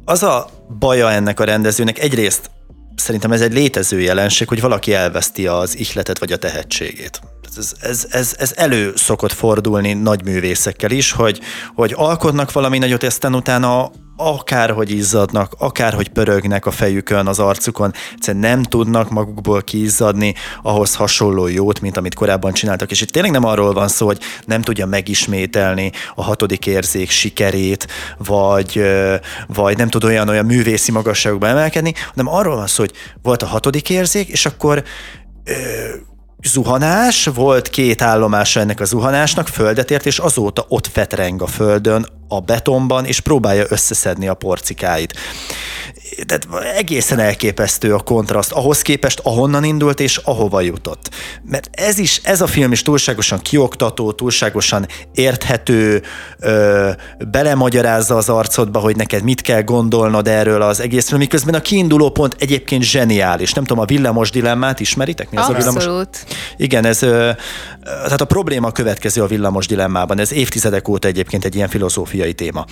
[0.06, 0.50] Az a
[0.80, 2.50] baja ennek a rendezőnek egyrészt
[2.96, 7.22] szerintem ez egy létező jelenség, hogy valaki elveszti az ihletet vagy a tehetségét.
[7.58, 11.40] Ez, ez, ez, ez elő szokott fordulni nagy művészekkel is, hogy,
[11.76, 18.44] hogy alkotnak valami nagyot, aztán utána akárhogy izzadnak, akárhogy pörögnek a fejükön, az arcukon, egyszerűen
[18.44, 22.92] nem tudnak magukból kiizzadni ahhoz hasonló jót, mint amit korábban csináltak.
[22.92, 27.88] És itt tényleg nem arról van szó, hogy nem tudja megismételni a hatodik érzék sikerét,
[28.18, 28.82] vagy,
[29.48, 33.48] vagy nem tud olyan, olyan művészi magasságokba emelkedni, hanem arról van szó, hogy volt a
[33.48, 34.84] hatodik érzék, és akkor
[36.44, 42.08] zuhanás, volt két állomása ennek a zuhanásnak, földet ért, és azóta ott fetreng a földön,
[42.28, 45.14] a betonban, és próbálja összeszedni a porcikáit
[46.26, 51.10] tehát egészen elképesztő a kontraszt ahhoz képest, ahonnan indult és ahova jutott.
[51.44, 56.02] Mert ez is, ez a film is túlságosan kioktató, túlságosan érthető,
[56.40, 56.90] ö,
[57.32, 62.36] belemagyarázza az arcodba, hogy neked mit kell gondolnod erről az egészről, miközben a kiinduló pont
[62.40, 63.54] egyébként zseniális.
[63.54, 65.32] Nem tudom, a villamos dilemmát ismeritek?
[65.32, 65.76] Mi az Abszolút.
[65.76, 66.08] a villamos?
[66.58, 67.30] Igen, ez, ö,
[67.84, 70.20] tehát a probléma a következő a villamos dilemmában.
[70.20, 72.66] Ez évtizedek óta egyébként egy ilyen filozófiai téma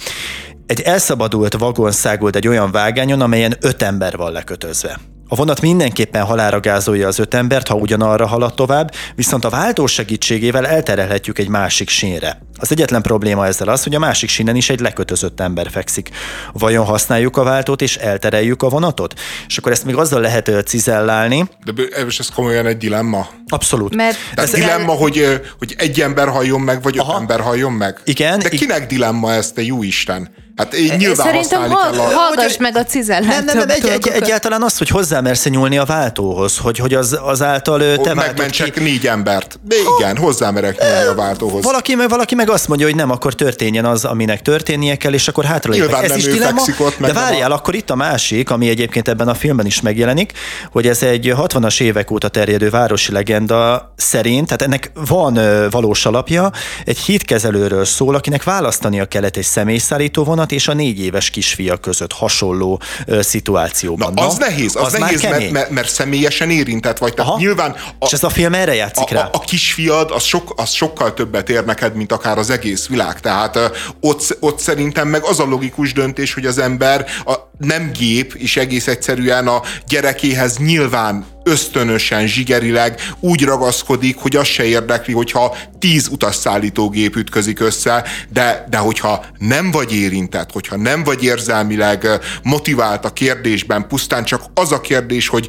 [0.70, 5.00] egy elszabadult vagon szágult egy olyan vágányon, amelyen öt ember van lekötözve.
[5.32, 9.86] A vonat mindenképpen halára gázolja az öt embert, ha ugyanarra halad tovább, viszont a váltó
[9.86, 12.42] segítségével elterelhetjük egy másik sínre.
[12.60, 16.10] Az egyetlen probléma ezzel az, hogy a másik sínen is egy lekötözött ember fekszik.
[16.54, 19.20] Vajon használjuk a váltót és eltereljük a vonatot?
[19.48, 21.50] És akkor ezt még azzal lehet cizellálni.
[21.64, 23.28] De most ez komolyan egy dilemma?
[23.48, 23.96] Abszolút.
[23.96, 27.14] Mert ez dilemma, hogy, hogy egy ember halljon meg, vagy Aha.
[27.14, 28.00] öt ember halljon meg?
[28.04, 28.40] Igen.
[28.40, 30.30] De kinek dilemma ez, te jó Isten?
[30.60, 32.04] Hát én nyilván Szerintem ha, kell a...
[32.04, 33.28] hallgass meg a cizellát.
[33.28, 37.18] Nem, nem, nem egy, egy, egyáltalán az, hogy hozzámersz nyúlni a váltóhoz, hogy, hogy az,
[37.22, 38.80] azáltal te Megmentsek ki...
[38.80, 39.60] négy embert.
[39.64, 41.64] De igen, hozzámerek nyúlni a váltóhoz.
[41.64, 45.28] Valaki meg, valaki meg azt mondja, hogy nem, akkor történjen az, aminek történnie kell, és
[45.28, 47.56] akkor hátra Nyilván Ez nem is dilemma, ott, de várjál, a...
[47.56, 50.32] akkor itt a másik, ami egyébként ebben a filmben is megjelenik,
[50.72, 56.52] hogy ez egy 60-as évek óta terjedő városi legenda szerint, tehát ennek van valós alapja,
[56.86, 62.12] egy hídkezelőről szól, akinek választania kellett egy személyszállító vonat és a négy éves kisfia között
[62.12, 64.14] hasonló ö, szituációban.
[64.14, 67.14] Na, az Na, nehéz, az, az nehéz, mert, mert, mert személyesen érintett vagy.
[67.14, 67.40] Tehát Aha.
[67.40, 69.22] nyilván a, és ez a film erre játszik a, rá?
[69.22, 73.20] A, a kisfiad az, sok, az sokkal többet ér neked, mint akár az egész világ.
[73.20, 73.60] Tehát
[74.02, 78.58] ott, ott szerintem meg az a logikus döntés, hogy az ember a, nem gép, és
[78.58, 86.08] egész egyszerűen a gyerekéhez nyilván ösztönösen, zsigerileg úgy ragaszkodik, hogy az se érdekli, hogyha tíz
[86.08, 92.08] utasszállítógép ütközik össze, de, de hogyha nem vagy érintett, hogyha nem vagy érzelmileg
[92.44, 95.48] motivált a kérdésben, pusztán csak az a kérdés, hogy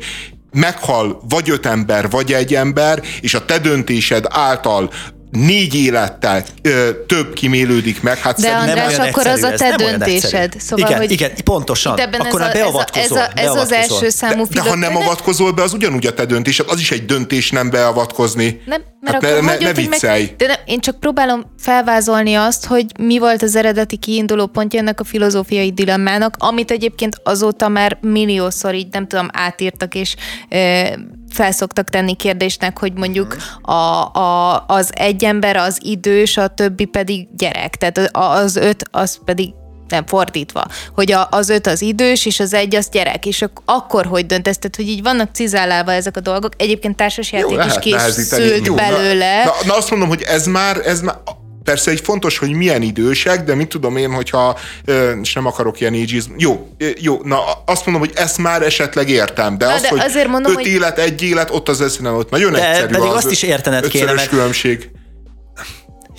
[0.53, 4.91] meghal vagy öt ember, vagy egy ember, és a te döntésed által
[5.31, 8.19] négy élettel ö, több kimélődik meg.
[8.19, 10.55] Hát De András, nem akkor az a te döntésed.
[10.59, 11.99] Szóval, igen, hogy igen, pontosan.
[11.99, 14.97] Akkor ez, a, beavatkozol, ez, a, ez, ez az első számú de, de ha nem
[14.97, 18.63] avatkozol be, az ugyanúgy a te döntésed, az is egy döntés nem beavatkozni.
[18.67, 20.23] Nem, mert hát akkor ne, ne, ne viccelj.
[20.23, 24.79] Meg, de nem, én csak próbálom felvázolni azt, hogy mi volt az eredeti kiinduló pontja
[24.81, 30.15] ennek a filozófiai dilemmának, amit egyébként azóta már milliószor így nem tudom átírtak, és
[30.49, 30.99] e,
[31.31, 37.29] felszoktak tenni kérdésnek, hogy mondjuk a, a, az egy ember az idős, a többi pedig
[37.37, 37.77] gyerek.
[37.77, 39.51] Tehát az öt, az pedig
[39.89, 43.63] nem fordítva, hogy a, az öt az idős, és az egy az gyerek, és ak-
[43.65, 46.53] akkor hogy döntesz, tehát hogy így vannak cizálálva ezek a dolgok.
[46.57, 49.45] Egyébként társasjáték is készült belőle.
[49.45, 51.17] Na, na, azt mondom, hogy ez már, ez már
[51.71, 54.59] Persze egy fontos, hogy milyen idősek, de mit tudom én, hogyha,
[55.23, 56.69] és nem akarok ilyen ageism, jó,
[57.01, 60.29] jó, na azt mondom, hogy ezt már esetleg értem, de, na, az, de hogy azért
[60.29, 60.67] mondom, öt hogy...
[60.67, 63.89] élet, egy élet, ott az eszénen, ott nagyon de egyszerű pedig az azt is értened
[63.89, 64.91] kéne, mert különbség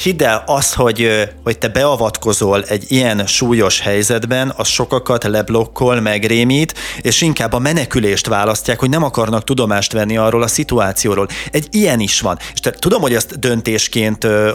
[0.02, 6.74] hidd el, az, hogy, hogy te beavatkozol egy ilyen súlyos helyzetben, az sokakat leblokkol, megrémít,
[7.02, 11.28] és inkább a menekülést választják, hogy nem akarnak tudomást venni arról a szituációról.
[11.52, 12.38] Egy ilyen is van.
[12.54, 14.52] És te, tudom, hogy ezt döntésként ö,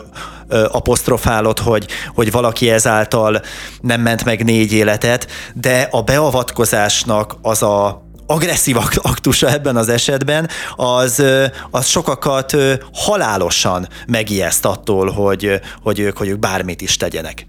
[0.49, 3.41] ö, apostrofálod, hogy, hogy valaki ezáltal
[3.81, 10.49] nem ment meg négy életet, de a beavatkozásnak az a agresszív aktusa ebben az esetben,
[10.77, 11.23] az,
[11.71, 12.57] az sokakat
[12.93, 17.47] halálosan megijeszt attól, hogy, hogy, ők, hogy ők bármit is tegyenek.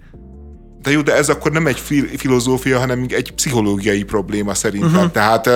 [0.88, 1.80] De jó, de ez akkor nem egy
[2.16, 4.94] filozófia, hanem egy pszichológiai probléma szerintem.
[4.94, 5.10] Uh-huh.
[5.10, 5.46] Tehát,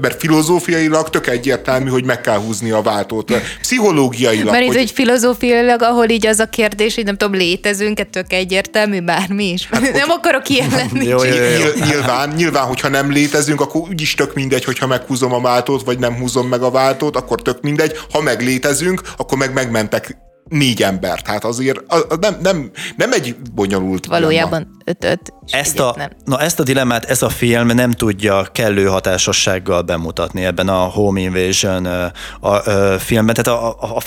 [0.00, 3.32] mert filozófiailag tök egyértelmű, hogy meg kell húzni a váltót.
[3.60, 4.52] Pszichológiailag.
[4.52, 4.76] Mert hogy...
[4.76, 9.68] egy filozófiailag, ahol így az a kérdés, hogy nem tudom, létezünk, tök egyértelmű bármi is.
[9.70, 10.18] Hát, nem hogy...
[10.18, 11.06] akarok ilyen lenni.
[11.06, 11.86] jó, jó, jó.
[11.86, 16.14] Nyilván, nyilván, hogyha nem létezünk, akkor úgyis tök mindegy, hogyha meghúzom a váltót, vagy nem
[16.14, 17.96] húzom meg a váltót, akkor tök mindegy.
[18.12, 20.16] Ha meglétezünk, akkor meg megmentek
[20.48, 21.22] négy ember.
[21.22, 25.32] Tehát azért az nem, nem, nem egy bonyolult Valójában öt-öt.
[25.50, 26.10] Ezt a, nem.
[26.24, 31.20] na ezt a dilemmát ez a film nem tudja kellő hatásossággal bemutatni ebben a Home
[31.20, 33.34] Invasion a, a, a filmben.
[33.34, 34.00] Tehát a, a, a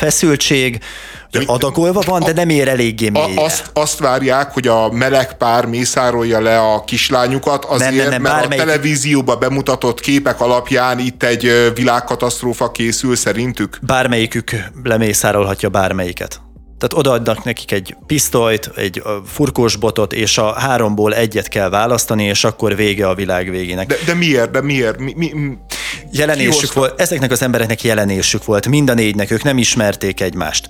[1.31, 3.41] feszültség adagolva van, de nem ér eléggé mélyre.
[3.41, 8.21] Azt, azt várják, hogy a meleg pár mészárolja le a kislányukat, azért, nem, nem, nem,
[8.21, 8.63] mert bármelyik...
[8.63, 13.79] a televízióba bemutatott képek alapján itt egy világkatasztrófa készül szerintük?
[13.81, 14.51] Bármelyikük
[14.83, 16.41] lemészárolhatja bármelyiket.
[16.79, 22.75] Tehát odaadnak nekik egy pisztolyt, egy furkósbotot, és a háromból egyet kell választani, és akkor
[22.75, 23.87] vége a világ végének.
[23.87, 24.51] De, de miért?
[24.51, 24.99] De miért?
[24.99, 25.57] Mi, mi, mi?
[26.11, 30.69] Jelenésük volt, ezeknek az embereknek jelenésük volt, mind a négynek, ők nem ismerték egymást.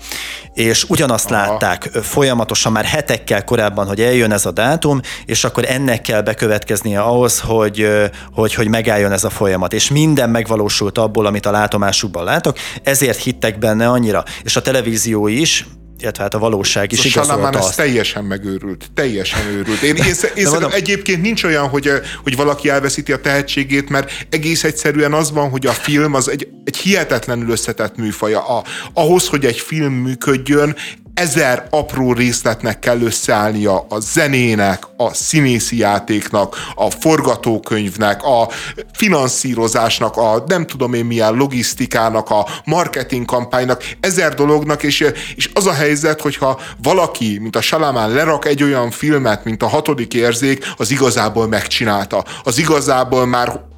[0.53, 1.51] És ugyanazt Aha.
[1.51, 6.99] látták folyamatosan már hetekkel korábban, hogy eljön ez a dátum, és akkor ennek kell bekövetkeznie
[6.99, 7.87] ahhoz, hogy,
[8.33, 9.73] hogy, hogy megálljon ez a folyamat.
[9.73, 14.23] És minden megvalósult abból, amit a látomásukban látok, ezért hittek benne annyira.
[14.43, 15.65] És a televízió is,
[16.01, 19.81] illetve hát a valóság is igazolta Salamán ez teljesen megőrült, teljesen őrült.
[19.81, 21.91] Én, én, én mondom, egyébként nincs olyan, hogy,
[22.23, 26.47] hogy valaki elveszíti a tehetségét, mert egész egyszerűen az van, hogy a film az egy,
[26.63, 28.47] egy hihetetlenül összetett műfaja.
[28.47, 28.63] A,
[28.93, 30.75] ahhoz, hogy egy film működjön,
[31.19, 38.49] ezer apró részletnek kell összeállnia a zenének, a színészi játéknak, a forgatókönyvnek, a
[38.93, 45.05] finanszírozásnak, a nem tudom én milyen logisztikának, a marketing kampánynak, ezer dolognak, és,
[45.35, 49.67] és az a helyzet, hogyha valaki, mint a Salamán lerak egy olyan filmet, mint a
[49.67, 52.23] hatodik érzék, az igazából megcsinálta.
[52.43, 53.68] Az igazából már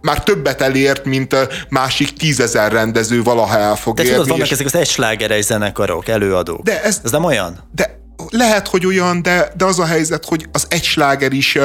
[0.00, 1.36] már többet elért, mint
[1.68, 4.14] másik tízezer rendező valaha el fog De érni.
[4.14, 4.52] tudod, vannak és...
[4.52, 6.62] ezek az egyslágeres zenekarok, előadók.
[6.62, 7.68] De ez, ez nem olyan?
[7.74, 11.58] De lehet, hogy olyan, de, de az a helyzet, hogy az egy sláger is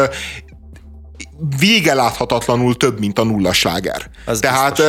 [1.59, 4.09] vége láthatatlanul több, mint a nulla sláger.
[4.25, 4.81] Az Tehát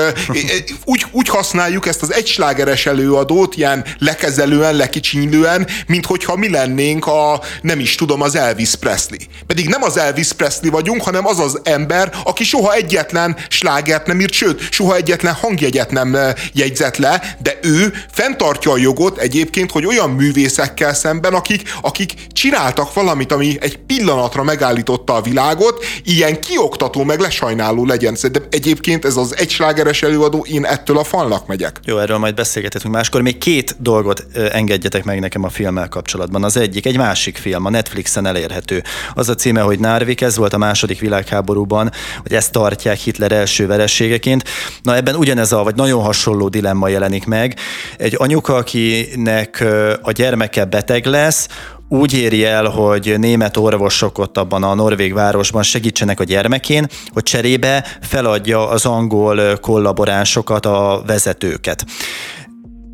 [0.85, 7.41] úgy, úgy használjuk ezt az egyslágeres előadót ilyen lekezelően, lekicsinylően, mint hogyha mi lennénk a,
[7.63, 9.19] nem is tudom, az Elvis Presley.
[9.47, 14.21] Pedig nem az Elvis Presley vagyunk, hanem az az ember, aki soha egyetlen slágert nem
[14.21, 16.17] írt, sőt, soha egyetlen hangjegyet nem
[16.53, 22.93] jegyzett le, de ő fenntartja a jogot egyébként, hogy olyan művészekkel szemben, akik, akik csináltak
[22.93, 28.15] valamit, ami egy pillanatra megállította a világot, ilyen kioktató, meg lesajnáló legyen.
[28.15, 31.81] Szerintem egyébként ez az egyslágeres előadó, én ettől a falnak megyek.
[31.85, 33.23] Jó, erről majd beszélgethetünk máskor.
[33.23, 36.45] Még két dolgot engedjetek meg nekem a filmmel kapcsolatban.
[36.45, 38.83] Az egyik, egy másik film, a Netflixen elérhető.
[39.15, 41.91] Az a címe, hogy Narvik, ez volt a második világháborúban,
[42.23, 44.45] hogy ezt tartják Hitler első verességeként.
[44.83, 47.55] Na ebben ugyanez a, vagy nagyon hasonló dilemma jelenik meg.
[47.97, 49.65] Egy anyuka, akinek
[50.03, 51.49] a gyermeke beteg lesz,
[51.93, 57.23] úgy éri el, hogy német orvosok ott abban a norvég városban segítsenek a gyermekén, hogy
[57.23, 61.85] cserébe feladja az angol kollaboránsokat, a vezetőket.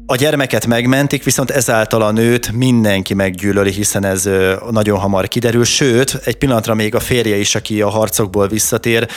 [0.09, 4.29] A gyermeket megmentik, viszont ezáltal a nőt mindenki meggyűlöli, hiszen ez
[4.71, 5.65] nagyon hamar kiderül.
[5.65, 9.09] Sőt, egy pillanatra még a férje is, aki a harcokból visszatér,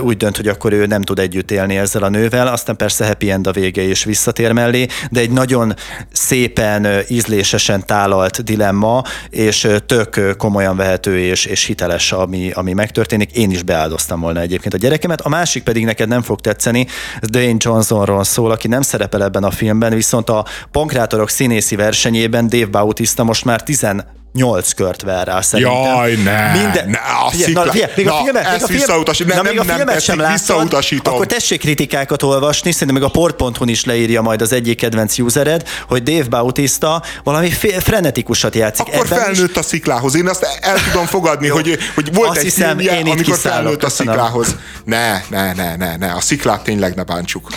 [0.00, 2.46] úgy dönt, hogy akkor ő nem tud együtt élni ezzel a nővel.
[2.46, 5.74] Aztán persze happy end a vége és visszatér mellé, de egy nagyon
[6.12, 13.36] szépen, ízlésesen tálalt dilemma, és tök komolyan vehető és, és hiteles, ami, ami megtörténik.
[13.36, 15.20] Én is beáldoztam volna egyébként a gyerekemet.
[15.20, 16.86] A másik pedig neked nem fog tetszeni,
[17.20, 22.48] Dwayne Johnsonról szól, aki nem szerepel ebben a filmben, viszont viszont a pankrátorok színészi versenyében
[22.48, 23.86] Dave Bautista most már 10
[24.32, 25.82] nyolc kört ver rá szerintem.
[25.82, 29.28] Jaj, ne, Minden, ne, a szikla, na, figyelj, még na, a filmet, még a, film,
[29.28, 33.10] na, nem, még a filmet nem, sem láttad, akkor tessék kritikákat olvasni, szerintem még a
[33.10, 38.86] port.hu is leírja majd az egyik kedvenc usered, hogy Dave Bautista valami frenetikusat játszik.
[38.86, 39.56] Akkor Ebben felnőtt is...
[39.56, 40.16] a sziklához.
[40.16, 43.88] Én azt el tudom fogadni, hogy, hogy volt azt egy hiszem, filmje, amikor felnőtt a
[43.88, 44.56] sziklához.
[44.84, 47.48] Ne, ne, ne, ne, ne, a sziklát tényleg ne bántsuk.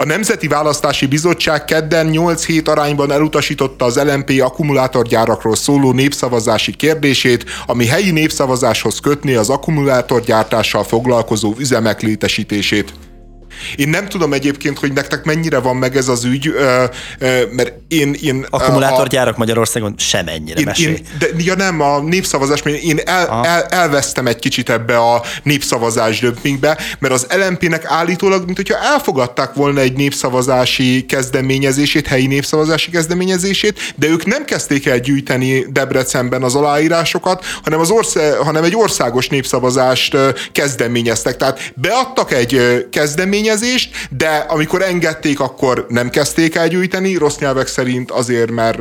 [0.00, 7.44] A Nemzeti Választási Bizottság kedden 8 hét arányban elutasította az LMP akkumulátorgyárakról szóló népszavazási kérdését,
[7.66, 12.92] ami helyi népszavazáshoz kötné az akkumulátorgyártással foglalkozó üzemek létesítését.
[13.76, 16.54] Én nem tudom egyébként, hogy nektek mennyire van meg ez az ügy,
[17.50, 18.16] mert én...
[18.22, 23.40] én Akkumulátorgyárak a, Magyarországon sem ennyire én, én, de, ja nem, a népszavazás, én el,
[23.44, 29.54] el, elvesztem egy kicsit ebbe a népszavazás dömpingbe, mert az LMP-nek állítólag, mint hogyha elfogadták
[29.54, 36.54] volna egy népszavazási kezdeményezését, helyi népszavazási kezdeményezését, de ők nem kezdték el gyűjteni Debrecenben az
[36.54, 40.16] aláírásokat, hanem, az ország, hanem egy országos népszavazást
[40.52, 41.36] kezdeményeztek.
[41.36, 47.66] Tehát beadtak egy kezdeményezést, kezdeményezést, de amikor engedték, akkor nem kezdték el gyűjteni, rossz nyelvek
[47.66, 48.78] szerint azért, mert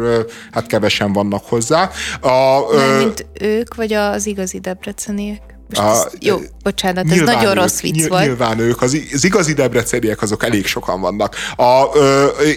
[0.52, 1.91] hát kevesen vannak hozzá.
[2.22, 5.41] A, nem, mint ők, vagy az igazi debreceniek?
[5.69, 8.26] Most a, ez, jó, bocsánat, ez nagyon ők, rossz vicc nyilván volt.
[8.26, 11.36] Nyilván ők, az, az igazi debreceniek azok elég sokan vannak.
[11.56, 11.84] A,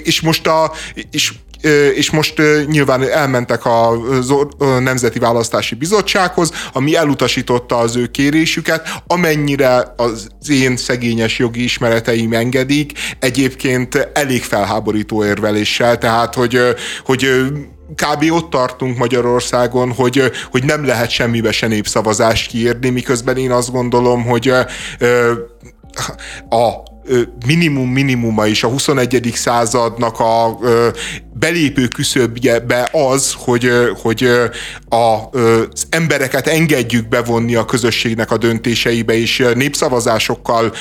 [0.02, 0.72] és most a,
[1.10, 1.32] és
[1.94, 3.98] és most nyilván elmentek a
[4.80, 12.92] Nemzeti Választási Bizottsághoz, ami elutasította az ő kérésüket, amennyire az én szegényes jogi ismereteim engedik,
[13.18, 16.58] egyébként elég felháborító érveléssel, tehát hogy,
[17.04, 17.26] hogy
[17.94, 18.32] kb.
[18.32, 24.24] ott tartunk Magyarországon, hogy, hogy nem lehet semmibe se népszavazást kiírni, miközben én azt gondolom,
[24.24, 24.48] hogy
[26.48, 26.90] a
[27.46, 29.32] minimum minimuma is a 21.
[29.34, 30.58] századnak a
[31.42, 33.70] belépő küszöbje az, hogy,
[34.02, 34.28] hogy
[34.88, 40.74] a, az embereket engedjük bevonni a közösségnek a döntéseibe, és népszavazásokkal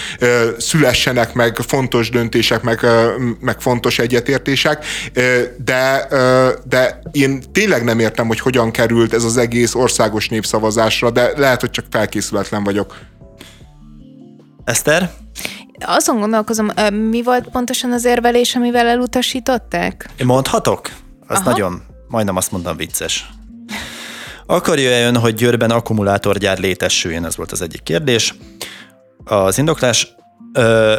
[0.57, 2.85] szülessenek meg fontos döntések, meg,
[3.39, 4.85] meg fontos egyetértések,
[5.57, 6.07] de,
[6.67, 11.61] de én tényleg nem értem, hogy hogyan került ez az egész országos népszavazásra, de lehet,
[11.61, 12.99] hogy csak felkészületlen vagyok.
[14.63, 15.20] Eszter?
[15.85, 16.69] Azon gondolkozom,
[17.09, 20.09] mi volt pontosan az érvelés, amivel elutasították?
[20.23, 20.89] Mondhatok?
[21.27, 21.49] Az Aha.
[21.49, 23.29] nagyon, majdnem azt mondom vicces.
[24.45, 27.25] Akarja-e ön, hogy Győrben akkumulátorgyár létesüljön?
[27.25, 28.35] Ez volt az egyik kérdés.
[29.23, 30.15] Az indoklás.
[30.53, 30.95] Ö,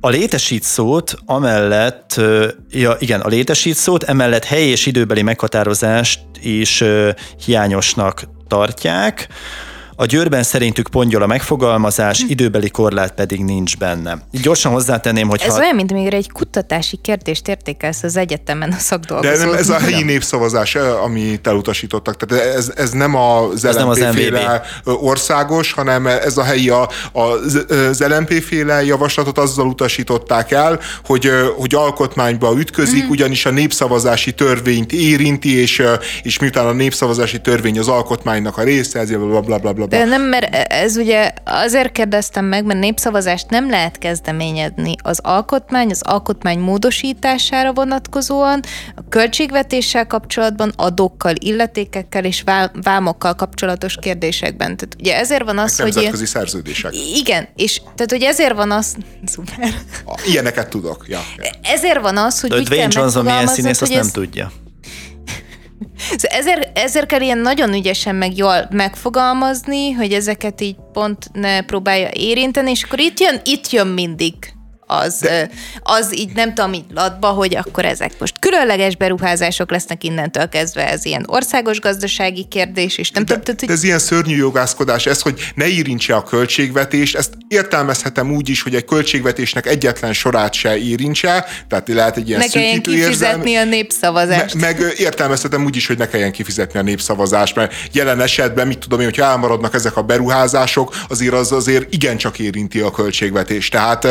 [0.00, 2.20] a létesít szót amellett,
[2.70, 6.84] ja igen, a létesít szót emellett helyi és időbeli meghatározást is
[7.44, 9.28] hiányosnak tartják.
[10.00, 14.18] A Győrben szerintük pongyol a megfogalmazás, időbeli korlát pedig nincs benne.
[14.30, 15.40] Így gyorsan hozzátenném, hogy...
[15.44, 15.60] Ez ha...
[15.60, 19.36] olyan, mint amikor egy kutatási kérdést értékelsz az egyetemen a szakdolgozók.
[19.36, 22.16] De nem, ez a helyi népszavazás, eh, amit elutasítottak.
[22.16, 26.68] Tehát ez, ez nem az ez LMP nem az féle országos, hanem ez a helyi,
[26.68, 33.08] a, az LMP féle javaslatot azzal utasították el, hogy, hogy alkotmányba ütközik, mm.
[33.08, 35.82] ugyanis a népszavazási törvényt érinti, és,
[36.22, 40.04] és miután a népszavazási törvény az alkotmánynak a része, ezért bla bla bla bla de
[40.04, 46.02] Nem, mert ez ugye azért kérdeztem meg, mert népszavazást nem lehet kezdeményezni az alkotmány, az
[46.02, 48.62] alkotmány módosítására vonatkozóan,
[48.96, 52.44] a költségvetéssel kapcsolatban, adókkal, illetékekkel és
[52.82, 54.76] vámokkal kapcsolatos kérdésekben.
[54.76, 55.94] Tehát ugye ezért van az, hogy...
[55.94, 56.92] Nemzetközi szerződések.
[57.14, 58.96] Igen, és tehát hogy ezért van az...
[59.26, 59.74] Szuper.
[60.26, 61.20] Ilyeneket tudok, ja.
[61.62, 64.52] Ezért van az, hogy De Dwayne Johnson milyen színész, azt nem tudja.
[66.16, 71.62] Szóval ezért, ezért kell ilyen nagyon ügyesen meg jól megfogalmazni, hogy ezeket így pont ne
[71.62, 74.34] próbálja érinteni, és akkor itt jön, itt jön mindig
[74.88, 75.50] az, de...
[75.82, 80.90] az így nem tudom, így latba, hogy akkor ezek most különleges beruházások lesznek innentől kezdve,
[80.90, 83.70] ez ilyen országos gazdasági kérdés, és nem de, tudom, hogy...
[83.70, 88.74] Ez ilyen szörnyű jogászkodás, ez, hogy ne érintse a költségvetést, ezt értelmezhetem úgy is, hogy
[88.74, 93.70] egy költségvetésnek egyetlen sorát se érintse, tehát lehet egy ilyen Ne kelljen kifizetni érzelm, a
[93.70, 94.54] népszavazást.
[94.54, 98.78] Me, meg értelmezhetem úgy is, hogy ne kelljen kifizetni a népszavazást, mert jelen esetben, mit
[98.78, 103.72] tudom én, hogy elmaradnak ezek a beruházások, azért az azért igencsak érinti a költségvetést.
[103.72, 104.06] Tehát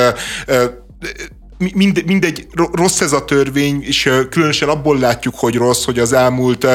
[1.57, 6.67] mind, mindegy, rossz ez a törvény, és különösen abból látjuk, hogy rossz, hogy az elmúlt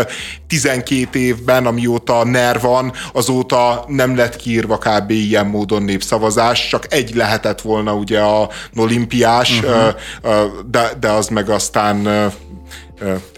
[0.47, 5.11] 12 évben, amióta NER van, azóta nem lett kiírva kb.
[5.11, 9.95] ilyen módon népszavazás, csak egy lehetett volna ugye a olimpiás, uh-huh.
[10.71, 12.09] de, de az meg aztán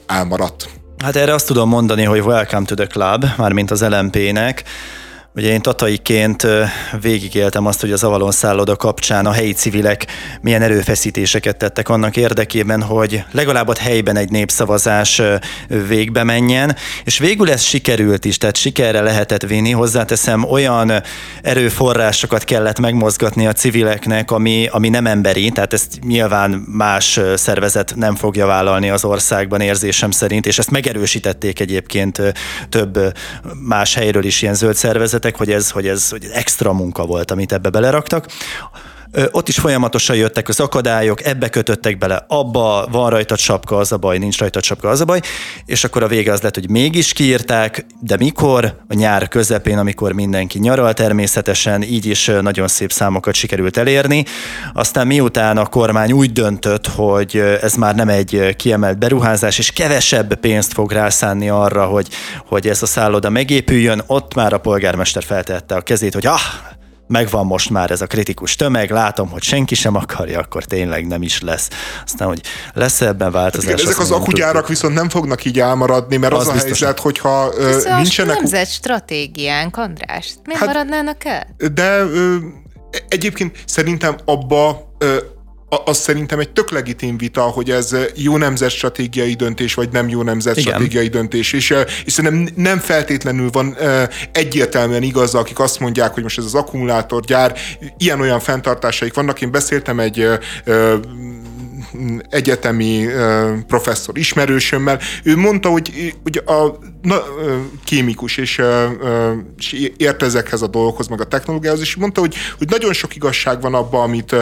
[0.06, 0.68] elmaradt.
[1.04, 4.64] Hát erre azt tudom mondani, hogy welcome to the club, mármint az LMP-nek.
[5.36, 6.46] Ugye én tataiként
[7.00, 10.06] végigéltem azt, hogy az Avalon szálloda kapcsán a helyi civilek
[10.40, 15.22] milyen erőfeszítéseket tettek annak érdekében, hogy legalább ott helyben egy népszavazás
[15.88, 19.70] végbe menjen, és végül ez sikerült is, tehát sikerre lehetett vinni.
[19.70, 20.92] Hozzáteszem, olyan
[21.42, 28.14] erőforrásokat kellett megmozgatni a civileknek, ami, ami nem emberi, tehát ezt nyilván más szervezet nem
[28.14, 32.22] fogja vállalni az országban érzésem szerint, és ezt megerősítették egyébként
[32.68, 32.98] több
[33.60, 37.30] más helyről is ilyen zöld szervezet, beszéltek, hogy ez, hogy ez hogy extra munka volt,
[37.30, 38.26] amit ebbe beleraktak
[39.30, 43.96] ott is folyamatosan jöttek az akadályok, ebbe kötöttek bele, abba van rajta sapka, az a
[43.96, 45.20] baj, nincs rajta sapka, az a baj,
[45.64, 48.76] és akkor a vége az lett, hogy mégis kiírták, de mikor?
[48.88, 54.24] A nyár közepén, amikor mindenki nyaral természetesen, így is nagyon szép számokat sikerült elérni.
[54.72, 60.34] Aztán miután a kormány úgy döntött, hogy ez már nem egy kiemelt beruházás, és kevesebb
[60.34, 62.08] pénzt fog rászánni arra, hogy,
[62.46, 66.40] hogy ez a szálloda megépüljön, ott már a polgármester feltette a kezét, hogy ah,
[67.06, 71.22] megvan most már ez a kritikus tömeg, látom, hogy senki sem akarja, akkor tényleg nem
[71.22, 71.68] is lesz.
[72.04, 72.40] Aztán, hogy
[72.72, 73.70] lesz ebben változás.
[73.70, 76.98] Hát igen, ezek az akugyárak viszont nem fognak így elmaradni, mert az, az a helyzet,
[76.98, 78.36] hogyha Ez nincsenek...
[78.36, 80.34] nemzet stratégiánk, András.
[80.44, 81.46] Miért hát, maradnának el?
[81.74, 82.36] De ö,
[83.08, 85.16] egyébként szerintem abba ö,
[85.84, 91.08] az szerintem egy tök legitim vita, hogy ez jó nemzetstratégiai döntés, vagy nem jó nemzetstratégiai
[91.08, 91.74] döntés, és,
[92.04, 93.76] és szerintem nem feltétlenül van
[94.32, 97.58] egyértelműen igaz, akik azt mondják, hogy most ez az akkumulátorgyár,
[97.98, 99.40] ilyen-olyan fenntartásaik vannak.
[99.40, 100.28] Én beszéltem egy
[102.30, 103.06] egyetemi
[103.66, 107.22] professzor ismerősömmel, ő mondta, hogy, hogy a na,
[107.84, 108.62] kémikus, és,
[109.58, 113.60] és ért ezekhez a dolgokhoz, meg a technológiához, és mondta, hogy, hogy nagyon sok igazság
[113.60, 114.36] van abban, amit,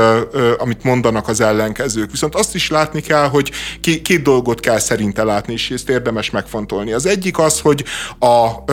[0.59, 2.11] amit mondanak az ellenkezők.
[2.11, 6.93] Viszont azt is látni kell, hogy két, dolgot kell szerinte látni, és ezt érdemes megfontolni.
[6.93, 7.85] Az egyik az, hogy
[8.19, 8.65] a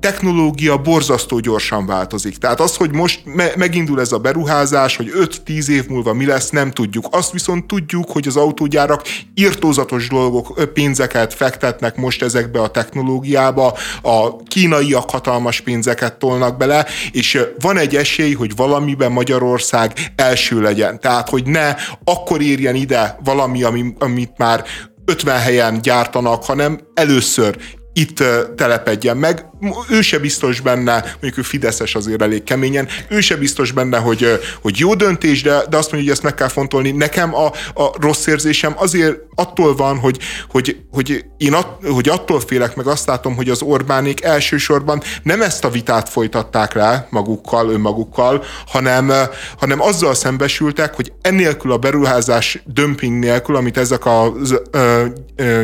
[0.00, 2.36] technológia borzasztó gyorsan változik.
[2.38, 5.12] Tehát az, hogy most me- megindul ez a beruházás, hogy
[5.46, 7.06] 5-10 év múlva mi lesz, nem tudjuk.
[7.10, 9.02] Azt viszont tudjuk, hogy az autógyárak
[9.34, 17.40] írtózatos dolgok, pénzeket fektetnek most ezekbe a technológiába, a kínaiak hatalmas pénzeket tolnak bele, és
[17.58, 21.00] van egy esély, hogy valamiben Magyarország első legyen.
[21.00, 21.74] Tehát, hogy ne
[22.04, 23.62] akkor érjen ide valami,
[23.98, 24.64] amit már
[25.04, 27.56] 50 helyen gyártanak, hanem először
[27.96, 28.22] itt
[28.56, 29.44] telepedjen meg.
[29.90, 34.40] Ő se biztos benne, mondjuk ő Fideszes azért elég keményen, ő se biztos benne, hogy,
[34.62, 36.90] hogy jó döntés, de, de azt mondja, hogy ezt meg kell fontolni.
[36.90, 40.18] Nekem a, a rossz érzésem azért attól van, hogy,
[40.50, 45.42] hogy, hogy én att, hogy attól félek, meg azt látom, hogy az Orbánék elsősorban nem
[45.42, 49.12] ezt a vitát folytatták le magukkal, önmagukkal, hanem,
[49.58, 54.32] hanem azzal szembesültek, hogy ennélkül a beruházás dömping nélkül, amit ezek a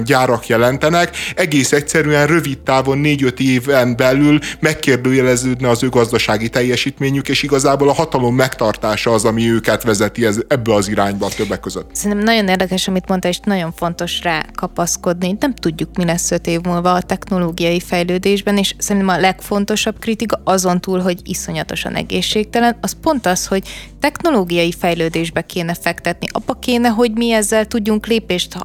[0.04, 7.28] gyárak jelentenek, egész egyszerűen ilyen rövid távon, négy-öt éven belül megkérdőjeleződne az ő gazdasági teljesítményük,
[7.28, 11.90] és igazából a hatalom megtartása az, ami őket vezeti ez, ebbe az irányba többek között.
[11.92, 15.36] Szerintem nagyon érdekes, amit mondta, és nagyon fontos rá kapaszkodni.
[15.40, 20.40] Nem tudjuk, mi lesz öt év múlva a technológiai fejlődésben, és szerintem a legfontosabb kritika
[20.44, 23.62] azon túl, hogy iszonyatosan egészségtelen, az pont az, hogy
[24.00, 26.26] technológiai fejlődésbe kéne fektetni.
[26.32, 28.56] Abba kéne, hogy mi ezzel tudjunk lépést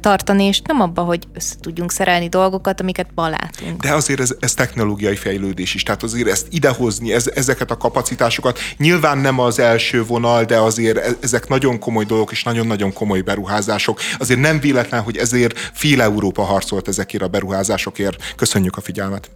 [0.00, 3.82] tartani, és nem abba, hogy össze tudjunk szerelni dolgokat, amiket ma látunk.
[3.82, 8.58] De azért ez, ez technológiai fejlődés is, tehát azért ezt idehozni, ez, ezeket a kapacitásokat,
[8.76, 13.20] nyilván nem az első vonal, de azért e, ezek nagyon komoly dolgok, és nagyon-nagyon komoly
[13.20, 14.00] beruházások.
[14.18, 18.34] Azért nem véletlen, hogy ezért fél Európa harcolt ezekért a beruházásokért.
[18.36, 19.30] Köszönjük a figyelmet!